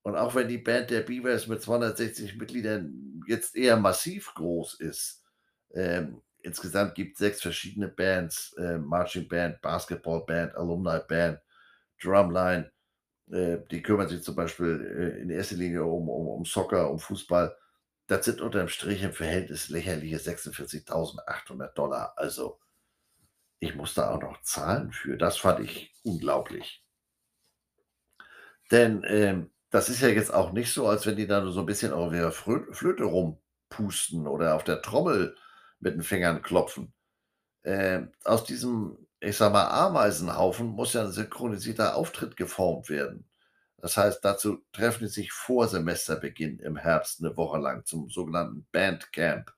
Und 0.01 0.15
auch 0.15 0.33
wenn 0.33 0.47
die 0.47 0.57
Band 0.57 0.89
der 0.89 1.01
Beavers 1.01 1.47
mit 1.47 1.61
260 1.61 2.37
Mitgliedern 2.37 3.21
jetzt 3.27 3.55
eher 3.55 3.75
massiv 3.75 4.33
groß 4.33 4.75
ist, 4.75 5.25
ähm, 5.73 6.21
insgesamt 6.41 6.95
gibt's 6.95 7.19
6 7.19 7.41
verschiedene 7.41 7.89
Bands, 7.89 8.53
äh, 8.53 8.77
Marching 8.77 9.27
Band, 9.27 9.61
Basketball 9.61 10.25
Band, 10.25 10.55
Alumni 10.55 10.99
Band, 11.07 11.39
Drumline, 12.01 12.71
die 13.29 13.81
kümmern 13.83 14.07
sich 14.09 14.23
zum 14.23 14.35
Beispiel, 14.35 15.13
äh, 15.17 15.21
in 15.21 15.29
erster 15.29 15.55
Linie 15.55 15.83
um 15.85 16.09
um 16.09 16.27
um 16.27 16.45
Soccer, 16.45 16.89
um 16.91 16.99
Fußball. 16.99 17.55
Das 18.07 18.25
sind 18.25 18.41
unterm 18.41 18.69
Strich 18.69 19.03
im 19.03 19.13
Verhältnis 19.13 19.69
lächerliche 19.69 20.19
46.800 20.19 21.75
$. 21.75 22.17
Also, 22.17 22.59
ich 23.59 23.75
muss 23.75 23.93
da 23.95 24.11
auch 24.11 24.21
noch 24.21 24.41
zahlen 24.43 24.91
für. 24.93 25.17
Das 25.17 25.37
fand 25.37 25.61
ich 25.61 25.93
unglaublich. 26.03 26.79
Denn, 28.71 29.03
ähm, 29.07 29.49
das 29.71 29.89
ist 29.89 30.01
ja 30.01 30.09
jetzt 30.09 30.33
auch 30.33 30.51
nicht 30.51 30.73
so, 30.73 30.87
als 30.87 31.05
wenn 31.05 31.15
die 31.15 31.27
da 31.27 31.41
nur 31.41 31.51
so 31.51 31.61
'n 31.61 31.65
bisschen 31.65 31.91
auf 31.93 32.13
ihrer 32.13 32.31
Flöte 32.31 33.03
rumpusten 33.03 34.27
oder 34.27 34.55
auf 34.55 34.63
der 34.63 34.81
Trommel 34.81 35.35
mit 35.79 35.93
den 35.95 36.03
Fingern 36.03 36.41
klopfen. 36.41 36.93
Ähm, 37.65 38.11
aus 38.23 38.43
diesem, 38.45 38.97
ich 39.19 39.35
sage 39.37 39.53
mal, 39.53 39.67
Ameisenhaufen 39.67 40.67
muss 40.67 40.93
ja 40.93 41.03
'n 41.03 41.11
synchronisierter 41.11 41.95
Auftritt 41.95 42.37
geformt 42.37 42.89
werden. 42.89 43.25
Das 43.77 43.97
heißt, 43.97 44.23
dazu 44.23 44.59
treffen 44.73 45.05
die 45.05 45.09
sich 45.11 45.31
vor 45.31 45.67
Semesterbeginn 45.67 46.59
im 46.59 46.77
Herbst 46.77 47.21
'ne 47.21 47.35
Woche 47.37 47.57
lang 47.59 47.85
zum 47.85 48.09
sogenannten 48.09 48.65
Bandcamp, 48.71 49.53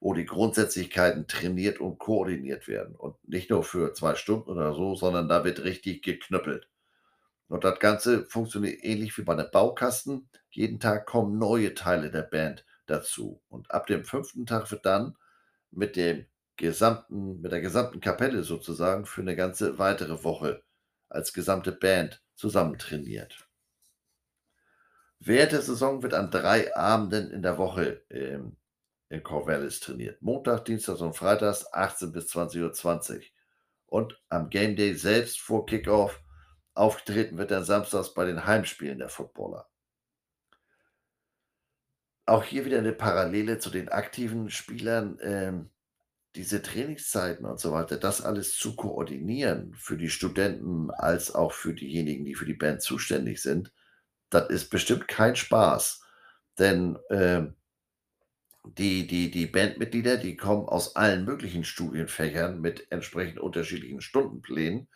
wo 0.00 0.14
die 0.14 0.26
Grundsätzlichkeiten 0.26 1.26
trainiert 1.28 1.80
und 1.80 1.98
koordiniert 1.98 2.68
werden 2.68 2.94
und 2.96 3.16
nicht 3.28 3.50
nur 3.50 3.64
für 3.64 3.94
2 3.94 4.14
Stunden 4.16 4.50
oder 4.50 4.74
so, 4.74 4.94
sondern 4.96 5.28
da 5.28 5.44
wird 5.44 5.64
richtig 5.64 6.02
geknüppelt. 6.04 6.68
Und 7.48 7.64
das 7.64 7.80
Ganze 7.80 8.26
funktioniert 8.26 8.84
ähnlich 8.84 9.16
wie 9.18 9.22
bei 9.24 9.34
'nem 9.36 9.50
Baukasten. 9.52 10.30
Jeden 10.50 10.80
Tag 10.80 11.06
kommen 11.06 11.38
neue 11.38 11.74
Teile 11.74 12.10
der 12.10 12.22
Band 12.22 12.66
dazu. 12.86 13.42
Und 13.50 13.70
ab 13.72 13.86
dem 13.88 14.04
5. 14.04 14.46
Tag 14.46 14.70
wird 14.72 14.86
dann 14.86 15.16
mit 15.72 15.96
dem 15.96 16.26
gesamten 16.58 17.40
mit 17.40 17.52
der 17.52 17.60
gesamten 17.62 18.00
Kapelle 18.00 18.42
sozusagen 18.44 19.06
für 19.06 19.22
'ne 19.22 19.36
ganze 19.36 19.78
weitere 19.78 20.24
Woche 20.24 20.62
als 21.08 21.32
gesamte 21.32 21.72
Band 21.72 22.22
zusammen 22.34 22.78
trainiert. 22.78 23.48
Während 25.20 25.50
der 25.52 25.62
Saison 25.62 26.02
wird 26.04 26.14
an 26.14 26.30
3 26.30 26.74
Abenden 26.76 27.30
in 27.32 27.42
der 27.42 27.58
Woche, 27.58 28.02
ähm, 28.10 28.56
in 29.08 29.22
Corvallis 29.24 29.80
trainiert. 29.80 30.22
Montag, 30.22 30.64
Dienstags 30.64 31.00
und 31.00 31.16
Freitags 31.16 31.72
18 31.72 32.12
bis 32.12 32.28
20:20 32.28 33.34
Und 33.86 34.20
am 34.28 34.50
Gameday 34.50 34.94
selbst 34.94 35.40
vor 35.40 35.66
Kickoff 35.66 36.20
aufgetreten 36.74 37.38
wird 37.38 37.50
dann 37.50 37.64
samstags 37.64 38.14
bei 38.14 38.24
den 38.26 38.46
Heimspielen 38.46 38.98
der 38.98 39.08
Footballer. 39.08 39.68
Auch 42.28 42.44
hier 42.44 42.66
wieder 42.66 42.82
'ne 42.82 42.92
Parallele 42.92 43.58
zu 43.58 43.70
den 43.70 43.88
aktiven 43.88 44.50
Spielern, 44.50 45.18
ähm, 45.22 45.70
diese 46.36 46.62
Trainingszeiten 46.62 47.44
und 47.46 47.60
so 47.60 47.72
weiter, 47.72 47.96
das 47.98 48.22
alles 48.22 48.54
zu 48.56 48.76
koordinieren 48.76 49.74
für 49.76 49.96
die 49.96 50.10
Studenten 50.10 50.90
als 50.90 51.34
auch 51.34 51.52
für 51.52 51.74
diejenigen, 51.74 52.24
die 52.24 52.34
für 52.34 52.46
die 52.46 52.54
Band 52.54 52.82
zuständig 52.82 53.42
sind, 53.42 53.72
das 54.30 54.50
ist 54.50 54.70
bestimmt 54.70 55.08
kein 55.08 55.36
Spaß. 55.36 56.02
Denn, 56.58 56.98
ähm 57.10 57.56
Die 58.64 59.06
die 59.06 59.30
die 59.30 59.46
Bandmitglieder, 59.46 60.16
die 60.16 60.36
kommen 60.36 60.68
aus 60.68 60.96
allen 60.96 61.24
möglichen 61.24 61.64
Studienfächern 61.64 62.60
mit 62.60 62.90
entsprechend 62.90 63.38
unterschiedlichen 63.40 64.00
Stundenplänen 64.00 64.88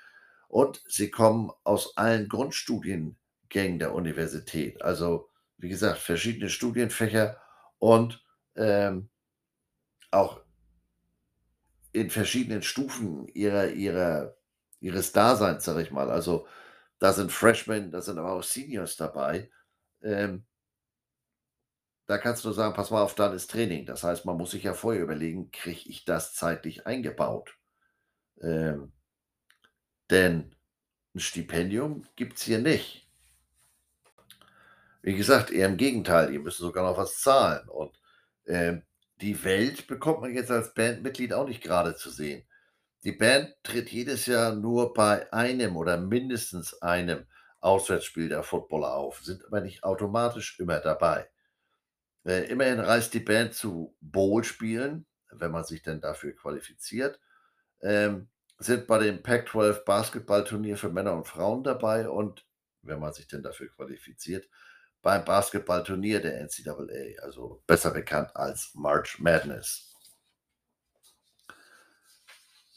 und 0.48 0.82
sie 0.88 1.10
kommen 1.10 1.50
aus 1.64 1.96
allen 1.96 2.28
Grundstudiengängen 2.28 3.78
der 3.78 3.94
Universität. 3.94 4.82
Also, 4.82 5.28
wie 5.58 5.68
gesagt, 5.68 5.98
verschiedene 6.00 6.50
Studienfächer 6.50 7.40
und, 7.78 8.24
ähm 8.56 9.08
auch 10.10 10.41
in 11.92 12.10
verschiedenen 12.10 12.62
Stufen 12.62 13.28
ihrer 13.28 13.70
ihrer 13.70 14.36
ihres 14.80 15.12
Daseins, 15.12 15.64
sage 15.64 15.82
ich 15.82 15.90
mal. 15.92 16.10
Also, 16.10 16.46
da 17.00 17.12
sind 17.12 17.32
Freshmen, 17.32 17.90
da 17.92 18.02
sind 18.02 18.18
aber 18.18 18.32
auch 18.34 18.42
Seniors 18.44 18.96
dabei. 18.96 19.50
Ähm 20.02 20.44
da 22.08 22.18
kannst 22.18 22.44
du 22.44 22.52
sagen: 22.52 22.74
„Pass 22.74 22.90
mal 22.90 23.02
auf, 23.02 23.14
dann 23.14 23.34
ist 23.34 23.50
Training.“ 23.50 23.86
Das 23.86 24.02
heißt, 24.04 24.24
man 24.24 24.36
muss 24.36 24.50
sich 24.52 24.62
ja 24.64 24.74
vorher 24.74 25.02
überlegen: 25.02 25.50
„Kriege 25.52 25.88
ich 25.88 26.04
das 26.04 26.34
zeitlich 26.34 26.86
eingebaut?“ 26.86 27.56
Ähm 28.42 28.92
denn 30.10 30.54
'n 31.14 31.20
Stipendium 31.20 32.04
gibt's 32.16 32.42
hier 32.42 32.58
nicht. 32.60 33.06
Wie 35.04 35.16
gesagt, 35.16 35.50
eher 35.50 35.66
im 35.68 35.76
Gegenteil, 35.76 36.30
die 36.30 36.38
müssen 36.38 36.62
sogar 36.62 36.84
noch 36.88 36.96
was 36.96 37.18
zahlen 37.20 37.68
und, 37.68 37.98
ähm, 38.46 38.82
die 39.22 39.44
Welt 39.44 39.86
bekommt 39.86 40.20
man 40.20 40.34
jetzt 40.34 40.50
als 40.50 40.74
Bandmitglied 40.74 41.32
auch 41.32 41.46
nicht 41.46 41.62
gerade 41.62 41.94
zu 41.94 42.10
sehen. 42.10 42.44
Die 43.04 43.12
Band 43.12 43.54
tritt 43.62 43.90
jedes 43.90 44.26
Jahr 44.26 44.54
nur 44.54 44.92
bei 44.94 45.32
einem 45.32 45.76
oder 45.76 45.96
mindestens 45.96 46.82
einem 46.82 47.26
Auswärtsspiel 47.60 48.28
der 48.28 48.42
Footballer 48.42 48.94
auf, 48.94 49.20
sind 49.22 49.44
aber 49.46 49.60
nicht 49.60 49.84
automatisch 49.84 50.58
immer 50.58 50.80
dabei. 50.80 51.30
Äh, 52.24 52.48
immerhin 52.50 52.80
reist 52.80 53.14
die 53.14 53.20
Band 53.20 53.54
zu 53.54 53.96
Bowl-Spielen, 54.00 55.06
wenn 55.30 55.52
man 55.52 55.64
sich 55.64 55.82
denn 55.82 56.00
dafür 56.00 56.34
qualifiziert, 56.34 57.20
ähm, 57.80 58.28
sind 58.58 58.88
bei 58.88 58.98
dem 58.98 59.22
Pac-12 59.22 59.84
Basketballturnier 59.84 60.76
für 60.76 60.90
Männer 60.90 61.14
und 61.14 61.28
Frauen 61.28 61.62
dabei 61.62 62.08
und, 62.08 62.44
wenn 62.82 62.98
man 62.98 63.12
sich 63.12 63.28
denn 63.28 63.42
dafür 63.42 63.68
qualifiziert, 63.68 64.48
beim 65.02 65.24
Basketballturnier 65.24 66.20
der 66.20 66.40
NCAA, 66.40 67.20
also 67.22 67.62
besser 67.66 67.90
bekannt 67.90 68.34
als 68.36 68.70
March 68.74 69.18
Madness. 69.18 69.92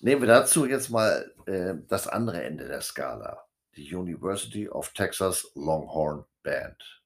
Nehmen 0.01 0.21
wir 0.21 0.27
dazu 0.27 0.65
jetzt 0.65 0.89
mal, 0.89 1.31
äh, 1.45 1.75
das 1.87 2.07
andere 2.07 2.43
Ende 2.43 2.67
der 2.67 2.81
Skala, 2.81 3.45
die 3.75 3.93
University 3.95 4.67
of 4.69 4.89
Texas 4.93 5.51
Longhorn 5.55 6.25
Band. 6.43 7.01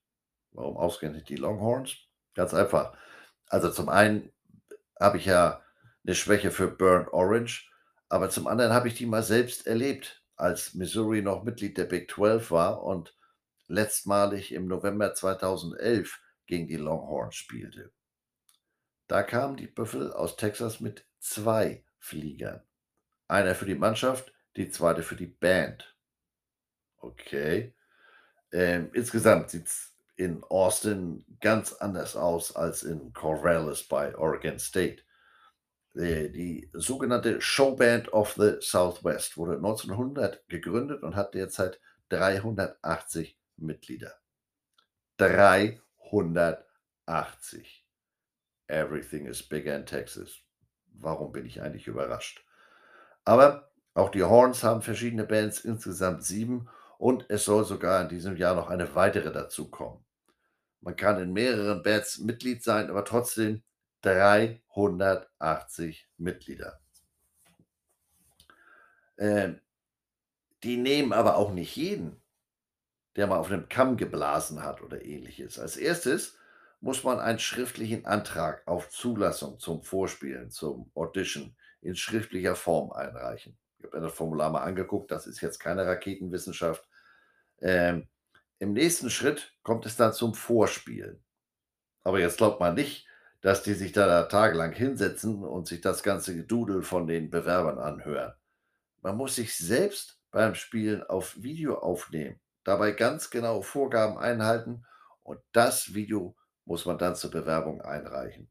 Warum 0.52 0.76
ausgerechnet 0.76 1.28
die 1.28 1.36
Longhorns? 1.36 1.96
Ganz 2.34 2.52
einfach. 2.54 2.96
Also, 3.48 3.70
zum 3.70 3.88
einen 3.88 4.32
habe 4.98 5.18
ich 5.18 5.26
ja 5.26 5.62
'ne 6.04 6.14
Schwäche 6.14 6.50
für 6.50 6.68
Burnt 6.68 7.12
Orange, 7.12 7.70
aber 8.08 8.30
zum 8.30 8.46
anderen 8.46 8.72
habe 8.72 8.88
ich 8.88 8.94
die 8.94 9.06
mal 9.06 9.22
selbst 9.22 9.66
erlebt, 9.66 10.22
als 10.36 10.74
Missouri 10.74 11.22
noch 11.22 11.44
Mitglied 11.44 11.78
der 11.78 11.84
Big 11.84 12.10
12 12.10 12.50
war 12.50 12.82
und 12.82 13.14
letztmalig 13.70 14.52
im 14.52 14.66
November 14.66 15.14
2011 15.14 16.20
gegen 16.46 16.66
die 16.66 16.76
Longhorns 16.76 17.36
spielte. 17.36 17.92
Da 19.06 19.22
kamen 19.22 19.56
die 19.56 19.66
Büffel 19.66 20.12
aus 20.12 20.36
Texas 20.36 20.80
mit 20.80 21.06
2 21.20 21.84
Fliegern. 21.98 22.62
Einer 23.28 23.54
für 23.54 23.66
die 23.66 23.74
Mannschaft, 23.74 24.32
die 24.56 24.70
zweite 24.70 25.02
für 25.02 25.16
die 25.16 25.26
Band. 25.26 25.96
Okay. 26.98 27.74
Ähm, 28.52 28.90
insgesamt 28.92 29.50
sieht's 29.50 29.94
in 30.16 30.42
Austin 30.44 31.24
ganz 31.40 31.72
anders 31.72 32.16
aus 32.16 32.54
als 32.54 32.82
in 32.82 33.12
Corvallis 33.12 33.84
bei 33.84 34.16
Oregon 34.16 34.58
State. 34.58 35.02
Äh, 35.94 36.28
die 36.28 36.68
sogenannte 36.72 37.40
Showband 37.40 38.12
of 38.12 38.34
the 38.34 38.56
Southwest 38.60 39.36
wurde 39.36 39.56
1900 39.56 40.48
gegründet 40.48 41.02
und 41.02 41.16
hat 41.16 41.34
derzeit 41.34 41.80
380 42.10 43.39
Mitglieder. 43.60 44.14
380. 45.18 47.86
Everything 48.68 49.26
is 49.26 49.42
bigger 49.42 49.76
in 49.76 49.86
Texas. 49.86 50.42
Warum 50.92 51.32
bin 51.32 51.46
ich 51.46 51.62
eigentlich 51.62 51.86
überrascht? 51.86 52.44
Aber 53.24 53.70
auch 53.94 54.10
die 54.10 54.22
Horns 54.22 54.62
haben 54.62 54.82
verschiedene 54.82 55.24
Bands, 55.24 55.64
insgesamt 55.64 56.24
7 56.24 56.68
und 56.98 57.26
es 57.28 57.44
soll 57.44 57.64
sogar 57.64 58.02
in 58.02 58.08
diesem 58.08 58.36
Jahr 58.36 58.54
noch 58.54 58.70
eine 58.70 58.94
weitere 58.94 59.32
dazukommen. 59.32 60.04
Man 60.80 60.96
kann 60.96 61.20
in 61.20 61.32
mehreren 61.32 61.82
Bands 61.82 62.18
Mitglied 62.18 62.62
sein, 62.62 62.88
aber 62.88 63.04
trotzdem 63.04 63.62
380 64.02 66.08
Mitglieder. 66.16 66.80
Ähm, 69.18 69.60
die 70.62 70.76
nehmen 70.76 71.12
aber 71.12 71.36
auch 71.36 71.52
nicht 71.52 71.74
jeden, 71.76 72.19
der 73.16 73.26
mal 73.26 73.38
auf 73.38 73.50
'nem 73.50 73.68
Kamm 73.68 73.96
geblasen 73.96 74.62
hat 74.62 74.82
oder 74.82 75.04
Ähnliches. 75.04 75.58
Als 75.58 75.76
Erstes 75.76 76.36
muss 76.80 77.04
man 77.04 77.20
einen 77.20 77.38
schriftlichen 77.38 78.06
Antrag 78.06 78.62
auf 78.66 78.88
Zulassung 78.88 79.58
zum 79.58 79.82
Vorspielen, 79.82 80.50
zum 80.50 80.90
Audition 80.94 81.56
in 81.82 81.96
schriftlicher 81.96 82.54
Form 82.56 82.92
einreichen. 82.92 83.58
Ich 83.78 83.84
habe 83.84 83.98
mir 83.98 84.06
das 84.06 84.14
Formular 84.14 84.50
mal 84.50 84.62
angeguckt, 84.62 85.10
das 85.10 85.26
ist 85.26 85.40
jetzt 85.40 85.58
keine 85.58 85.86
Raketenwissenschaft. 85.86 86.86
Ähm, 87.60 88.08
im 88.58 88.72
nächsten 88.72 89.10
Schritt 89.10 89.54
kommt 89.62 89.86
es 89.86 89.96
dann 89.96 90.12
zum 90.12 90.34
Vorspielen. 90.34 91.22
Aber 92.02 92.20
jetzt 92.20 92.38
glaubt 92.38 92.60
mal 92.60 92.74
nicht, 92.74 93.06
dass 93.40 93.62
die 93.62 93.74
sich 93.74 93.92
da 93.92 94.24
tagelang 94.24 94.72
hinsetzen 94.72 95.44
und 95.44 95.66
sich 95.66 95.80
das 95.80 96.02
ganze 96.02 96.36
Gedudel 96.36 96.82
von 96.82 97.06
den 97.06 97.30
Bewerbern 97.30 97.78
anhören. 97.78 98.34
Man 99.00 99.16
muss 99.16 99.36
sich 99.36 99.56
selbst 99.56 100.20
beim 100.30 100.54
Spielen 100.54 101.02
auf 101.02 101.42
Video 101.42 101.78
aufnehmen, 101.78 102.38
dabei 102.64 102.92
ganz 102.92 103.30
genaue 103.30 103.62
Vorgaben 103.62 104.18
einhalten 104.18 104.86
und 105.22 105.40
das 105.52 105.94
Video 105.94 106.36
muss 106.64 106.86
man 106.86 106.98
dann 106.98 107.16
zur 107.16 107.30
Bewerbung 107.30 107.82
einreichen. 107.82 108.50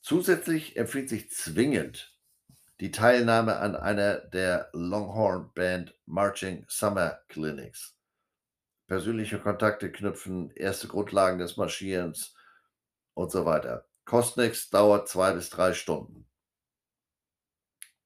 Zusätzlich 0.00 0.76
empfiehlt 0.76 1.08
sich 1.08 1.30
zwingend 1.30 2.16
die 2.80 2.92
Teilnahme 2.92 3.56
an 3.56 3.74
einer 3.74 4.18
der 4.18 4.70
Longhorn 4.72 5.52
Band 5.54 5.94
Marching 6.06 6.64
Summer 6.68 7.20
Clinics. 7.28 7.96
Persönliche 8.86 9.38
Kontakte 9.38 9.90
knüpfen, 9.90 10.50
erste 10.52 10.88
Grundlagen 10.88 11.38
des 11.38 11.56
Marschierens 11.56 12.34
und 13.14 13.30
so 13.30 13.44
weiter. 13.44 13.86
Kostet 14.04 14.44
nix, 14.44 14.70
dauert 14.70 15.08
2 15.08 15.32
bis 15.32 15.50
3 15.50 15.74
Stunden. 15.74 16.26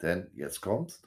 Denn 0.00 0.30
jetzt 0.34 0.60
kommt's, 0.60 1.02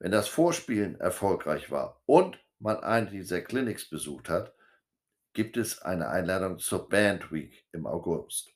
wenn 0.00 0.10
das 0.10 0.26
Vorspielen 0.26 0.98
erfolgreich 0.98 1.70
war 1.70 2.02
und 2.06 2.40
man 2.60 2.78
eine 2.80 3.10
dieser 3.10 3.40
Clinics 3.40 3.88
besucht 3.88 4.28
hat, 4.28 4.54
gibt 5.32 5.56
es 5.56 5.80
eine 5.82 6.08
Einladung 6.08 6.58
zur 6.58 6.88
Band 6.88 7.32
Week 7.32 7.66
im 7.72 7.86
August. 7.86 8.52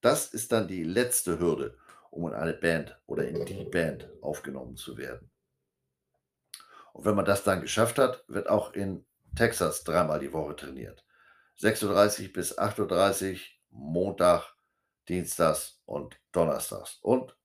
Das 0.00 0.32
ist 0.32 0.52
dann 0.52 0.68
die 0.68 0.84
letzte 0.84 1.38
Hürde, 1.38 1.78
um 2.10 2.28
in 2.28 2.34
eine 2.34 2.54
Band 2.54 2.98
oder 3.06 3.26
in 3.26 3.44
die 3.44 3.64
Band 3.64 4.08
aufgenommen 4.20 4.76
zu 4.76 4.96
werden. 4.96 5.30
Und 6.92 7.04
wenn 7.04 7.14
man 7.14 7.24
das 7.24 7.44
dann 7.44 7.60
geschafft 7.60 7.98
hat, 7.98 8.24
wird 8.28 8.48
auch 8.48 8.72
in 8.72 9.06
Texas 9.34 9.84
dreimal 9.84 10.18
die 10.18 10.32
Woche 10.32 10.56
trainiert. 10.56 11.04
6:30 11.58 12.32
bis 12.32 12.58
8:30 12.58 13.40
Montag, 13.70 14.54
Dienstags 15.08 15.82
und 15.84 16.18
Donnerstags 16.32 16.98
und 17.02 17.36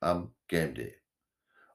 am 0.00 0.34
Game 0.48 0.74
Day. 0.74 1.00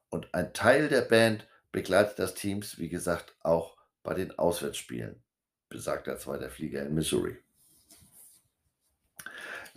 Und 0.08 0.32
ein 0.32 0.54
Teil 0.54 0.88
der 0.88 1.02
Band 1.02 1.48
begleitet 1.72 2.18
das 2.18 2.34
Teams, 2.34 2.78
wie 2.78 2.88
gesagt, 2.88 3.36
auch 3.42 3.76
bei 4.02 4.14
den 4.14 4.38
Auswärtsspielen, 4.38 5.22
besagter 5.68 6.18
zweiter 6.18 6.50
Flieger 6.50 6.82
in 6.86 6.94
Missouri. 6.94 7.38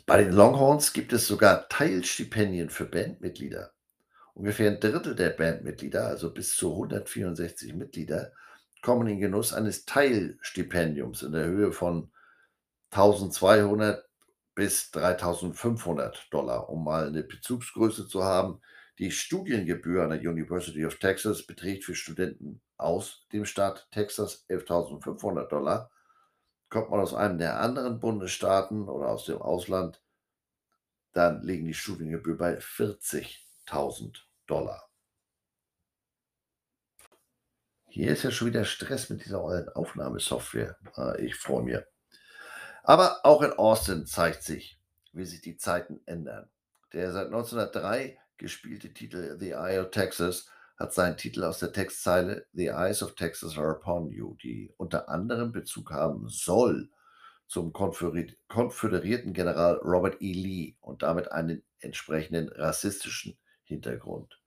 Bei 0.08 0.18
den 0.24 0.34
Longhorns 0.34 0.94
gibt 0.94 1.14
es 1.14 1.28
sogar 1.28 1.70
Teilstipendien 1.70 2.70
für 2.70 2.86
Bandmitglieder. 2.86 3.72
Ungefähr 4.34 4.70
'n 4.72 4.80
Drittel 4.80 5.16
der 5.16 5.32
Bandmitglieder, 5.32 6.08
also 6.08 6.34
bis 6.34 6.56
zu 6.56 6.76
164 6.76 7.74
Mitglieder, 7.76 8.34
kommen 8.82 9.08
in 9.08 9.20
Genuss 9.20 9.54
eines 9.54 9.86
Teilstipendiums 9.86 11.24
in 11.24 11.34
der 11.34 11.46
Höhe 11.46 11.72
von 11.72 12.12
1.200 12.92 14.04
bis 14.56 14.92
3.500 14.92 16.18
$, 16.30 16.70
um 16.70 16.84
mal 16.84 17.12
'ne 17.12 17.24
Bezugsgröße 17.24 18.08
zu 18.08 18.24
haben. 18.24 18.62
Die 19.02 19.10
Studiengebühr 19.10 20.04
an 20.04 20.12
der 20.12 20.20
University 20.20 20.86
of 20.86 20.99
Texas 20.99 21.47
beträgt 21.47 21.86
für 21.86 21.95
Studenten 21.95 22.62
aus 22.78 23.26
dem 23.34 23.45
Staat 23.45 23.88
Texas 23.89 24.45
11.500 24.47 25.49
$. 25.49 25.89
Kommt 26.70 26.91
man 26.91 26.99
aus 26.99 27.16
einem 27.16 27.39
der 27.39 27.60
anderen 27.60 27.99
Bundesstaaten 27.99 28.88
oder 28.88 29.08
aus 29.08 29.26
dem 29.26 29.41
Ausland, 29.41 30.04
dann 31.14 31.41
liegen 31.41 31.66
die 31.66 31.74
Studiengebühren 31.74 32.38
bei 32.38 32.60
40.000 32.60 34.20
$. 34.47 34.80
Hier 37.88 38.12
ist 38.12 38.22
ja 38.22 38.30
schon 38.30 38.49
wieder 38.49 38.66
Stress 38.66 39.10
mit 39.10 39.26
dieser 39.26 39.43
ollen 39.43 39.68
Aufnahmesoftware. 39.70 40.78
Ah, 40.93 41.16
ich 41.18 41.36
freue 41.36 41.64
mir. 41.64 41.88
Aber 42.84 43.26
auch 43.26 43.41
in 43.41 43.54
Austin 43.54 44.06
zeigt 44.06 44.43
sich 44.43 44.80
wie 45.12 45.26
sich 45.26 45.41
die 45.41 45.58
Zeiten 45.58 46.02
ändern. 46.06 46.52
Der 46.93 47.12
seit 47.12 47.26
1903 47.26 48.20
gespielte 48.42 48.94
Titel 48.94 49.38
The 49.39 49.52
Eye 49.52 49.80
of 49.80 49.92
Texas 49.92 50.48
hat 50.76 50.94
seinen 50.94 51.16
Titel 51.16 51.44
aus 51.44 51.60
der 51.60 51.72
Textzeile 51.72 52.48
The 52.54 52.68
Eyes 52.68 53.04
of 53.04 53.16
Texas 53.16 53.58
are 53.58 53.78
upon 53.78 54.10
you, 54.10 54.36
die 54.44 54.74
unter 54.78 55.10
anderem 55.10 55.52
Bezug 55.52 55.92
haben 55.92 56.28
soll 56.28 56.89
zum 57.48 57.72
konföderierten 57.72 59.34
General 59.34 59.76
Robert 59.84 60.22
E. 60.22 60.34
Lee 60.34 60.76
und 60.80 61.04
damit 61.04 61.32
einen 61.32 61.64
entsprechenden 61.80 62.50
rassistischen 62.50 63.38
Hintergrund. 63.64 64.39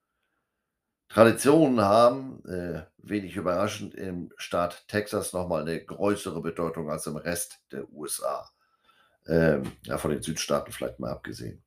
Traditionen 1.08 1.80
haben, 1.82 2.44
äh, 2.46 2.86
wenig 2.96 3.36
überraschend, 3.36 3.94
im 3.94 4.32
Staat 4.36 4.88
Texas 4.88 5.32
nochmal 5.32 5.62
eine 5.62 5.84
größere 5.84 6.40
Bedeutung 6.40 6.90
als 6.90 7.06
im 7.06 7.16
Rest 7.16 7.60
der 7.70 7.88
USA. 7.92 8.50
Ähm, 9.26 9.70
ja, 9.84 9.98
von 9.98 10.10
den 10.10 10.22
Südstaaten 10.22 10.72
vielleicht 10.72 10.98
mal 10.98 11.12
abgesehen. 11.12 11.62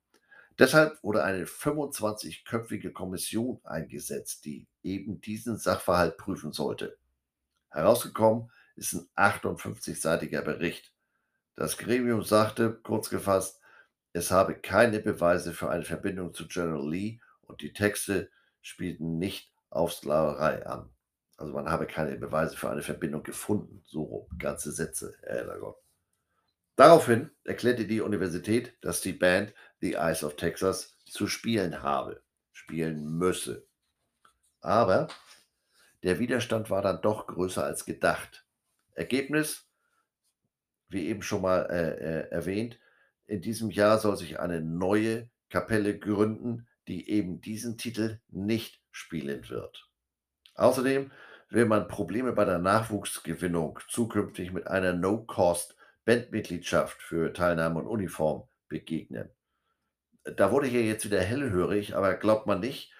Deshalb 0.58 1.02
wurde 1.04 1.22
eine 1.22 1.44
25-köpfige 1.44 2.92
Kommission 2.92 3.60
eingesetzt, 3.64 4.44
die 4.44 4.66
eben 4.82 5.20
diesen 5.20 5.56
Sachverhalt 5.56 6.16
prüfen 6.16 6.52
sollte. 6.52 6.98
Herausgekommen 7.70 8.50
ist 8.74 8.94
ein 8.94 9.08
58-seitiger 9.16 10.42
Bericht. 10.42 10.92
Das 11.54 11.76
Gremium 11.76 12.22
sagte, 12.22 12.72
kurz 12.82 13.08
gefasst, 13.10 13.60
es 14.12 14.30
habe 14.30 14.54
keine 14.54 15.00
Beweise 15.00 15.52
für 15.52 15.70
eine 15.70 15.84
Verbindung 15.84 16.34
zu 16.34 16.48
General 16.48 16.88
Lee 16.88 17.20
und 17.42 17.60
die 17.62 17.72
Texte 17.72 18.30
spielten 18.60 19.18
nicht 19.18 19.52
auf 19.70 19.92
Sklaverei 19.92 20.66
an. 20.66 20.90
Also 21.36 21.52
man 21.52 21.70
habe 21.70 21.86
keine 21.86 22.16
Beweise 22.16 22.56
für 22.56 22.70
eine 22.70 22.82
Verbindung 22.82 23.22
gefunden. 23.22 23.82
So 23.86 24.28
ganze 24.38 24.72
Sätze, 24.72 25.14
Herr. 25.22 25.76
Daraufhin 26.74 27.30
erklärte 27.44 27.86
die 27.86 28.00
Universität, 28.00 28.76
dass 28.80 29.00
die 29.00 29.12
Band 29.12 29.52
The 29.80 29.94
Eyes 29.94 30.24
of 30.24 30.36
Texas 30.36 30.96
zu 31.06 31.26
spielen 31.26 31.82
habe, 31.82 32.22
spielen 32.52 33.18
müsse. 33.18 33.66
Aber 34.60 35.08
der 36.02 36.18
Widerstand 36.18 36.70
war 36.70 36.82
dann 36.82 37.00
doch 37.00 37.26
größer 37.26 37.64
als 37.64 37.84
gedacht. 37.84 38.46
Ergebnis, 38.94 39.68
wie 40.88 41.06
eben 41.08 41.22
schon 41.22 41.42
mal 41.42 41.66
äh, 41.70 41.90
äh, 41.90 42.30
erwähnt, 42.30 42.78
in 43.26 43.40
diesem 43.42 43.70
Jahr 43.70 43.98
soll 43.98 44.16
sich 44.16 44.40
eine 44.40 44.60
neue 44.60 45.30
Kapelle 45.50 45.98
gründen, 45.98 46.66
die 46.88 47.10
eben 47.10 47.40
diesen 47.40 47.76
Titel 47.76 48.20
nicht 48.28 48.80
spielen 48.90 49.48
wird. 49.50 49.88
Außerdem 50.54 51.12
will 51.50 51.66
man 51.66 51.88
Probleme 51.88 52.32
bei 52.32 52.44
der 52.44 52.58
Nachwuchsgewinnung 52.58 53.78
zukünftig 53.88 54.52
mit 54.52 54.66
einer 54.66 54.92
No-Cost 54.92 55.76
Bandmitgliedschaft 56.04 57.02
für 57.02 57.32
Teilnahme 57.32 57.80
und 57.80 57.86
Uniform 57.86 58.48
begegnen. 58.68 59.30
Da 60.24 60.52
wurde 60.52 60.66
hier 60.66 60.84
jetzt 60.84 61.04
wieder 61.04 61.20
hellhörig, 61.20 61.96
aber 61.96 62.14
glaubt 62.14 62.46
man 62.46 62.60
nicht, 62.60 62.92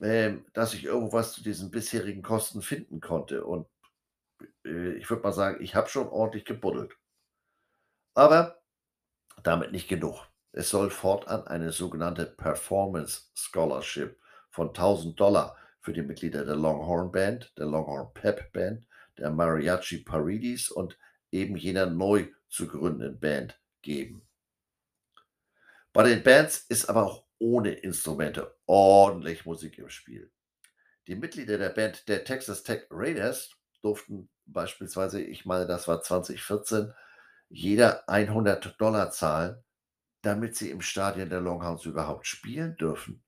ähm, 0.00 0.46
dass 0.52 0.74
ich 0.74 0.84
irgendwas 0.84 1.32
zu 1.32 1.42
diesen 1.42 1.70
bisherigen 1.70 2.22
Kosten 2.22 2.62
finden 2.62 3.00
konnte. 3.00 3.44
Und 3.44 3.66
äh, 4.64 4.92
ich 4.92 5.08
würde 5.10 5.22
mal 5.22 5.32
sagen, 5.32 5.62
ich 5.62 5.74
habe 5.74 5.88
schon 5.88 6.08
ordentlich 6.08 6.44
gebuddelt. 6.44 6.96
Aber 8.14 8.60
damit 9.42 9.72
nicht 9.72 9.88
genug. 9.88 10.26
Es 10.52 10.70
soll 10.70 10.90
fortan 10.90 11.46
eine 11.46 11.72
sogenannte 11.72 12.26
Performance 12.26 13.30
Scholarship 13.34 14.18
von 14.50 14.68
1000 14.68 15.18
Dollar 15.18 15.56
für 15.80 15.92
die 15.92 16.02
Mitglieder 16.02 16.44
der 16.44 16.56
Longhorn 16.56 17.12
Band, 17.12 17.52
der 17.58 17.66
Longhorn 17.66 18.12
Pep 18.14 18.52
Band, 18.52 18.86
der 19.18 19.30
Mariachi 19.30 19.98
Paridis 19.98 20.70
und 20.70 20.98
eben 21.30 21.56
jener 21.56 21.86
neu 21.86 22.28
zu 22.48 22.66
gründenden 22.66 23.18
Band 23.20 23.60
geben. 23.82 24.27
Bei 25.98 26.04
den 26.04 26.22
Bands 26.22 26.58
ist 26.68 26.88
aber 26.88 27.04
auch 27.04 27.26
ohne 27.40 27.72
Instrumente 27.72 28.56
ordentlich 28.66 29.46
Musik 29.46 29.78
im 29.78 29.88
Spiel. 29.90 30.30
Die 31.08 31.16
Mitglieder 31.16 31.58
der 31.58 31.70
Band 31.70 32.06
der 32.06 32.22
Texas 32.22 32.62
Tech 32.62 32.86
Raiders 32.88 33.56
durften 33.82 34.30
beispielsweise, 34.46 35.20
ich 35.20 35.44
meine, 35.44 35.66
das 35.66 35.88
war 35.88 36.00
2014, 36.00 36.94
jeder 37.48 38.08
100 38.08 38.80
Dollar 38.80 39.10
zahlen, 39.10 39.64
damit 40.22 40.54
sie 40.54 40.70
im 40.70 40.82
Stadion 40.82 41.30
der 41.30 41.40
Longhorns 41.40 41.84
überhaupt 41.84 42.28
spielen 42.28 42.76
dürfen. 42.76 43.24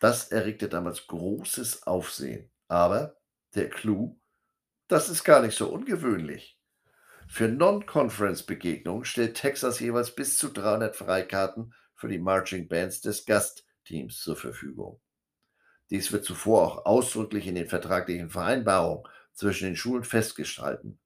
Das 0.00 0.32
erregte 0.32 0.68
damals 0.68 1.06
großes 1.06 1.86
Aufsehen. 1.86 2.52
Aber 2.68 3.16
der 3.54 3.70
Clou, 3.70 4.20
das 4.86 5.08
ist 5.08 5.24
gar 5.24 5.40
nicht 5.40 5.56
so 5.56 5.72
ungewöhnlich. 5.72 6.61
Für 7.28 7.48
Non-Conference-Begegnungen 7.48 9.04
stellt 9.04 9.36
Texas 9.36 9.80
jeweils 9.80 10.14
bis 10.14 10.38
zu 10.38 10.48
300 10.48 10.94
Freikarten 10.94 11.74
für 11.94 12.08
die 12.08 12.18
Marching 12.18 12.68
Bands 12.68 13.00
des 13.00 13.24
Gastteams 13.24 14.20
zur 14.20 14.36
Verfügung. 14.36 15.00
Dies 15.90 16.12
wird 16.12 16.24
zuvor 16.24 16.62
auch 16.62 16.86
ausdrücklich 16.86 17.46
in 17.46 17.54
den 17.54 17.68
vertraglichen 17.68 18.30
Vereinbarungen 18.30 19.04
zwischen 19.34 19.66
den 19.66 19.76
Schulen 19.76 20.04
festgehalten. 20.04 20.98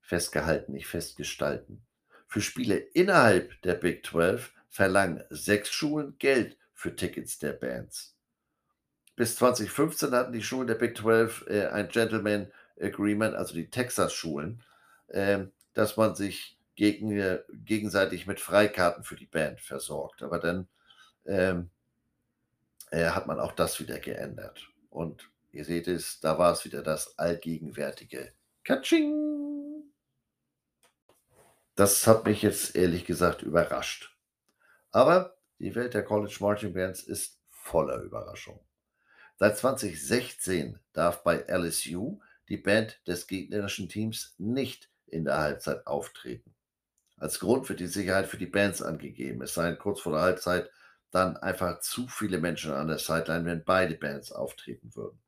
Festgehalten, 0.00 0.72
nicht 0.72 0.86
festgestalten. 0.86 1.84
Für 2.26 2.40
Spiele 2.40 2.76
innerhalb 2.76 3.60
der 3.62 3.74
Big 3.74 4.04
12 4.04 4.52
verlangen 4.68 5.24
sechs 5.30 5.70
Schulen 5.70 6.16
Geld 6.18 6.58
für 6.72 6.94
Tickets 6.94 7.38
der 7.38 7.52
Bands. 7.52 8.16
Bis 9.16 9.36
2015 9.36 10.10
hatten 10.10 10.32
die 10.32 10.42
Schulen 10.42 10.66
der 10.66 10.74
Big 10.74 10.96
12 10.96 11.46
äh, 11.46 11.66
ein 11.68 11.88
Gentleman 11.88 12.50
Agreement, 12.80 13.34
also 13.34 13.54
die 13.54 13.70
Texas-Schulen, 13.70 14.62
dass 15.74 15.96
man 15.96 16.14
sich 16.14 16.58
gegen, 16.74 17.12
äh, 17.12 17.42
gegenseitig 17.52 18.26
mit 18.26 18.40
Freikarten 18.40 19.04
für 19.04 19.16
die 19.16 19.26
Band 19.26 19.60
versorgt. 19.60 20.22
Aber 20.22 20.38
dann 20.38 20.68
ähm, 21.24 21.70
äh, 22.90 23.10
hat 23.10 23.26
man 23.26 23.40
auch 23.40 23.52
das 23.52 23.80
wieder 23.80 23.98
geändert. 23.98 24.68
Und 24.90 25.30
ihr 25.52 25.64
seht 25.64 25.88
es, 25.88 26.20
da 26.20 26.38
war 26.38 26.52
es 26.52 26.64
wieder 26.64 26.82
das 26.82 27.18
allgegenwärtige 27.18 28.32
Katsching. 28.64 29.82
Das 31.74 32.06
hat 32.06 32.24
mich 32.24 32.42
jetzt 32.42 32.76
ehrlich 32.76 33.04
gesagt 33.04 33.42
überrascht. 33.42 34.16
Aber 34.90 35.36
die 35.58 35.74
Welt 35.74 35.94
der 35.94 36.04
College 36.04 36.36
Marching 36.40 36.72
Bands 36.72 37.02
ist 37.02 37.40
voller 37.50 38.00
Überraschung. 38.00 38.60
Seit 39.36 39.58
2016 39.58 40.78
darf 40.92 41.24
bei 41.24 41.44
LSU 41.48 42.20
die 42.48 42.56
Band 42.56 43.00
des 43.06 43.26
gegnerischen 43.26 43.88
Teams 43.88 44.34
nicht 44.38 44.90
in 45.14 45.24
der 45.24 45.38
Halbzeit 45.38 45.86
auftreten. 45.86 46.54
Als 47.16 47.38
Grund 47.38 47.68
wird 47.68 47.80
die 47.80 47.86
Sicherheit 47.86 48.26
für 48.26 48.36
die 48.36 48.46
Bands 48.46 48.82
angegeben. 48.82 49.42
Es 49.42 49.54
seien 49.54 49.78
kurz 49.78 50.00
vor 50.00 50.12
der 50.12 50.22
Halbzeit 50.22 50.70
dann 51.10 51.36
einfach 51.36 51.80
zu 51.80 52.08
viele 52.08 52.38
Menschen 52.38 52.72
an 52.72 52.88
der 52.88 52.98
Sideline, 52.98 53.46
wenn 53.46 53.64
beide 53.64 53.94
Bands 53.94 54.32
auftreten 54.32 54.94
würden. 54.96 55.22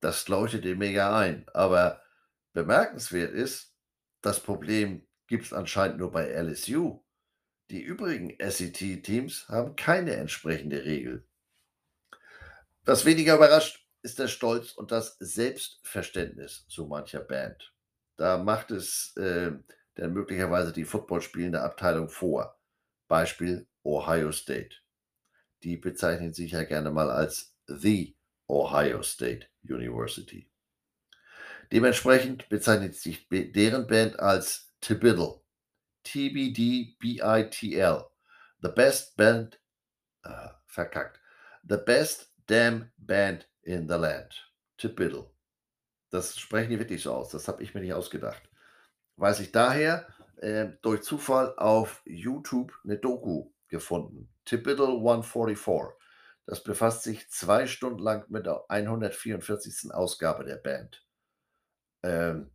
Das 0.00 0.26
leuchtet 0.28 0.64
mir 0.78 0.90
ja 0.90 1.16
ein, 1.16 1.46
aber 1.54 2.02
bemerkenswert 2.52 3.32
ist, 3.32 3.72
das 4.20 4.40
Problem 4.40 5.06
gibt 5.28 5.44
es 5.46 5.52
anscheinend 5.52 5.98
nur 5.98 6.10
bei 6.10 6.28
LSU. 6.28 7.02
Die 7.70 7.82
übrigen 7.82 8.36
SET-Teams 8.40 9.48
haben 9.48 9.76
keine 9.76 10.16
entsprechende 10.16 10.84
Regel. 10.84 11.24
Was 12.84 13.04
weniger 13.04 13.36
überrascht, 13.36 13.86
ist 14.02 14.18
der 14.18 14.28
Stolz 14.28 14.72
und 14.72 14.90
das 14.90 15.16
Selbstverständnis 15.20 16.64
so 16.66 16.86
mancher 16.86 17.20
Band. 17.20 17.72
Da 18.20 18.36
macht 18.36 18.70
es 18.70 19.16
äh, 19.16 19.50
dann 19.94 20.12
möglicherweise 20.12 20.74
die 20.74 20.84
footballspielende 20.84 21.62
Abteilung 21.62 22.10
vor. 22.10 22.60
Beispiel 23.08 23.66
Ohio 23.82 24.30
State. 24.30 24.76
Die 25.62 25.78
bezeichnen 25.78 26.34
sich 26.34 26.52
ja 26.52 26.64
gerne 26.64 26.90
mal 26.90 27.10
als 27.10 27.56
The 27.66 28.14
Ohio 28.46 29.02
State 29.02 29.46
University. 29.62 30.50
Dementsprechend 31.72 32.46
bezeichnet 32.50 32.94
sich 32.94 33.26
deren 33.30 33.86
Band 33.86 34.20
als 34.20 34.70
TBITL. 34.82 35.40
T-B-D-B-I-T-L. 36.02 38.04
The 38.60 38.68
best 38.68 39.16
band, 39.16 39.58
äh, 40.24 40.48
verkackt. 40.66 41.22
The 41.66 41.78
best 41.78 42.34
damn 42.46 42.92
band 42.98 43.48
in 43.62 43.88
the 43.88 43.94
land. 43.94 44.52
TBITL. 44.76 45.30
Das 46.10 46.38
sprechen 46.38 46.70
die 46.70 46.78
wirklich 46.78 47.02
so 47.02 47.14
aus. 47.14 47.30
Das 47.30 47.48
habe 47.48 47.62
ich 47.62 47.74
mir 47.74 47.80
nicht 47.80 47.94
ausgedacht. 47.94 48.42
Weiß 49.16 49.40
ich 49.40 49.52
daher 49.52 50.06
äh, 50.38 50.68
durch 50.82 51.02
Zufall 51.02 51.54
auf 51.56 52.02
YouTube 52.04 52.72
eine 52.84 52.98
Doku 52.98 53.50
gefunden. 53.68 54.28
Typical 54.44 54.96
144. 54.96 55.96
Das 56.46 56.64
befasst 56.64 57.04
sich 57.04 57.30
zwei 57.30 57.66
Stunden 57.66 58.00
lang 58.00 58.24
mit 58.28 58.46
der 58.46 58.64
144. 58.68 59.92
Ausgabe 59.92 60.44
der 60.44 60.56
Band. 60.56 61.06
Ähm, 62.02 62.50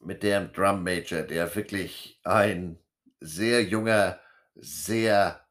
mit 0.00 0.22
dem 0.22 0.52
Drum 0.52 0.82
Major, 0.82 1.22
der 1.22 1.54
wirklich 1.54 2.20
ein 2.24 2.78
sehr 3.20 3.62
junger, 3.62 4.18
sehr 4.56 5.46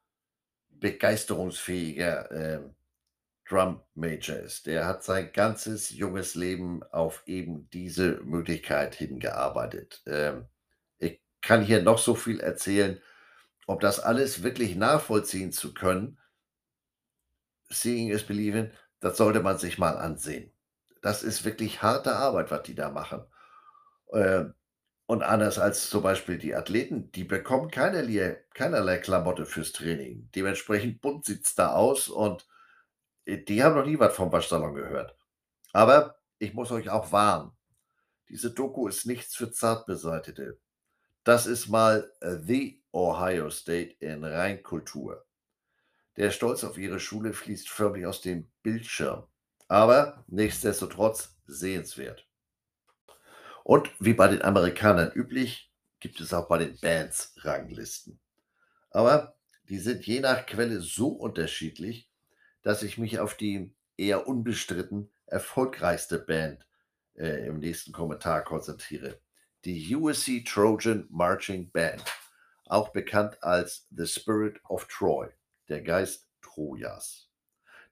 begeisterungsfähiger 0.71 2.31
äh, 2.31 2.61
Drum 3.51 3.81
Major 3.95 4.37
ist. 4.37 4.65
Der 4.65 4.85
hat 4.87 5.03
sein 5.03 5.31
ganzes 5.33 5.89
junges 5.89 6.35
Leben 6.35 6.83
auf 6.83 7.23
eben 7.25 7.69
diese 7.71 8.21
Möglichkeit 8.23 8.95
hingearbeitet. 8.95 10.01
Ähm, 10.05 10.47
ich 10.99 11.21
kann 11.41 11.61
hier 11.61 11.83
noch 11.83 11.97
so 11.97 12.15
viel 12.15 12.39
erzählen, 12.39 13.01
um 13.67 13.79
das 13.79 13.99
alles 13.99 14.43
wirklich 14.43 14.75
nachvollziehen 14.75 15.51
zu 15.51 15.73
können. 15.73 16.17
Seeing 17.69 18.09
is 18.09 18.23
believing, 18.23 18.71
das 19.01 19.17
sollte 19.17 19.41
man 19.41 19.57
sich 19.57 19.77
mal 19.77 19.97
ansehen. 19.97 20.53
Das 21.01 21.21
ist 21.21 21.43
wirklich 21.43 21.81
harte 21.81 22.15
Arbeit, 22.15 22.51
was 22.51 22.63
die 22.63 22.75
da 22.75 22.89
machen. 22.89 23.25
Äh, 24.13 24.45
und 25.07 25.23
anders 25.23 25.59
als 25.59 25.89
zum 25.89 26.03
Beispiel 26.03 26.37
die 26.37 26.55
Athleten, 26.55 27.11
die 27.11 27.25
bekommen 27.25 27.69
keinerlei, 27.69 28.45
keinerlei 28.53 28.97
Klamotte 28.97 29.45
fürs 29.45 29.73
Training. 29.73 30.29
Dementsprechend 30.33 31.01
bunt 31.01 31.25
sieht 31.25 31.45
es 31.45 31.53
da 31.53 31.73
aus 31.73 32.07
und 32.07 32.47
die 33.25 33.63
haben 33.63 33.75
noch 33.75 33.85
nie 33.85 33.99
was 33.99 34.15
vom 34.15 34.31
Waschsalon 34.31 34.73
gehört. 34.73 35.15
Aber 35.73 36.19
ich 36.39 36.53
muss 36.53 36.71
euch 36.71 36.89
auch 36.89 37.11
warnen. 37.11 37.51
Diese 38.29 38.51
Doku 38.51 38.87
ist 38.87 39.05
nichts 39.05 39.35
für 39.35 39.51
Zartbeseitete. 39.51 40.59
Das 41.23 41.45
ist 41.45 41.67
mal 41.67 42.11
äh, 42.21 42.37
The 42.41 42.81
Ohio 42.91 43.49
State 43.49 43.95
in 43.99 44.23
Reinkultur. 44.23 45.25
Der 46.17 46.31
Stolz 46.31 46.63
auf 46.63 46.77
ihre 46.77 46.99
Schule 46.99 47.33
fließt 47.33 47.69
förmlich 47.69 48.05
aus 48.05 48.21
dem 48.21 48.49
Bildschirm. 48.63 49.27
Aber 49.67 50.25
nichtsdestotrotz 50.27 51.37
sehenswert. 51.45 52.27
Und 53.63 53.89
wie 53.99 54.13
bei 54.13 54.27
den 54.27 54.41
Amerikanern 54.41 55.11
üblich, 55.13 55.71
gibt 55.99 56.19
es 56.19 56.33
auch 56.33 56.47
bei 56.47 56.57
den 56.57 56.77
Bands 56.79 57.33
Ranglisten. 57.37 58.19
Aber 58.89 59.37
die 59.69 59.79
sind 59.79 60.05
je 60.05 60.19
nach 60.19 60.45
Quelle 60.45 60.81
so 60.81 61.09
unterschiedlich, 61.09 62.10
dass 62.61 62.83
ich 62.83 62.97
mich 62.97 63.19
auf 63.19 63.35
die 63.35 63.73
eher 63.97 64.27
unbestritten 64.27 65.11
erfolgreichste 65.25 66.19
Band 66.19 66.67
äh, 67.15 67.47
im 67.47 67.59
nächsten 67.59 67.91
Kommentar 67.91 68.43
konzentriere. 68.43 69.19
Die 69.65 69.95
USC 69.95 70.43
Trojan 70.43 71.07
Marching 71.09 71.71
Band, 71.71 72.03
auch 72.65 72.89
bekannt 72.89 73.43
als 73.43 73.87
The 73.91 74.07
Spirit 74.07 74.59
of 74.67 74.87
Troy, 74.87 75.29
der 75.69 75.81
Geist 75.81 76.27
Trojas. 76.41 77.29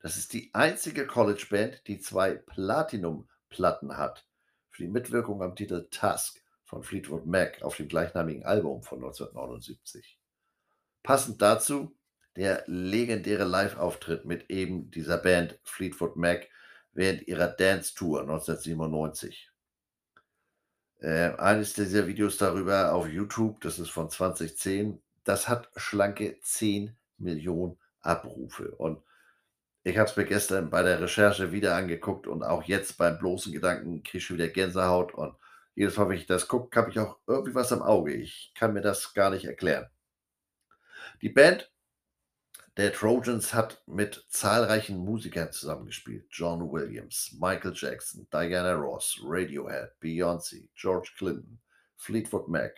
Das 0.01 0.17
ist 0.17 0.34
die 0.34 0.49
einzige 0.53 1.05
College-Band, 1.05 1.86
die 1.88 1.99
zwei 1.99 2.36
Platinum-Platten 2.36 3.97
hat 3.97 4.26
für 4.70 4.84
die 4.84 4.89
Mitwirkung 4.89 5.43
am 5.43 5.55
Titel 5.55 5.88
Tusk 5.91 6.41
von 6.63 6.84
Fleetwood 6.84 7.26
Mac 7.26 7.61
auf 7.61 7.76
dem 7.76 7.88
gleichnamigen 7.88 8.45
Album 8.45 8.82
von 8.82 8.99
1979. 8.99 10.17
Passend 11.03 11.41
dazu 11.41 11.99
der 12.40 12.64
legendäre 12.68 13.44
Live-Auftritt 13.44 14.24
mit 14.24 14.50
eben 14.50 14.90
dieser 14.92 15.18
Band 15.18 15.60
Fleetwood 15.64 16.16
Mac 16.16 16.48
während 16.94 17.28
ihrer 17.28 17.48
Dance 17.48 17.94
Tour 17.94 18.22
1997. 18.22 19.52
Äh, 21.02 21.32
eines 21.38 21.74
dieser 21.74 22.08
Videos 22.08 22.38
darüber 22.38 22.94
auf 22.94 23.10
YouTube, 23.10 23.60
das 23.60 23.78
ist 23.78 23.90
von 23.90 24.10
2010, 24.10 25.02
das 25.26 25.50
hat 25.50 25.70
schlanke 25.76 26.40
10 26.42 26.96
Millionen 27.18 27.78
Abrufe. 28.00 28.72
Und 28.72 29.04
ich 29.84 29.98
habe 29.98 30.10
es 30.10 30.16
mir 30.16 30.24
gestern 30.24 30.70
bei 30.70 30.82
der 30.82 31.02
Recherche 31.02 31.52
wieder 31.52 31.76
angeguckt 31.76 32.26
und 32.26 32.44
auch 32.44 32.64
jetzt 32.64 32.98
beim 32.98 33.20
bloßen 33.20 33.52
Gedanken 33.52 34.02
kriege 34.02 34.20
ich 34.20 34.32
wieder 34.32 34.48
Gänsehaut. 34.48 35.14
Und 35.14 35.36
jedes 35.76 35.98
Mal, 35.98 36.08
wenn 36.08 36.18
ich 36.18 36.26
das 36.26 36.48
gucke, 36.48 36.80
habe 36.80 36.90
ich 36.90 37.00
auch 37.00 37.18
irgendwie 37.28 37.56
was 37.56 37.74
am 37.74 37.82
Auge. 37.82 38.14
Ich 38.14 38.54
kann 38.56 38.72
mir 38.72 38.82
das 38.82 39.14
gar 39.14 39.30
nicht 39.30 39.44
erklären. 39.44 39.90
Die 41.22 41.30
Band 41.30 41.70
der 42.80 42.94
Trojans 42.94 43.54
hat 43.54 43.82
mit 43.88 44.26
zahlreichen 44.30 45.00
Musikern 45.00 45.52
zusammengespielt. 45.52 46.28
John 46.32 46.72
Williams, 46.72 47.36
Michael 47.38 47.74
Jackson, 47.76 48.26
Diana 48.32 48.74
Ross, 48.74 49.20
Radiohead, 49.22 49.92
Beyoncé, 50.02 50.70
George 50.76 51.12
Clinton, 51.18 51.60
Fleetwood 51.98 52.48
Mac, 52.48 52.78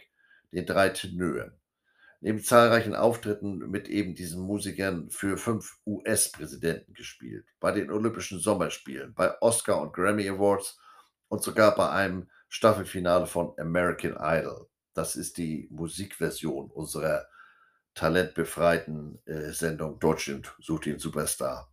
den 0.52 0.66
drei 0.66 0.90
Tenören. 0.90 1.52
Neben 2.20 2.44
zahlreichen 2.44 2.96
Auftritten 2.96 3.60
mit 3.70 3.90
eben 3.90 4.16
diesen 4.16 4.42
Musikern 4.42 5.12
für 5.12 5.38
fünf 5.38 5.78
US-Präsidenten 5.86 6.96
gespielt, 6.96 7.46
bei 7.60 7.72
den 7.72 7.92
Olympischen 7.92 8.40
Sommerspielen, 8.40 9.14
bei 9.14 9.40
Oscar 9.40 9.82
und 9.82 9.94
Grammy 9.94 10.28
Awards 10.28 10.80
und 11.28 11.44
sogar 11.44 11.76
bei 11.76 11.92
einem 11.92 12.28
Staffelfinale 12.50 13.28
von 13.28 13.54
American 13.60 14.18
Idol. 14.20 14.68
Das 14.96 15.16
ist 15.16 15.38
die 15.38 15.68
Musikversion 15.70 16.72
unserer 16.72 17.28
talentbefreiten 17.94 19.20
äh, 19.26 19.52
Sendung 19.52 20.00
Deutschland 20.00 20.56
sucht 20.60 20.86
den 20.86 21.00
Superstar. 21.00 21.72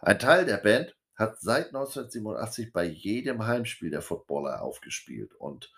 Ein 0.00 0.18
Teil 0.18 0.46
der 0.46 0.56
Band 0.58 0.96
hat 1.14 1.40
seit 1.40 1.68
1987 1.68 2.72
bei 2.72 2.84
jedem 2.84 3.46
Heimspiel 3.46 3.90
der 3.90 4.02
Footballer 4.02 4.62
aufgespielt 4.62 5.34
und 5.34 5.72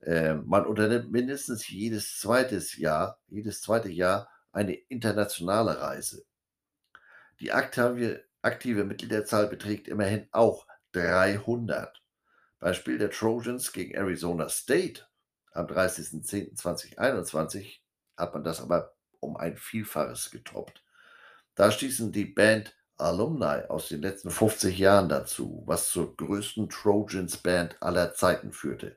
äh, 0.00 0.34
man 0.34 0.66
unternimmt 0.66 1.10
mindestens 1.10 1.68
jedes 1.68 2.18
zweites 2.18 2.76
Jahr, 2.76 3.18
jedes 3.26 3.62
zweite 3.62 3.88
Jahr 3.88 4.28
eine 4.52 4.74
internationale 4.74 5.80
Reise. 5.80 6.24
Die 7.40 7.52
aktive, 7.52 8.24
aktive 8.42 8.84
Mitgliederzahl 8.84 9.48
beträgt 9.48 9.88
immerhin 9.88 10.28
auch 10.30 10.66
300. 10.92 12.00
Beim 12.58 12.74
Spiel 12.74 12.98
der 12.98 13.10
Trojans 13.10 13.72
gegen 13.72 13.94
Arizona 13.94 14.48
State 14.48 15.06
am 15.52 15.66
30.10.2021 15.66 17.80
hat 18.16 18.32
man 18.32 18.44
das 18.44 18.62
aber 18.62 18.95
um 19.26 19.36
ein 19.36 19.56
Vielfaches 19.56 20.30
getoppt. 20.30 20.82
Da 21.54 21.70
stießen 21.70 22.12
die 22.12 22.24
Band 22.24 22.74
Alumni 22.98 23.62
aus 23.68 23.88
den 23.88 24.00
letzten 24.00 24.30
50 24.30 24.78
Jahren 24.78 25.08
dazu, 25.08 25.62
was 25.66 25.90
zur 25.90 26.16
größten 26.16 26.68
Trojans 26.70 27.36
Band 27.36 27.76
aller 27.80 28.14
Zeiten 28.14 28.52
führte. 28.52 28.96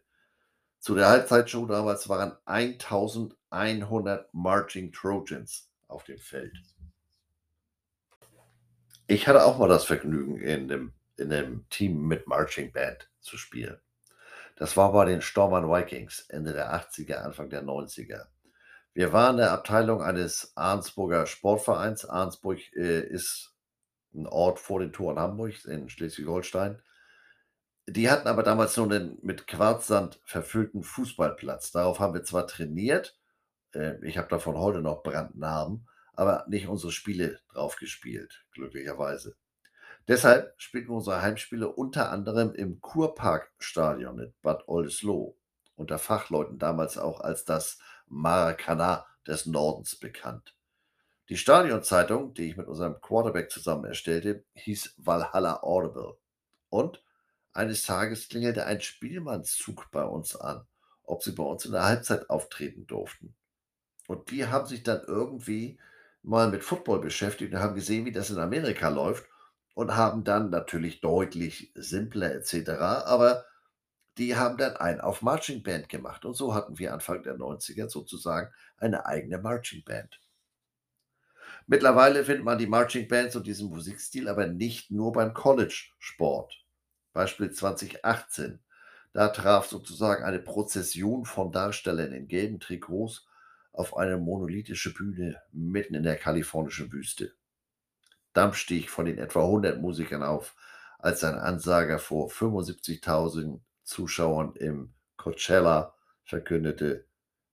Zu 0.80 0.96
der 0.96 1.10
Halbzeitshow 1.10 1.66
damals 1.66 2.08
waren 2.08 2.38
1100 2.46 4.34
Marching 4.34 4.94
Trojans 4.94 5.70
auf 5.88 6.06
dem 6.06 6.18
Feld. 6.18 6.58
Ich 9.08 9.28
hatte 9.28 9.44
auch 9.44 9.58
mal 9.58 9.68
das 9.68 9.86
Vergnügen, 9.86 10.40
in 10.40 10.68
dem, 10.68 10.94
in 11.18 11.30
dem 11.30 11.68
Team 11.70 12.08
mit 12.08 12.28
Marching 12.28 12.72
Band 12.72 13.10
zu 13.20 13.38
spielen. 13.38 13.80
Das 14.56 14.78
war 14.78 14.92
bei 14.94 15.06
den 15.06 15.22
Stormern 15.22 15.70
Vikings 15.70 16.26
Ende 16.30 16.54
der 16.54 16.74
80er, 16.74 17.16
Anfang 17.16 17.50
der 17.50 17.64
90er. 17.64 18.28
Wir 19.00 19.14
waren 19.14 19.38
der 19.38 19.54
Abteilung 19.54 20.02
eines 20.04 20.52
Arnsburger 20.56 21.26
Sportvereins. 21.26 22.04
Arnsburg 22.04 22.60
äh, 22.76 23.00
ist 23.00 23.56
ein 24.14 24.28
Ort 24.28 24.60
vor 24.60 24.82
den 24.82 24.92
Toren 24.92 25.18
Hamburgs 25.18 25.64
in 25.64 25.88
Schleswig-Holstein. 25.88 26.82
Die 27.88 28.10
hatten 28.10 28.28
aber 28.28 28.44
damals 28.44 28.76
nur 28.76 28.88
einen 28.88 29.18
mit 29.22 29.48
Quarzsand 29.48 30.20
verfüllten 30.26 30.84
Fußballplatz. 30.84 31.72
Darauf 31.72 32.02
haben 32.02 32.14
wir 32.14 32.26
zwar 32.26 32.46
trainiert, 32.46 33.18
äh, 33.74 34.06
ich 34.06 34.18
habe 34.18 34.28
davon 34.28 34.58
heute 34.58 34.82
noch 34.82 35.02
Brandnarben, 35.02 35.88
aber 36.12 36.44
nicht 36.50 36.68
unsere 36.68 36.92
Spiele 36.92 37.40
drauf 37.54 37.78
gespielt, 37.78 38.44
glücklicherweise. 38.52 39.38
Deshalb 40.10 40.56
spielten 40.58 40.92
unsere 40.92 41.22
Heimspiele 41.22 41.70
unter 41.70 42.12
anderem 42.12 42.54
im 42.54 42.82
Kurparkstadion 42.82 44.20
in 44.20 44.34
Bad 44.42 44.68
Oldesloe, 44.68 45.36
unter 45.78 46.00
Fachleuten 46.00 46.58
damals 46.58 46.98
auch 46.98 47.22
als 47.22 47.46
das 47.46 47.80
Maracana 48.10 49.06
des 49.26 49.46
Nordens 49.46 49.96
bekannt. 49.96 50.56
Die 51.30 51.38
Stadionzeitung, 51.38 52.34
die 52.34 52.50
ich 52.50 52.58
mit 52.58 52.68
unserem 52.68 53.00
Quarterback 53.02 53.52
zusammen 53.52 53.86
erstellte, 53.86 54.44
hieß 54.56 54.96
Valhalla 54.98 55.62
Audible. 55.62 56.18
Und 56.70 57.04
eines 57.54 57.84
Tages 57.84 58.30
klingelte 58.30 58.66
ein 58.66 58.82
Spielmannszug 58.82 59.90
bei 59.92 60.04
uns 60.04 60.36
an, 60.36 60.66
ob 61.04 61.24
sie 61.24 61.34
bei 61.34 61.44
uns 61.44 61.66
in 61.66 61.72
der 61.72 61.86
Halbzeit 61.86 62.30
auftreten 62.30 62.88
durften. 62.88 63.36
Und 64.08 64.32
die 64.32 64.48
haben 64.48 64.66
sich 64.66 64.82
dann 64.82 65.04
irgendwie 65.06 65.80
mal 66.24 66.50
mit 66.50 66.64
Football 66.64 67.00
beschäftigt 67.00 67.54
und 67.54 67.60
haben 67.60 67.76
gesehen, 67.76 68.06
wie 68.06 68.12
das 68.12 68.32
in 68.32 68.40
Amerika 68.40 68.90
läuft 68.90 69.26
und 69.76 69.96
haben 69.96 70.24
dann 70.24 70.50
natürlich 70.50 71.00
deutlich 71.00 71.72
simpler 71.76 72.34
etc., 72.34 72.70
aber 73.06 73.46
die 74.20 74.36
haben 74.36 74.58
dann 74.58 74.76
einen 74.76 75.00
auf 75.00 75.22
Marching 75.22 75.64
Band 75.64 75.88
gemacht. 75.88 76.26
Und 76.26 76.36
so 76.36 76.54
hatten 76.54 76.78
wir 76.78 76.94
Anfang 76.94 77.24
der 77.24 77.38
90er 77.38 77.90
sozusagen 77.90 78.54
eine 78.78 79.06
eigene 79.06 79.38
Marching 79.38 79.84
Band. 79.84 80.20
Mittlerweile 81.68 82.26
findet 82.26 82.44
man 82.44 82.58
die 82.58 82.68
Marching 82.68 83.08
Bands 83.08 83.36
und 83.36 83.48
diesen 83.48 83.70
Musikstil 83.70 84.28
aber 84.28 84.48
nicht 84.48 84.92
nur 84.92 85.14
beim 85.14 85.34
College-Sport. 85.34 86.66
Beispiel 87.14 87.52
2018. 87.52 88.60
Da 89.14 89.30
traf 89.30 89.68
sozusagen 89.68 90.24
eine 90.24 90.40
Prozession 90.40 91.26
von 91.26 91.52
Darstellern 91.52 92.12
in 92.12 92.28
gelben 92.28 92.60
Trikots 92.60 93.26
auf 93.72 93.96
eine 93.96 94.18
monolithische 94.18 94.94
Bühne 94.94 95.42
mitten 95.52 95.96
in 95.96 96.04
der 96.04 96.18
kalifornischen 96.18 96.92
Wüste. 96.92 97.34
Dampf 98.34 98.58
stieg 98.58 98.90
von 98.90 99.06
den 99.06 99.18
etwa 99.18 99.44
100 99.44 99.82
Musikern 99.82 100.24
auf, 100.24 100.56
als 101.00 101.24
ein 101.24 101.36
Ansager 101.36 101.98
vor 101.98 102.30
75.000 102.30 103.62
Zuschauern 103.90 104.54
im 104.56 104.94
Coachella 105.18 105.96
verkündete 106.24 107.08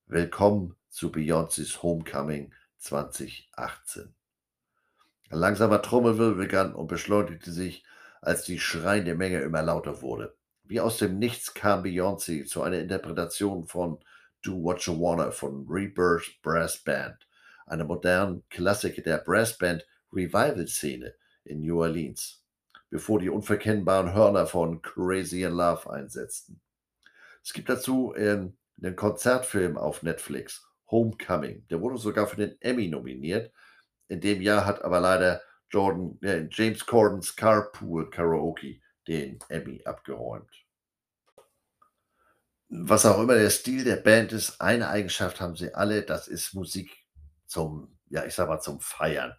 Willkommen 0.04 0.76
zu 0.90 1.08
Beyoncés 1.08 1.82
Homecoming 1.82 2.52
2018. 2.76 4.14
Ein 5.30 5.38
langsamer 5.38 5.80
Trommelwirbel 5.80 6.34
begann 6.34 6.74
und 6.74 6.88
beschleunigte 6.88 7.50
sich, 7.50 7.84
als 8.20 8.44
die 8.44 8.58
schreiende 8.58 9.14
Menge 9.14 9.40
immer 9.40 9.62
lauter 9.62 10.02
wurde. 10.02 10.36
Wie 10.62 10.78
aus 10.78 10.98
dem 10.98 11.18
Nichts 11.18 11.54
kam 11.54 11.82
Beyoncé 11.82 12.44
zu 12.44 12.62
einer 12.62 12.80
Interpretation 12.80 13.66
von 13.66 13.98
Do 14.42 14.62
What 14.62 14.82
You 14.82 15.00
Wanna 15.00 15.30
von 15.30 15.66
Rebirth 15.66 16.42
Brass 16.42 16.76
Band, 16.76 17.16
einer 17.64 17.84
modernen 17.84 18.44
Klassiker 18.50 19.00
der 19.00 19.18
Brassband 19.24 19.86
Revival-Szene 20.12 21.14
in 21.44 21.60
New 21.62 21.80
Orleans, 21.80 22.45
bevor 22.90 23.18
die 23.18 23.30
unverkennbaren 23.30 24.14
Hörner 24.14 24.46
von 24.46 24.82
Crazy 24.82 25.42
in 25.42 25.52
Love 25.52 25.90
einsetzten. 25.90 26.60
Es 27.42 27.52
gibt 27.52 27.68
dazu 27.68 28.12
einen 28.12 28.56
Konzertfilm 28.96 29.76
auf 29.76 30.02
Netflix, 30.02 30.66
Homecoming. 30.90 31.66
Der 31.68 31.80
wurde 31.80 31.98
sogar 31.98 32.26
für 32.26 32.36
den 32.36 32.60
Emmy 32.60 32.88
nominiert. 32.88 33.52
In 34.08 34.20
dem 34.20 34.40
Jahr 34.42 34.64
hat 34.66 34.82
aber 34.82 35.00
leider 35.00 35.40
Jordan, 35.70 36.18
äh, 36.22 36.48
James 36.50 36.86
Cordens 36.86 37.34
Carpool 37.34 38.10
Karaoke 38.10 38.80
den 39.08 39.38
Emmy 39.48 39.82
abgeräumt. 39.84 40.50
Was 42.68 43.06
auch 43.06 43.20
immer 43.20 43.34
der 43.34 43.50
Stil 43.50 43.84
der 43.84 43.96
Band 43.96 44.32
ist, 44.32 44.60
eine 44.60 44.88
Eigenschaft 44.88 45.40
haben 45.40 45.54
sie 45.54 45.72
alle, 45.74 46.02
das 46.02 46.26
ist 46.26 46.54
Musik 46.54 47.04
zum, 47.46 47.96
ja, 48.08 48.24
ich 48.24 48.34
sag 48.34 48.48
mal, 48.48 48.60
zum 48.60 48.80
Feiern. 48.80 49.36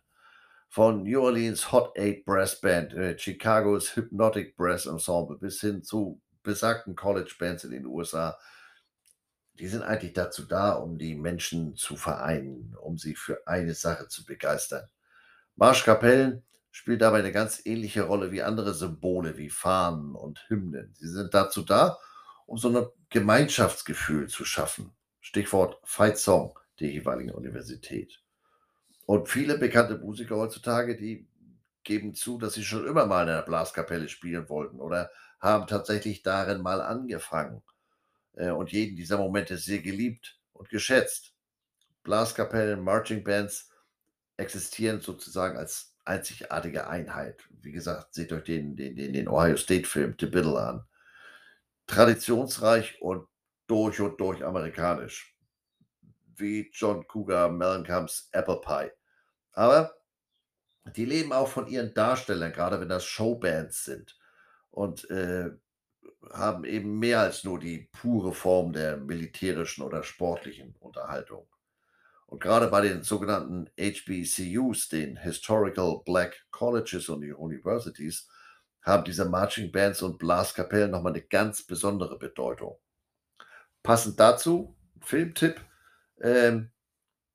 Von 0.70 1.04
New 1.04 1.22
Orleans 1.22 1.72
Hot 1.72 1.98
Eight 1.98 2.26
Brass 2.26 2.60
Band, 2.60 2.94
äh, 2.94 3.16
Chicagos 3.16 3.96
Hypnotic 3.96 4.56
Brass 4.56 4.86
Ensemble 4.86 5.38
bis 5.38 5.62
hin 5.62 5.84
zu 5.84 6.22
besagten 6.44 6.96
College 6.96 7.36
Bands 7.40 7.64
in 7.64 7.72
den 7.72 7.86
USA. 7.86 8.38
Die 9.54 9.68
sind 9.68 9.82
eigentlich 9.82 10.14
dazu 10.14 10.46
da, 10.46 10.74
um 10.74 10.98
die 10.98 11.16
Menschen 11.16 11.76
zu 11.76 11.96
vereinen, 11.96 12.76
um 12.80 12.98
sie 12.98 13.16
für 13.16 13.48
eine 13.48 13.74
Sache 13.74 14.08
zu 14.08 14.26
begeistern. 14.26 14.88
Marschkapellen 15.56 16.44
spielt 16.70 17.02
dabei 17.02 17.20
eine 17.20 17.32
ganz 17.32 17.66
ähnliche 17.66 18.04
Rolle 18.04 18.32
wie 18.32 18.44
andere 18.44 18.74
Symbole 18.76 19.38
wie 19.38 19.50
Fahnen 19.50 20.14
und 20.14 20.46
Hymnen. 20.48 20.94
Sie 20.94 21.08
sind 21.08 21.34
dazu 21.34 21.64
da, 21.64 21.98
um 22.46 22.58
so 22.58 22.70
ein 22.70 22.86
Gemeinschaftsgefühl 23.10 24.28
zu 24.28 24.46
schaffen. 24.46 24.96
Stichwort 25.20 25.80
Fight 25.84 26.20
Song 26.20 26.58
der 26.80 26.92
jeweiligen 26.92 27.32
Universität. 27.32 28.22
Und 29.08 29.30
viele 29.30 29.58
bekannte 29.58 29.98
Musiker 29.98 30.36
heutzutage, 30.36 30.98
die 30.98 31.26
geben 31.86 32.14
zu, 32.14 32.38
dass 32.38 32.56
sie 32.56 32.66
schon 32.66 32.86
immer 32.86 33.06
mal 33.06 33.24
in 33.24 33.30
einer 33.30 33.42
Blaskapelle 33.42 34.10
spielen 34.10 34.50
wollten 34.50 34.82
oder 34.82 35.10
haben 35.40 35.66
tatsächlich 35.66 36.24
darin 36.24 36.62
mal 36.62 36.82
angefangen 36.82 37.64
äh, 38.34 38.50
und 38.50 38.74
jeden 38.74 38.98
dieser 38.98 39.18
Momente 39.18 39.58
sehr 39.58 39.80
geliebt 39.80 40.38
und 40.52 40.68
geschätzt. 40.68 41.34
Blaskapellen, 42.04 42.84
Marching 42.84 43.24
Bands 43.24 43.70
existieren 44.36 45.00
sozusagen 45.00 45.58
als 45.58 45.96
einzigartige 46.04 46.88
Einheit. 46.88 47.48
Wie 47.62 47.72
gesagt, 47.72 48.14
seht 48.14 48.34
euch 48.34 48.44
den, 48.44 48.76
den, 48.76 48.96
den, 48.98 49.28
Ohio 49.30 49.56
State 49.56 49.88
Film 49.88 50.18
The 50.20 50.26
Biddle 50.26 50.60
an. 50.60 50.84
Traditionsreich 51.88 53.02
und 53.02 53.26
durch 53.68 54.02
und 54.02 54.20
durch 54.20 54.44
amerikanisch. 54.44 55.34
Wie 56.36 56.70
John 56.74 57.08
Cougar 57.08 57.48
Mellencamp's 57.50 58.28
Apple 58.34 58.60
Pie. 58.60 58.97
Aber 59.58 59.98
die 60.96 61.06
leben 61.06 61.34
auch 61.34 61.48
von 61.48 61.66
ihren 61.66 61.92
Darstellern, 61.96 62.54
gerade 62.54 62.80
wenn 62.80 62.90
das 62.90 63.06
Showbands 63.06 63.86
sind. 63.86 64.16
Und 64.70 65.10
äh, 65.10 65.50
haben 66.32 66.64
eben 66.64 67.00
mehr 67.00 67.22
als 67.22 67.44
nur 67.44 67.60
die 67.60 67.90
pure 67.92 68.34
Form 68.34 68.72
der 68.72 68.98
militärischen 68.98 69.82
oder 69.82 70.04
sportlichen 70.04 70.76
Unterhaltung. 70.78 71.48
Und 72.28 72.40
gerade 72.40 72.68
bei 72.68 72.82
den 72.82 73.02
sogenannten 73.02 73.68
HBCUs, 73.80 74.90
den 74.90 75.18
Historical 75.18 76.02
Black 76.06 76.46
Colleges 76.52 77.10
und 77.10 77.24
Universities, 77.24 78.30
haben 78.84 79.06
diese 79.06 79.26
Marching 79.26 79.72
Bands 79.72 80.04
und 80.04 80.20
Blaskapellen 80.20 80.92
nochmal 80.92 81.14
eine 81.14 81.24
ganz 81.24 81.64
besondere 81.64 82.20
Bedeutung. 82.20 82.78
Passend 83.82 84.20
dazu, 84.20 84.78
Filmtipp, 85.02 85.60
ähm, 86.22 86.70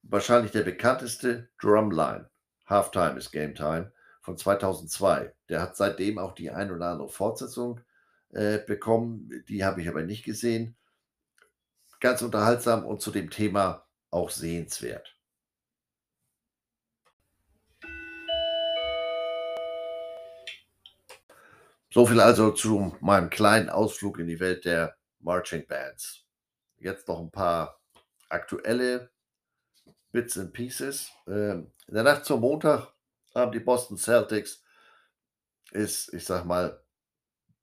wahrscheinlich 0.03 0.53
der 0.53 0.62
bekannteste 0.62 1.48
Drumline, 1.61 2.28
Halftime 2.66 3.16
is 3.16 3.30
Game 3.30 3.55
Time 3.55 3.92
von 4.20 4.36
2002. 4.36 5.34
Der 5.48 5.62
hat 5.62 5.76
seitdem 5.76 6.18
auch 6.18 6.34
die 6.34 6.50
ein 6.50 6.70
oder 6.70 6.86
andere 6.86 7.09
Fortsetzung 7.09 7.80
äh, 8.30 8.59
bekommen, 8.59 9.44
die 9.48 9.64
habe 9.64 9.82
ich 9.82 9.88
aber 9.88 10.03
nicht 10.03 10.24
gesehen. 10.24 10.76
Ganz 12.00 12.22
unterhaltsam 12.22 12.84
und 12.84 13.00
zu 13.00 13.11
dem 13.11 13.30
Thema 13.30 13.86
auch 14.11 14.30
sehenswert. 14.30 15.16
So 21.90 22.07
viel 22.07 22.20
also 22.20 22.50
zu 22.50 22.96
meinem 23.00 23.28
kleinen 23.28 23.68
Ausflug 23.68 24.18
in 24.18 24.26
die 24.26 24.40
Welt 24.40 24.64
der 24.64 24.96
Marching 25.20 25.66
Bands. 25.66 26.24
Jetzt 26.78 27.07
noch 27.07 27.20
ein 27.20 27.30
paar 27.30 27.78
aktuelle 28.30 29.12
Bits 30.13 30.39
and 30.39 30.53
Pieces. 30.53 31.11
Ähm, 31.27 31.73
in 31.89 31.95
der 31.95 32.05
Nacht 32.05 32.25
zum 32.25 32.41
Montag 32.41 32.93
haben 33.35 33.53
die 33.53 33.61
Boston 33.61 33.97
Celtics 33.97 34.63
es, 35.73 36.13
ich 36.13 36.25
sag 36.25 36.45
mal, 36.45 36.83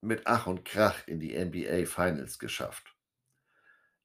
mit 0.01 0.25
Ach 0.25 0.47
und 0.47 0.65
Krach 0.65 1.07
in 1.07 1.19
die 1.19 1.37
NBA 1.37 1.85
Finals 1.85 2.39
geschafft. 2.39 2.95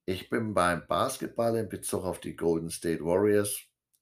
Ich 0.05 0.29
bin 0.29 0.53
beim 0.53 0.85
Basketball 0.85 1.57
in 1.57 1.69
Bezug 1.69 2.03
auf 2.03 2.19
die 2.19 2.35
Golden 2.35 2.69
State 2.69 3.03
Warriors 3.03 3.59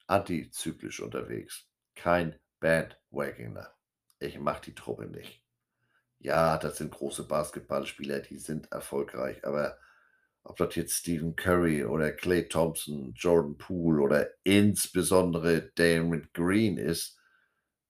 antizyklisch 0.07 0.99
unterwegs. 0.99 1.65
Kein 1.95 2.37
Bandwagoner. 2.59 3.73
Ich 4.19 4.39
mach 4.39 4.59
die 4.59 4.75
Truppe 4.75 5.05
nicht. 5.05 5.41
Ja, 6.19 6.57
das 6.57 6.77
sind 6.77 6.91
große 6.91 7.25
Basketballspieler, 7.25 8.19
die 8.19 8.37
sind 8.37 8.71
erfolgreich, 8.71 9.45
aber 9.45 9.77
ob 10.43 10.57
das 10.57 10.75
jetzt 10.75 10.97
Stephen 10.97 11.35
Curry 11.35 11.85
oder 11.85 12.11
Clay 12.11 12.47
Thompson, 12.47 13.13
Jordan 13.15 13.57
Poole 13.57 14.01
oder 14.01 14.29
insbesondere 14.43 15.71
Damon 15.75 16.27
Green 16.33 16.77
ist, 16.77 17.17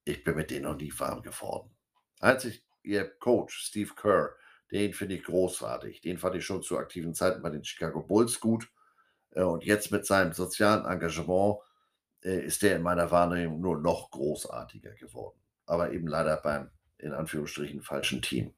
ich 0.06 0.24
bin 0.24 0.36
mit 0.36 0.52
denen 0.52 0.66
noch 0.66 0.78
nie 0.78 0.94
warm 0.98 1.22
geworden. 1.22 1.72
Einzig 2.20 2.64
ihr 2.84 3.06
Coach, 3.20 3.58
Steve 3.58 3.92
Kerr, 3.96 4.36
den 4.72 4.94
finde 4.94 5.16
ich 5.16 5.24
großartig. 5.24 6.02
Den 6.02 6.18
fand 6.18 6.36
ich 6.36 6.46
schon 6.46 6.64
zu 6.64 6.78
aktiven 6.78 7.14
Zeiten 7.14 7.42
bei 7.42 7.50
den 7.50 7.64
Chicago 7.64 8.02
Bulls 8.02 8.40
gut. 8.40 8.70
Äh, 9.32 9.44
und 9.44 9.64
jetzt 9.64 9.92
mit 9.92 10.06
seinem 10.06 10.34
sozialen 10.34 10.86
Engagement 10.86 11.58
äh, 12.24 12.44
ist 12.46 12.62
der 12.62 12.76
in 12.76 12.82
meiner 12.82 13.12
Wahrnehmung 13.12 13.62
nur 13.62 13.80
noch 13.80 14.12
großartiger 14.12 14.94
geworden. 14.96 15.40
Aber 15.66 15.92
eben 15.92 16.08
leider 16.08 16.38
beim, 16.38 16.70
in 16.98 17.14
Anführungsstrichen, 17.14 17.82
falschen 17.82 18.22
Team. 18.22 18.54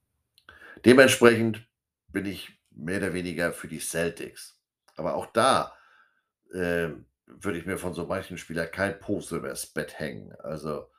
Dementsprechend 0.84 1.68
bin 2.08 2.26
ich 2.26 2.58
mehr 2.76 2.98
oder 2.98 3.14
weniger 3.14 3.54
für 3.54 3.68
die 3.68 3.80
Celtics. 3.80 4.60
Aber 4.96 5.16
auch 5.16 5.28
da 5.28 5.74
äh, 6.54 6.90
würde 7.26 7.58
ich 7.58 7.66
mir 7.66 7.78
von 7.78 7.94
so 7.94 8.06
manchen 8.06 8.38
Spielern 8.38 8.72
kein 8.72 9.00
Poster 9.00 9.38
übers 9.38 9.68
Bett 9.68 10.00
hängen. 10.00 10.34
Also 10.40 10.90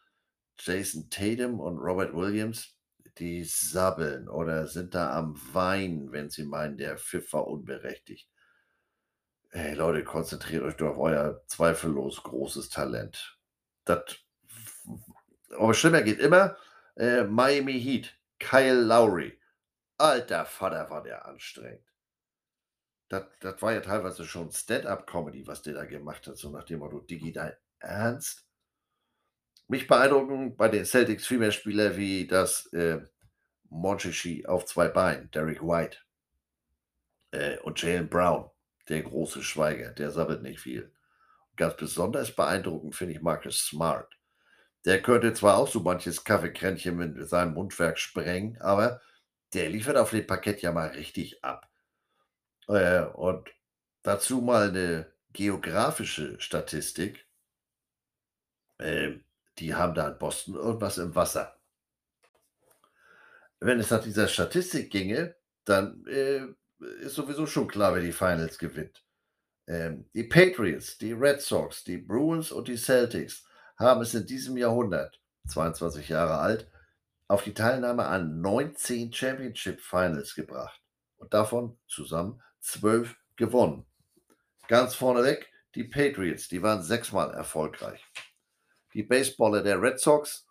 Jason 0.58 1.08
Tatum 1.10 1.60
und 1.60 1.78
Robert 1.78 2.14
Williams, 2.14 2.76
die 3.18 3.44
sabbeln 3.44 4.28
oder 4.28 4.66
sind 4.66 4.94
da 4.94 5.16
am 5.16 5.38
Weinen, 5.52 6.12
wenn 6.12 6.30
sie 6.30 6.44
meinen, 6.44 6.76
der 6.76 6.98
Pfiff 6.98 7.32
war 7.32 7.46
unberechtigt. 7.46 8.28
Hey 9.50 9.74
Leute, 9.74 10.04
konzentriert 10.04 10.62
euch 10.64 10.76
doch 10.76 10.90
auf 10.90 10.98
euer 10.98 11.42
zweifellos 11.46 12.22
großes 12.22 12.68
Talent. 12.68 13.38
Das, 13.84 14.16
aber 15.56 15.72
schlimmer 15.72 16.02
geht 16.02 16.18
immer. 16.18 16.56
Äh, 16.96 17.24
Miami 17.24 17.80
Heat, 17.80 18.14
Kyle 18.38 18.82
Lowry. 18.82 19.38
Alter 19.98 20.44
Vater, 20.44 20.90
war 20.90 21.02
der 21.02 21.26
anstrengend. 21.26 21.86
Das, 23.08 23.24
das 23.40 23.62
war 23.62 23.72
ja 23.72 23.80
teilweise 23.80 24.24
schon 24.24 24.50
Stand-up-Comedy, 24.50 25.46
was 25.46 25.62
der 25.62 25.74
da 25.74 25.84
gemacht 25.84 26.26
hat, 26.26 26.36
so 26.36 26.50
nach 26.50 26.64
dem 26.64 26.80
Motto, 26.80 27.00
Digi, 27.00 27.32
dein 27.32 27.52
Ernst? 27.78 28.44
Mich 29.68 29.86
beeindrucken 29.86 30.56
bei 30.56 30.68
den 30.68 30.84
Celtics 30.84 31.26
viel 31.26 31.38
mehr 31.38 31.52
Spieler 31.52 31.96
wie 31.96 32.26
das 32.26 32.66
äh, 32.72 33.00
Monchichi 33.68 34.46
auf 34.46 34.64
zwei 34.66 34.88
Beinen, 34.88 35.30
Derek 35.30 35.62
White 35.62 35.98
äh, 37.32 37.58
und 37.58 37.80
Jalen 37.80 38.08
Brown, 38.08 38.50
der 38.88 39.02
große 39.02 39.42
Schweiger, 39.42 39.90
der 39.90 40.10
sabbelt 40.10 40.42
nicht 40.42 40.60
viel. 40.60 40.92
Ganz 41.56 41.76
besonders 41.76 42.34
beeindruckend 42.34 42.94
finde 42.94 43.14
ich 43.14 43.22
Marcus 43.22 43.58
Smart. 43.58 44.12
Der 44.84 45.02
könnte 45.02 45.32
zwar 45.32 45.56
auch 45.56 45.68
so 45.68 45.80
manches 45.80 46.22
Kaffeekränzchen 46.22 46.96
mit 46.96 47.28
seinem 47.28 47.54
Mundwerk 47.54 47.98
sprengen, 47.98 48.60
aber 48.60 49.00
der 49.56 49.70
liefert 49.70 49.96
auf 49.96 50.10
dem 50.10 50.26
Parkett 50.26 50.60
ja 50.60 50.70
mal 50.70 50.88
richtig 50.88 51.42
ab. 51.42 51.70
Äh, 52.68 53.06
und 53.06 53.48
dazu 54.02 54.42
mal 54.42 54.68
eine 54.68 55.10
geografische 55.32 56.38
Statistik. 56.38 57.26
Äh, 58.78 59.14
die 59.58 59.74
haben 59.74 59.94
da 59.94 60.08
in 60.08 60.18
Boston 60.18 60.54
irgendwas 60.54 60.98
im 60.98 61.14
Wasser. 61.14 61.58
Wenn 63.58 63.80
es 63.80 63.90
nach 63.90 64.02
dieser 64.02 64.28
Statistik 64.28 64.90
ginge, 64.90 65.34
dann 65.64 66.04
äh, 66.06 66.46
ist 67.00 67.14
sowieso 67.14 67.46
schon 67.46 67.66
klar, 67.66 67.94
wer 67.94 68.02
die 68.02 68.12
Finals 68.12 68.58
gewinnt. 68.58 69.02
Ähm, 69.66 70.04
die 70.12 70.24
Patriots, 70.24 70.98
die 70.98 71.12
Red 71.12 71.40
Sox, 71.40 71.82
die 71.82 71.96
Bruins 71.96 72.52
und 72.52 72.68
die 72.68 72.76
Celtics 72.76 73.44
haben 73.78 74.02
es 74.02 74.12
in 74.12 74.26
diesem 74.26 74.58
Jahrhundert, 74.58 75.18
22 75.48 76.10
Jahre 76.10 76.38
alt, 76.38 76.70
auf 77.28 77.42
die 77.42 77.54
Teilnahme 77.54 78.06
an 78.06 78.40
19 78.40 79.12
Championship 79.12 79.80
Finals 79.80 80.34
gebracht 80.34 80.80
und 81.16 81.34
davon 81.34 81.78
zusammen 81.86 82.42
12 82.60 83.16
gewonnen. 83.36 83.86
Ganz 84.68 84.94
vorneweg, 84.94 85.50
die 85.74 85.84
Patriots, 85.84 86.48
die 86.48 86.62
waren 86.62 86.82
sechsmal 86.82 87.32
erfolgreich. 87.34 88.04
Die 88.94 89.02
Baseballer 89.02 89.62
der 89.62 89.80
Red 89.80 90.00
Sox 90.00 90.46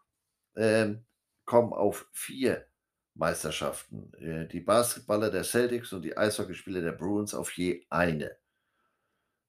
ähm, 0.56 1.06
kommen 1.46 1.74
auf 1.74 2.08
vier 2.12 2.68
Meisterschaften. 3.16 4.14
Äh, 4.16 4.48
die 4.48 4.60
Basketballer 4.60 5.32
der 5.32 5.44
Celtics 5.44 5.94
und 5.94 6.04
die 6.04 6.18
Eishockeyspieler 6.18 6.82
der 6.82 6.92
Bruins 6.92 7.34
auf 7.34 7.52
je 7.54 7.86
eine. 7.90 8.38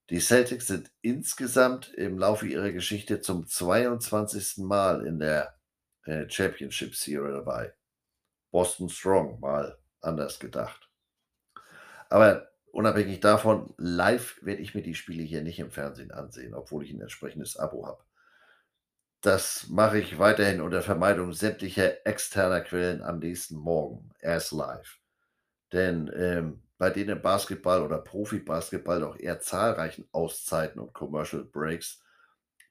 Die 0.08 0.20
Celtics 0.20 0.68
sind 0.68 0.90
insgesamt 1.00 1.92
im 1.94 2.18
Laufe 2.18 2.46
ihrer 2.46 2.70
Geschichte 2.70 3.20
zum 3.20 3.46
22. 3.46 4.58
Mal 4.58 5.04
in 5.04 5.18
der 5.18 5.55
äh, 6.06 6.28
Championship 6.28 6.94
Series 6.94 7.34
dabei. 7.34 7.72
Boston 8.50 8.88
Strong, 8.88 9.40
mal 9.40 9.78
anders 10.00 10.38
gedacht. 10.38 10.88
Aber 12.08 12.48
unabhängig 12.72 13.20
davon, 13.20 13.74
live 13.76 14.38
werde 14.42 14.62
ich 14.62 14.74
mir 14.74 14.82
die 14.82 14.94
Spiele 14.94 15.22
hier 15.22 15.42
nicht 15.42 15.58
im 15.58 15.70
Fernsehen 15.70 16.12
ansehen, 16.12 16.54
obwohl 16.54 16.84
ich 16.84 16.92
ein 16.92 17.00
entsprechendes 17.00 17.56
Abo 17.56 17.86
habe. 17.86 18.02
Das 19.20 19.68
mache 19.68 19.98
ich 19.98 20.18
weiterhin 20.18 20.60
unter 20.60 20.82
Vermeidung 20.82 21.32
sämtlicher 21.32 22.06
externer 22.06 22.60
Quellen 22.60 23.02
am 23.02 23.18
nächsten 23.18 23.56
Morgen, 23.56 24.10
erst 24.20 24.52
live. 24.52 25.00
Denn 25.72 26.10
ähm, 26.14 26.62
bei 26.78 26.90
den 26.90 27.08
im 27.08 27.22
Basketball 27.22 27.82
oder 27.82 27.98
Profi-Basketball 27.98 29.00
doch 29.00 29.18
eher 29.18 29.40
zahlreichen 29.40 30.06
Auszeiten 30.12 30.80
und 30.80 30.92
Commercial 30.92 31.44
Breaks, 31.44 32.02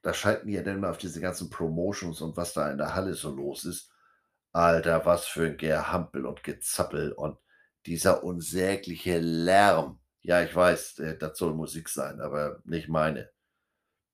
da 0.06 0.14
schalten 0.14 0.46
die 0.46 0.54
ja 0.54 0.62
dann 0.62 0.78
mal 0.78 0.90
auf 0.90 0.98
diese 0.98 1.20
ganzen 1.20 1.50
Promotions 1.50 2.20
und 2.20 2.36
was 2.36 2.52
da 2.52 2.70
in 2.70 2.78
der 2.78 2.94
Halle 2.94 3.14
so 3.14 3.34
los 3.34 3.64
ist. 3.64 3.90
Alter, 4.52 5.04
was 5.04 5.26
für 5.26 5.46
ein 5.46 5.56
Gerhampel 5.56 6.26
und 6.26 6.44
Gezappel 6.44 7.10
und 7.10 7.38
dieser 7.86 8.22
unsägliche 8.22 9.18
Lärm. 9.18 9.98
Ja, 10.22 10.42
ich 10.42 10.54
weiß, 10.54 11.00
äh, 11.00 11.18
das 11.18 11.36
soll 11.36 11.54
Musik 11.54 11.88
sein, 11.88 12.20
aber 12.20 12.60
nicht 12.64 12.88
meine. 12.88 13.30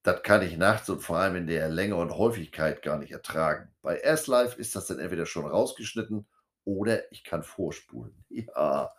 Das 0.03 0.22
kann 0.22 0.40
ich 0.40 0.57
nachts 0.57 0.88
und 0.88 1.03
vor 1.03 1.18
allem 1.18 1.36
in 1.36 1.47
der 1.47 1.68
Länge 1.68 1.97
und 1.97 2.16
Häufigkeit 2.16 2.80
gar 2.80 2.97
nicht 2.97 3.12
ertragen. 3.12 3.70
Bei 3.82 3.99
S-Live 3.99 4.57
ist 4.57 4.74
das 4.74 4.86
dann 4.86 4.99
entweder 4.99 5.26
schon 5.26 5.45
rausgeschnitten 5.45 6.26
oder 6.64 7.12
ich 7.12 7.22
kann 7.22 7.43
vorspulen. 7.43 8.24
Ja, 8.30 8.95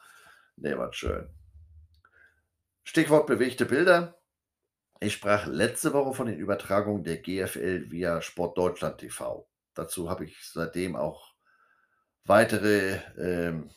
ne, 0.57 0.77
was 0.77 0.95
schön. 0.95 1.27
Stichwort 2.83 3.25
bewegte 3.25 3.65
Bilder. 3.65 4.19
Ich 5.03 5.15
sprach 5.15 5.47
letzte 5.47 5.91
Woche 5.91 6.13
von 6.13 6.27
den 6.27 6.39
Übertragungen 6.39 7.03
der 7.03 7.17
GFL 7.17 7.91
via 7.91 8.21
Sport 8.21 8.57
Deutschland 8.57 8.99
TV. 8.99 9.45
Dazu 9.73 10.09
habe 10.09 10.23
ich 10.23 10.49
seitdem 10.49 10.95
auch 10.95 11.33
weitere 12.23 13.01
ähm, 13.17 13.69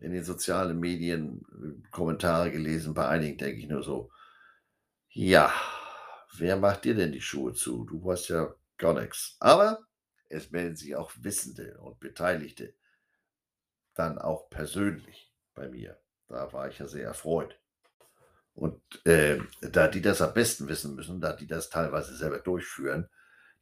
in 0.00 0.12
den 0.12 0.22
sozialen 0.22 0.78
Medien 0.78 1.40
äh, 1.48 1.88
Kommentare 1.90 2.50
gelesen. 2.50 2.92
Bei 2.92 3.08
einigen 3.08 3.38
denke 3.38 3.60
ich 3.62 3.66
nur 3.66 3.82
so, 3.82 4.10
ja, 5.08 5.50
wer 6.36 6.58
macht 6.58 6.84
dir 6.84 6.94
denn 6.94 7.12
die 7.12 7.22
Schuhe 7.22 7.54
zu? 7.54 7.86
Du 7.86 8.04
weißt 8.04 8.28
ja 8.28 8.54
gar 8.76 8.92
nichts. 9.00 9.38
Aber 9.40 9.86
es 10.28 10.50
melden 10.50 10.76
sich 10.76 10.94
auch 10.96 11.12
Wissende 11.16 11.78
und 11.80 11.98
Beteiligte 11.98 12.74
dann 13.94 14.18
auch 14.18 14.50
persönlich 14.50 15.32
bei 15.54 15.70
mir. 15.70 15.98
Da 16.28 16.52
war 16.52 16.68
ich 16.68 16.78
ja 16.78 16.88
sehr 16.88 17.06
erfreut. 17.06 17.58
Und 18.54 18.80
äh, 19.04 19.38
da 19.60 19.88
die 19.88 20.00
das 20.00 20.22
am 20.22 20.32
besten 20.32 20.68
wissen 20.68 20.94
müssen, 20.94 21.20
da 21.20 21.32
die 21.32 21.46
das 21.46 21.70
teilweise 21.70 22.16
selber 22.16 22.38
durchführen, 22.38 23.08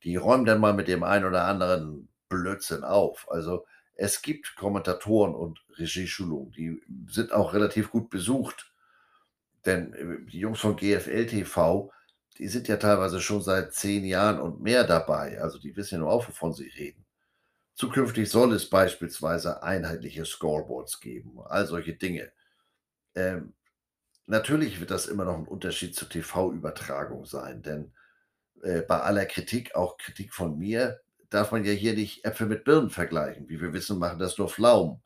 die 0.05 0.17
räumen 0.17 0.45
dann 0.45 0.61
mal 0.61 0.75
mit 0.75 0.89
dem 0.89 1.03
einen 1.03 1.25
oder 1.25 1.45
anderen 1.45 2.09
Blödsinn 2.29 2.85
auf. 2.85 3.27
Also 3.31 3.65
es 3.95 4.21
gibt 4.23 4.57
Kommentatoren 4.57 5.35
und 5.35 5.65
Regieschulungen, 5.79 6.53
die 6.53 6.83
sind 7.09 7.33
auch 7.33 7.55
relativ 7.55 7.91
gut 7.91 8.11
besucht. 8.11 8.73
Denn 9.65 9.95
äh, 9.95 10.31
die 10.31 10.41
Jungs 10.41 10.61
von 10.61 10.77
GFL 10.77 11.27
TV, 11.27 11.91
die 12.39 12.49
sind 12.49 12.69
ja 12.69 12.77
teilweise 12.77 13.21
schon 13.21 13.43
seit 13.43 13.73
zehn 13.73 14.05
Jahren 14.05 14.41
und 14.41 14.61
mehr 14.61 14.85
dabei. 14.85 15.41
Also 15.41 15.59
die 15.59 15.77
wissen 15.77 15.95
ja 15.95 16.01
nur 16.01 16.11
auch, 16.11 16.29
wovon 16.29 16.53
sie 16.53 16.69
reden. 16.69 17.05
Zukünftig 17.75 18.31
soll 18.31 18.53
es 18.53 18.69
beispielsweise 18.69 19.63
einheitliche 19.63 20.25
Scoreboards 20.25 21.01
geben, 21.01 21.41
all 21.45 21.67
solche 21.67 21.95
Dinge. 21.95 22.33
Ähm, 23.15 23.55
natürlich 24.27 24.81
wird 24.81 24.91
das 24.91 25.07
immer 25.07 25.25
noch 25.25 25.37
ein 25.37 25.49
Unterschied 25.49 25.95
zur 25.95 26.09
TV-Übertragung 26.09 27.25
sein, 27.27 27.63
denn 27.63 27.93
äh, 28.63 28.83
bei 28.83 29.01
aller 29.01 29.27
Kritik, 29.27 29.75
auch 29.75 29.97
Kritik 29.99 30.33
von 30.33 30.59
mir, 30.59 31.01
darf 31.31 31.53
man 31.53 31.65
ja 31.65 31.73
hier 31.73 31.95
nicht 31.95 32.25
Äpfel 32.25 32.47
mit 32.47 32.65
Birnen 32.65 32.91
vergleichen. 32.91 33.49
Wie 33.49 33.61
wir 33.61 33.73
wissen, 33.73 33.99
machen 33.99 34.19
das 34.19 34.39
nur 34.39 34.49
Pflaumen. 34.49 35.03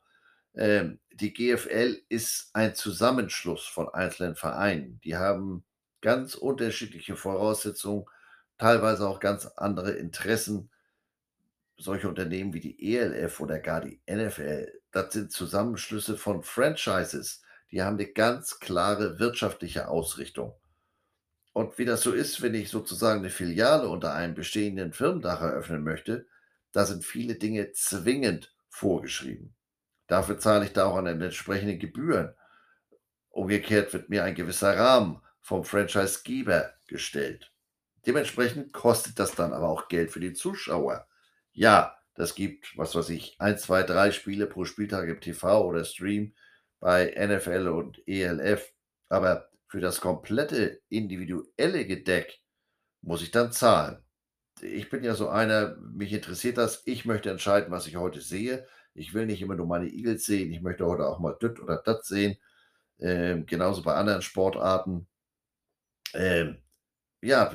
Ähm, 0.55 0.99
die 1.11 1.33
GFL 1.33 2.01
ist 2.09 2.49
ein 2.53 2.75
Zusammenschluss 2.75 3.65
von 3.65 3.89
einzelnen 3.89 4.35
Vereinen. 4.35 4.99
Die 5.03 5.15
haben 5.15 5.63
ganz 6.01 6.35
unterschiedliche 6.35 7.15
Voraussetzungen, 7.15 8.05
teilweise 8.57 9.07
auch 9.07 9.19
ganz 9.19 9.45
andere 9.45 9.91
Interessen. 9.91 10.69
Solche 11.77 12.09
Unternehmen 12.09 12.53
wie 12.53 12.59
die 12.59 12.95
ELF 12.95 13.39
oder 13.39 13.59
gar 13.59 13.81
die 13.81 14.01
NFL, 14.09 14.71
das 14.91 15.13
sind 15.13 15.31
Zusammenschlüsse 15.31 16.17
von 16.17 16.43
Franchises. 16.43 17.41
Die 17.71 17.81
haben 17.81 17.97
eine 17.97 18.07
ganz 18.07 18.59
klare 18.59 19.19
wirtschaftliche 19.19 19.87
Ausrichtung. 19.87 20.53
Und 21.53 21.77
wie 21.77 21.85
das 21.85 22.01
so 22.01 22.11
ist, 22.11 22.41
wenn 22.41 22.53
ich 22.53 22.69
sozusagen 22.69 23.21
eine 23.21 23.29
Filiale 23.29 23.89
unter 23.89 24.13
einem 24.13 24.35
bestehenden 24.35 24.93
Firmendach 24.93 25.41
eröffnen 25.41 25.83
möchte, 25.83 26.27
da 26.71 26.85
sind 26.85 27.03
viele 27.03 27.35
Dinge 27.35 27.71
zwingend 27.71 28.53
vorgeschrieben. 28.69 29.55
Dafür 30.05 30.37
zahle 30.37 30.65
ich 30.65 30.73
da 30.73 30.85
auch 30.85 30.97
eine 30.97 31.11
entsprechende 31.11 31.77
Gebühren. 31.77 32.33
Umgekehrt 33.29 33.91
wird 33.93 34.09
mir 34.09 34.23
ein 34.23 34.35
gewisser 34.35 34.77
Rahmen 34.77 35.21
vom 35.41 35.63
Franchisegeber 35.63 36.73
gestellt. 36.87 37.51
Dementsprechend 38.05 38.71
kostet 38.71 39.19
das 39.19 39.33
dann 39.35 39.51
aber 39.51 39.67
auch 39.67 39.89
Geld 39.89 40.11
für 40.11 40.19
die 40.19 40.33
Zuschauer. 40.33 41.07
Ja, 41.51 41.97
das 42.13 42.35
gibt, 42.35 42.77
was 42.77 42.95
weiß 42.95 43.09
ich, 43.09 43.35
1, 43.39 43.63
2, 43.63 43.83
3 43.83 44.11
Spiele 44.11 44.45
pro 44.45 44.63
Spieltag 44.65 45.09
im 45.09 45.19
TV 45.19 45.65
oder 45.65 45.83
Stream 45.83 46.33
bei 46.79 47.13
NFL 47.17 47.67
und 47.67 48.01
ELF. 48.07 48.73
Aber 49.09 49.49
für 49.67 49.81
das 49.81 50.01
komplette 50.01 50.81
individuelle 50.89 51.85
Gedeck 51.85 52.41
muss 53.01 53.21
ich 53.21 53.31
dann 53.31 53.51
zahlen. 53.51 54.03
Ich 54.61 54.89
bin 54.89 55.03
ja 55.03 55.13
so 55.13 55.29
einer, 55.29 55.75
mich 55.77 56.13
interessiert 56.13 56.57
das, 56.57 56.81
ich 56.85 57.05
möchte 57.05 57.29
entscheiden, 57.29 57.71
was 57.71 57.87
ich 57.87 57.95
heute 57.95 58.21
sehe. 58.21 58.65
Ich 58.93 59.13
will 59.13 59.27
nicht 59.27 59.41
immer 59.41 59.55
nur 59.55 59.67
meine 59.67 59.87
Eagles 59.87 60.25
sehen, 60.25 60.51
ich 60.51 60.61
möchte 60.61 60.85
heute 60.85 61.05
auch 61.05 61.19
mal 61.19 61.37
das 61.39 61.59
oder 61.59 61.77
das 61.83 62.07
sehen. 62.07 62.37
Ähm, 62.99 63.45
genauso 63.45 63.83
bei 63.83 63.93
anderen 63.93 64.23
Sportarten. 64.23 65.07
Ähm, 66.13 66.57
ja, 67.21 67.51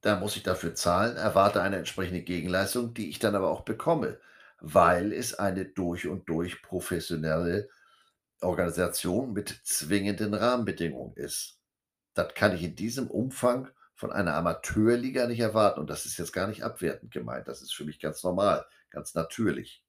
da 0.00 0.18
muss 0.18 0.36
ich 0.36 0.42
dafür 0.42 0.74
zahlen, 0.74 1.16
erwarte 1.16 1.62
eine 1.62 1.76
entsprechende 1.76 2.22
Gegenleistung, 2.22 2.94
die 2.94 3.10
ich 3.10 3.18
dann 3.18 3.34
aber 3.34 3.50
auch 3.50 3.62
bekomme, 3.62 4.18
weil 4.60 5.12
es 5.12 5.34
eine 5.34 5.64
durch 5.66 6.06
und 6.08 6.28
durch 6.28 6.62
professionelle 6.62 7.68
Organisation 8.40 9.32
mit 9.32 9.60
zwingenden 9.64 10.34
Rahmenbedingungen 10.34 11.14
ist. 11.16 11.58
Das 12.14 12.34
kann 12.34 12.54
ich 12.54 12.62
in 12.62 12.76
diesem 12.76 13.08
Umfang 13.08 13.70
von 13.94 14.12
einer 14.12 14.34
Amateurliga 14.34 15.26
nicht 15.26 15.40
erwarten. 15.40 15.80
Und 15.80 15.90
das 15.90 16.06
ist 16.06 16.18
jetzt 16.18 16.32
gar 16.32 16.46
nicht 16.46 16.62
abwertend 16.62 17.12
gemeint. 17.12 17.48
Das 17.48 17.62
ist 17.62 17.74
für 17.74 17.84
mich 17.84 18.00
ganz 18.00 18.22
normal, 18.22 18.64
ganz 18.90 19.14
natürlich. 19.14 19.84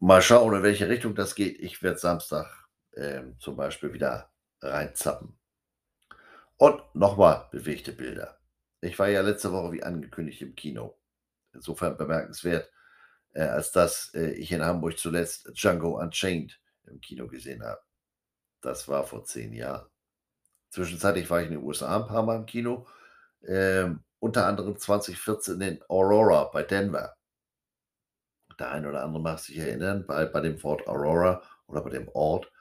Mal 0.00 0.22
schauen, 0.22 0.54
in 0.54 0.62
welche 0.62 0.88
Richtung 0.88 1.14
das 1.14 1.34
geht. 1.34 1.60
Ich 1.60 1.82
werde 1.82 1.98
Samstag 1.98 2.68
äh, 2.92 3.22
zum 3.38 3.56
Beispiel 3.56 3.92
wieder 3.92 4.32
reinzappen. 4.60 5.38
Und 6.56 6.82
nochmal 6.94 7.48
bewegte 7.52 7.92
Bilder. 7.92 8.38
Ich 8.80 8.98
war 8.98 9.08
ja 9.08 9.20
letzte 9.20 9.52
Woche 9.52 9.72
wie 9.72 9.82
angekündigt 9.82 10.42
im 10.42 10.54
Kino. 10.54 10.98
Insofern 11.52 11.96
bemerkenswert, 11.96 12.70
äh, 13.32 13.42
als 13.42 13.72
dass 13.72 14.12
äh, 14.14 14.30
ich 14.32 14.52
in 14.52 14.64
Hamburg 14.64 14.98
zuletzt 14.98 15.50
Django 15.54 15.98
Unchained 16.00 16.60
im 16.86 17.00
Kino 17.00 17.26
gesehen 17.28 17.62
habe. 17.62 17.80
Das 18.60 18.88
war 18.88 19.04
vor 19.04 19.24
zehn 19.24 19.52
Jahren. 19.52 19.86
Zwischenzeitlich 20.70 21.28
war 21.30 21.40
ich 21.40 21.48
in 21.48 21.54
den 21.54 21.64
USA 21.64 21.96
ein 21.96 22.06
paar 22.06 22.22
Mal 22.22 22.36
im 22.36 22.46
Kino, 22.46 22.86
ähm, 23.46 24.04
unter 24.18 24.46
anderem 24.46 24.76
2014 24.76 25.60
in 25.60 25.82
Aurora 25.88 26.44
bei 26.44 26.62
Denver. 26.62 27.16
Der 28.58 28.70
eine 28.70 28.88
oder 28.90 29.02
andere 29.02 29.22
mag 29.22 29.38
sich 29.38 29.56
erinnern, 29.56 30.06
bei, 30.06 30.26
bei 30.26 30.40
dem 30.40 30.62
Wort 30.62 30.86
Aurora 30.86 31.42
oder 31.66 31.80
bei 31.82 31.90
dem 31.90 32.08
Ort. 32.08 32.52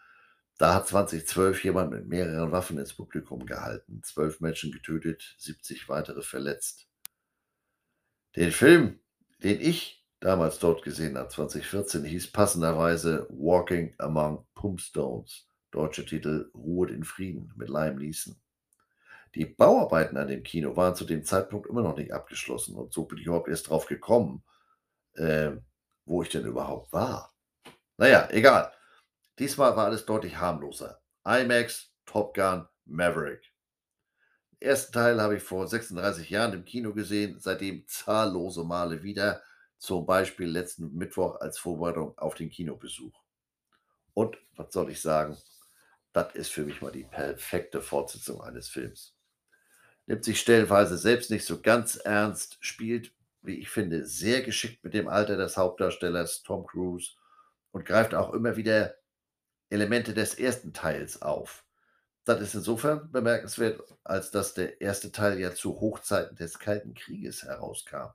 Da 0.58 0.74
hat 0.74 0.88
2012 0.88 1.64
jemand 1.64 1.92
mit 1.92 2.08
mehreren 2.08 2.52
Waffen 2.52 2.78
ins 2.78 2.94
Publikum 2.94 3.46
gehalten, 3.46 4.02
zwölf 4.04 4.40
Menschen 4.40 4.72
getötet, 4.72 5.36
70 5.38 5.88
weitere 5.90 6.22
verletzt. 6.22 6.88
Den 8.36 8.52
Film, 8.52 9.00
den 9.44 9.60
ich 9.62 9.99
damals 10.20 10.60
dort 10.60 10.84
gesehen 10.84 11.18
habe, 11.18 11.30
2014, 11.30 12.04
hieß 12.04 12.32
passenderweise 12.32 13.28
Walking 13.30 13.94
Among 13.98 14.46
Pumpstones. 14.54 15.48
Deutscher 15.72 16.06
Titel 16.06 16.50
Ruhe 16.56 16.90
in 16.90 17.04
Frieden 17.04 17.54
mit 17.56 17.70
Liam 17.70 17.98
Neeson. 17.98 18.36
Die 19.36 19.46
Bauarbeiten 19.46 20.18
an 20.18 20.28
dem 20.28 20.42
Kino 20.42 20.76
waren 20.76 20.96
zu 20.96 21.06
dem 21.06 21.24
Zeitpunkt 21.24 21.70
immer 21.70 21.84
noch 21.84 21.96
nicht 21.96 22.12
abgeschlossen 22.12 22.76
und 22.76 22.92
so 22.92 23.06
bin 23.06 23.20
ich 23.20 23.28
überhaupt 23.28 23.48
erst 23.48 23.70
drauf 23.70 23.86
gekommen, 23.86 24.44
äh, 25.14 25.52
wo 26.06 26.24
ich 26.24 26.30
denn 26.30 26.46
überhaupt 26.46 26.92
war. 26.92 27.36
Naja, 27.98 28.28
egal. 28.32 28.74
Diesmal 29.38 29.76
war 29.76 29.86
alles 29.86 30.06
deutlich 30.06 30.38
harmloser. 30.38 31.00
IMAX, 31.24 31.94
Top 32.06 32.34
Gun, 32.34 32.68
Maverick. 32.86 33.54
Den 34.54 34.70
ersten 34.70 34.92
Teil 34.92 35.22
habe 35.22 35.38
ich 35.38 35.44
vor 35.44 35.68
36 35.68 36.30
Jahren 36.32 36.54
im 36.54 36.66
Kino 36.66 36.94
gesehen, 36.94 37.40
seitdem 37.40 37.86
zahllose 37.88 38.64
Male 38.64 39.04
wieder, 39.04 39.44
zum 39.80 40.06
Beispiel 40.06 40.48
letzten 40.48 40.94
Mittwoch 40.96 41.40
als 41.40 41.58
Vorbereitung 41.58 42.16
auf 42.18 42.36
den 42.36 42.50
Kinobesuch. 42.50 43.18
Und 44.14 44.38
was 44.56 44.74
soll 44.74 44.92
ich 44.92 45.02
sagen? 45.02 45.38
Das 46.12 46.36
ist 46.36 46.52
für 46.52 46.64
mich 46.64 46.82
mal 46.82 46.92
die 46.92 47.06
perfekte 47.06 47.82
Fortsetzung 47.82 48.42
eines 48.42 48.68
Films. 48.68 49.16
Nimmt 50.06 50.26
sich 50.26 50.40
stellenweise 50.40 50.98
selbst 50.98 51.32
nicht 51.32 51.46
so 51.46 51.62
ganz 51.62 51.96
ernst, 51.96 52.58
spielt, 52.60 53.14
wie 53.42 53.60
ich 53.60 53.70
finde, 53.70 54.06
sehr 54.06 54.42
geschickt 54.42 54.84
mit 54.84 54.94
dem 54.94 55.08
Alter 55.08 55.38
des 55.38 55.56
Hauptdarstellers 55.56 56.44
Tom 56.44 56.66
Cruise 56.66 57.12
und 57.72 57.86
greift 57.86 58.14
auch 58.14 58.34
immer 58.34 58.58
wieder 58.58 58.96
Elemente 59.70 60.14
des 60.14 60.36
ersten 60.36 60.74
Teils 60.74 61.22
auf. 61.22 61.64
Das 62.26 62.42
ist 62.42 62.56
insofern 62.56 63.12
bemerkenswert, 63.12 63.82
als 64.04 64.32
dass 64.32 64.54
der 64.54 64.82
erste 64.82 65.12
Teil 65.12 65.40
ja 65.40 65.54
zu 65.54 65.80
Hochzeiten 65.80 66.36
des 66.36 66.60
Kalten 66.60 66.96
Krieges 66.96 67.44
herauskam. 67.44 68.10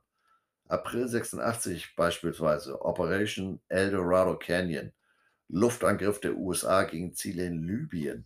April 0.67 1.07
86 1.07 1.95
beispielsweise 1.95 2.81
Operation 2.81 3.61
Eldorado 3.67 4.37
Canyon, 4.37 4.91
Luftangriff 5.47 6.19
der 6.19 6.35
USA 6.35 6.83
gegen 6.83 7.13
Ziele 7.13 7.45
in 7.45 7.63
Libyen 7.63 8.25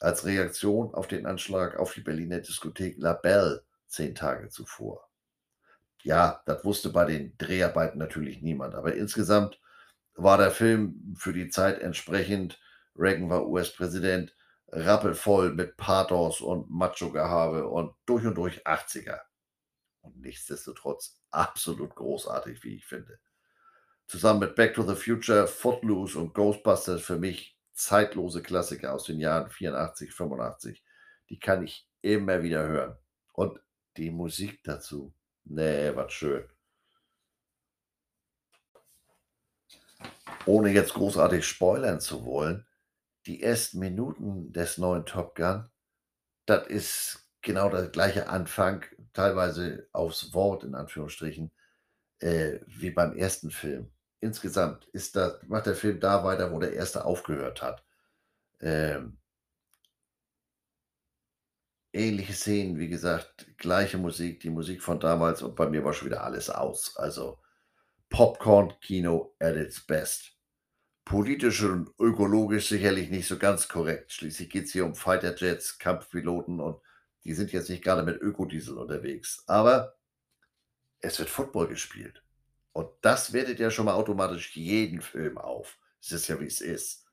als 0.00 0.24
Reaktion 0.24 0.92
auf 0.94 1.06
den 1.06 1.26
Anschlag 1.26 1.78
auf 1.78 1.94
die 1.94 2.00
Berliner 2.00 2.40
Diskothek 2.40 2.96
La 2.98 3.12
Belle 3.12 3.64
zehn 3.86 4.14
Tage 4.14 4.48
zuvor. 4.48 5.08
Ja, 6.02 6.42
das 6.46 6.64
wusste 6.64 6.90
bei 6.90 7.04
den 7.04 7.36
Dreharbeiten 7.38 7.98
natürlich 7.98 8.42
niemand, 8.42 8.74
aber 8.74 8.94
insgesamt 8.94 9.60
war 10.14 10.38
der 10.38 10.50
Film 10.50 11.14
für 11.16 11.32
die 11.32 11.48
Zeit 11.48 11.80
entsprechend. 11.80 12.60
Reagan 12.96 13.28
war 13.30 13.46
US-Präsident, 13.46 14.34
rappelvoll 14.68 15.52
mit 15.54 15.76
Pathos 15.76 16.40
und 16.40 16.70
Macho-Gehabe 16.70 17.68
und 17.68 17.94
durch 18.06 18.24
und 18.24 18.34
durch 18.34 18.66
80er. 18.66 19.20
Und 20.00 20.20
nichtsdestotrotz 20.20 21.20
absolut 21.36 21.94
großartig, 21.94 22.62
wie 22.64 22.76
ich 22.76 22.86
finde. 22.86 23.18
Zusammen 24.06 24.40
mit 24.40 24.54
Back 24.54 24.74
to 24.74 24.82
the 24.82 24.94
Future, 24.94 25.46
Footloose 25.46 26.18
und 26.18 26.32
Ghostbusters 26.32 27.02
für 27.02 27.18
mich 27.18 27.58
zeitlose 27.72 28.42
Klassiker 28.42 28.94
aus 28.94 29.04
den 29.04 29.20
Jahren 29.20 29.50
84, 29.50 30.12
85. 30.12 30.82
Die 31.28 31.38
kann 31.38 31.64
ich 31.64 31.88
immer 32.02 32.42
wieder 32.42 32.66
hören. 32.66 32.96
Und 33.32 33.60
die 33.96 34.10
Musik 34.10 34.62
dazu. 34.64 35.12
Nee, 35.44 35.94
was 35.94 36.12
schön. 36.12 36.44
Ohne 40.44 40.70
jetzt 40.70 40.94
großartig 40.94 41.46
spoilern 41.46 42.00
zu 42.00 42.24
wollen, 42.24 42.66
die 43.26 43.42
ersten 43.42 43.80
Minuten 43.80 44.52
des 44.52 44.78
neuen 44.78 45.04
Top 45.04 45.34
Gun, 45.34 45.68
das 46.46 46.66
ist 46.68 47.28
genau 47.42 47.68
der 47.68 47.88
gleiche 47.88 48.28
Anfang, 48.28 48.84
teilweise 49.16 49.88
aufs 49.92 50.34
Wort 50.34 50.64
in 50.64 50.74
Anführungsstrichen, 50.74 51.50
äh, 52.20 52.60
wie 52.66 52.90
beim 52.90 53.16
ersten 53.16 53.50
Film. 53.50 53.90
Insgesamt 54.20 54.86
ist 54.92 55.16
das, 55.16 55.42
macht 55.44 55.66
der 55.66 55.74
Film 55.74 56.00
da 56.00 56.24
weiter, 56.24 56.52
wo 56.52 56.60
der 56.60 56.74
erste 56.74 57.04
aufgehört 57.04 57.62
hat. 57.62 57.84
Ähm, 58.60 59.18
ähnliche 61.92 62.34
Szenen, 62.34 62.78
wie 62.78 62.88
gesagt, 62.88 63.46
gleiche 63.58 63.98
Musik, 63.98 64.40
die 64.40 64.50
Musik 64.50 64.82
von 64.82 65.00
damals 65.00 65.42
und 65.42 65.56
bei 65.56 65.68
mir 65.68 65.84
war 65.84 65.94
schon 65.94 66.08
wieder 66.08 66.24
alles 66.24 66.50
aus. 66.50 66.96
Also 66.96 67.38
Popcorn-Kino 68.10 69.34
at 69.38 69.56
its 69.56 69.80
best. 69.80 70.32
Politisch 71.04 71.62
und 71.62 71.90
ökologisch 72.00 72.68
sicherlich 72.68 73.10
nicht 73.10 73.28
so 73.28 73.38
ganz 73.38 73.68
korrekt. 73.68 74.12
Schließlich 74.12 74.50
geht 74.50 74.64
es 74.64 74.72
hier 74.72 74.84
um 74.84 74.94
Fighterjets, 74.94 75.78
Kampfpiloten 75.78 76.60
und 76.60 76.80
die 77.26 77.34
sind 77.34 77.52
jetzt 77.52 77.68
nicht 77.68 77.82
gerade 77.82 78.02
mit 78.02 78.20
Ökodiesel 78.20 78.78
unterwegs. 78.78 79.42
Aber 79.46 79.96
es 81.00 81.18
wird 81.18 81.28
Football 81.28 81.68
gespielt. 81.68 82.22
Und 82.72 82.88
das 83.02 83.32
wertet 83.32 83.58
ja 83.58 83.70
schon 83.70 83.86
mal 83.86 83.94
automatisch 83.94 84.54
jeden 84.56 85.00
Film 85.00 85.38
auf. 85.38 85.78
Es 86.00 86.12
ist 86.12 86.28
ja, 86.28 86.38
wie 86.40 86.46
es 86.46 86.60
ist. 86.60 87.06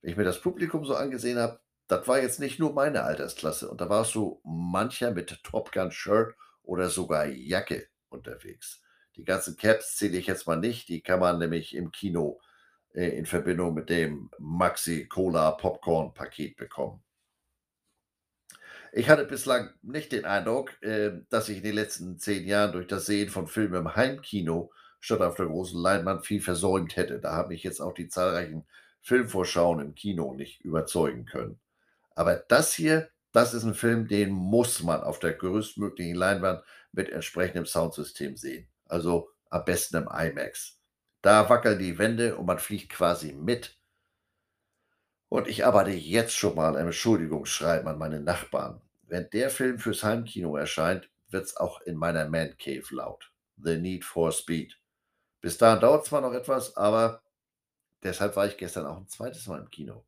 Wenn 0.00 0.10
ich 0.10 0.16
mir 0.16 0.24
das 0.24 0.40
Publikum 0.40 0.84
so 0.84 0.94
angesehen 0.94 1.38
habe, 1.38 1.60
das 1.86 2.06
war 2.06 2.20
jetzt 2.20 2.40
nicht 2.40 2.58
nur 2.58 2.74
meine 2.74 3.04
Altersklasse. 3.04 3.70
Und 3.70 3.80
da 3.80 3.88
war 3.88 4.04
so 4.04 4.40
mancher 4.44 5.12
mit 5.12 5.42
Top 5.42 5.72
Gun 5.72 5.90
Shirt 5.90 6.34
oder 6.62 6.90
sogar 6.90 7.26
Jacke 7.26 7.88
unterwegs. 8.10 8.82
Die 9.16 9.24
ganzen 9.24 9.56
Caps 9.56 9.96
zähle 9.96 10.18
ich 10.18 10.26
jetzt 10.26 10.46
mal 10.46 10.56
nicht. 10.56 10.88
Die 10.88 11.00
kann 11.00 11.20
man 11.20 11.38
nämlich 11.38 11.74
im 11.74 11.90
Kino 11.90 12.40
äh, 12.92 13.16
in 13.16 13.24
Verbindung 13.24 13.74
mit 13.74 13.88
dem 13.88 14.30
Maxi 14.38 15.06
Cola 15.06 15.52
Popcorn 15.52 16.12
Paket 16.12 16.56
bekommen. 16.56 17.02
Ich 18.92 19.08
hatte 19.08 19.24
bislang 19.24 19.70
nicht 19.82 20.12
den 20.12 20.24
Eindruck, 20.24 20.80
äh, 20.82 21.12
dass 21.30 21.48
ich 21.48 21.58
in 21.58 21.62
den 21.64 21.74
letzten 21.74 22.18
zehn 22.18 22.46
Jahren 22.46 22.72
durch 22.72 22.86
das 22.86 23.06
Sehen 23.06 23.28
von 23.28 23.46
Filmen 23.46 23.74
im 23.74 23.96
Heimkino 23.96 24.72
statt 25.00 25.20
auf 25.20 25.36
der 25.36 25.46
großen 25.46 25.80
Leinwand 25.80 26.26
viel 26.26 26.40
versäumt 26.40 26.96
hätte. 26.96 27.20
Da 27.20 27.32
haben 27.32 27.48
mich 27.48 27.62
jetzt 27.62 27.80
auch 27.80 27.94
die 27.94 28.08
zahlreichen 28.08 28.66
Filmvorschauen 29.02 29.80
im 29.80 29.94
Kino 29.94 30.34
nicht 30.34 30.60
überzeugen 30.62 31.24
können. 31.24 31.58
Aber 32.14 32.36
das 32.36 32.74
hier, 32.74 33.10
das 33.32 33.54
ist 33.54 33.64
ein 33.64 33.74
Film, 33.74 34.08
den 34.08 34.30
muss 34.30 34.82
man 34.82 35.02
auf 35.02 35.18
der 35.18 35.34
größtmöglichen 35.34 36.16
Leinwand 36.16 36.62
mit 36.92 37.10
entsprechendem 37.10 37.66
Soundsystem 37.66 38.36
sehen. 38.36 38.68
Also 38.86 39.30
am 39.50 39.64
besten 39.64 39.98
im 39.98 40.08
IMAX. 40.08 40.78
Da 41.22 41.48
wackeln 41.48 41.78
die 41.78 41.98
Wände 41.98 42.36
und 42.36 42.46
man 42.46 42.58
fliegt 42.58 42.90
quasi 42.90 43.32
mit. 43.32 43.77
Und 45.28 45.46
ich 45.46 45.66
arbeite 45.66 45.90
jetzt 45.90 46.34
schon 46.34 46.54
mal 46.54 46.76
ein 46.76 46.86
Entschuldigungsschreiben 46.86 47.88
an 47.88 47.98
meine 47.98 48.20
Nachbarn. 48.20 48.80
Wenn 49.02 49.28
der 49.30 49.50
Film 49.50 49.78
fürs 49.78 50.02
Heimkino 50.02 50.56
erscheint, 50.56 51.10
wird 51.28 51.44
es 51.44 51.56
auch 51.56 51.80
in 51.82 51.96
meiner 51.96 52.28
Man 52.28 52.56
Cave 52.56 52.84
laut. 52.90 53.30
The 53.56 53.76
Need 53.78 54.04
for 54.04 54.32
Speed. 54.32 54.78
Bis 55.40 55.58
dahin 55.58 55.80
dauert 55.80 56.06
zwar 56.06 56.20
noch 56.20 56.32
etwas, 56.32 56.76
aber 56.76 57.22
deshalb 58.02 58.36
war 58.36 58.46
ich 58.46 58.56
gestern 58.56 58.86
auch 58.86 58.96
ein 58.96 59.08
zweites 59.08 59.46
Mal 59.46 59.60
im 59.60 59.70
Kino. 59.70 60.04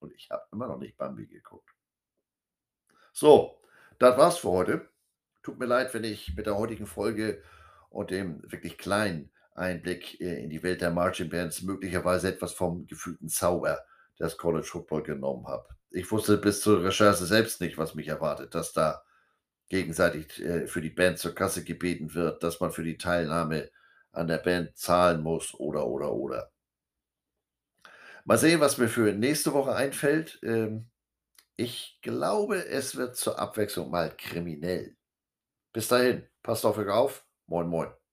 Und 0.00 0.12
ich 0.12 0.30
habe 0.30 0.42
immer 0.52 0.66
noch 0.66 0.78
nicht 0.78 0.96
Bambi 0.96 1.26
geguckt. 1.26 1.70
So, 3.12 3.60
das 3.98 4.18
war's 4.18 4.38
für 4.38 4.50
heute. 4.50 4.88
Tut 5.42 5.58
mir 5.58 5.66
leid, 5.66 5.94
wenn 5.94 6.04
ich 6.04 6.34
mit 6.34 6.46
der 6.46 6.56
heutigen 6.56 6.86
Folge 6.86 7.42
und 7.90 8.10
dem 8.10 8.42
wirklich 8.50 8.76
kleinen 8.76 9.30
Einblick 9.54 10.20
äh, 10.20 10.42
in 10.42 10.50
die 10.50 10.62
Welt 10.62 10.80
der 10.80 10.90
Marching 10.90 11.28
Bands 11.28 11.62
möglicherweise 11.62 12.28
etwas 12.28 12.52
vom 12.52 12.86
gefühlten 12.86 13.28
Zauber 13.28 13.84
des 14.18 14.36
College 14.36 14.66
Football 14.66 15.02
genommen 15.02 15.46
habe. 15.46 15.68
Ich 15.90 16.10
wusste 16.10 16.38
bis 16.38 16.60
zur 16.60 16.82
Recherche 16.82 17.24
selbst 17.24 17.60
nicht, 17.60 17.78
was 17.78 17.94
mich 17.94 18.08
erwartet, 18.08 18.54
dass 18.54 18.72
da 18.72 19.02
gegenseitig 19.68 20.40
äh, 20.42 20.66
für 20.66 20.80
die 20.80 20.90
Band 20.90 21.18
zur 21.18 21.34
Kasse 21.34 21.64
gebeten 21.64 22.14
wird, 22.14 22.42
dass 22.42 22.60
man 22.60 22.72
für 22.72 22.84
die 22.84 22.98
Teilnahme 22.98 23.70
an 24.12 24.28
der 24.28 24.38
Band 24.38 24.76
zahlen 24.76 25.22
muss 25.22 25.54
oder 25.54 25.86
oder 25.86 26.12
oder. 26.12 26.52
Mal 28.24 28.38
sehen, 28.38 28.60
was 28.60 28.78
mir 28.78 28.88
für 28.88 29.12
nächste 29.12 29.52
Woche 29.52 29.74
einfällt. 29.74 30.38
Ähm, 30.42 30.90
ich 31.56 31.98
glaube, 32.02 32.66
es 32.66 32.96
wird 32.96 33.16
zur 33.16 33.38
Abwechslung 33.38 33.90
mal 33.90 34.14
kriminell. 34.16 34.96
Bis 35.72 35.88
dahin, 35.88 36.26
passt 36.42 36.64
auf 36.64 36.78
euch 36.78 36.88
auf. 36.88 37.26
Moin, 37.46 37.68
moin. 37.68 38.03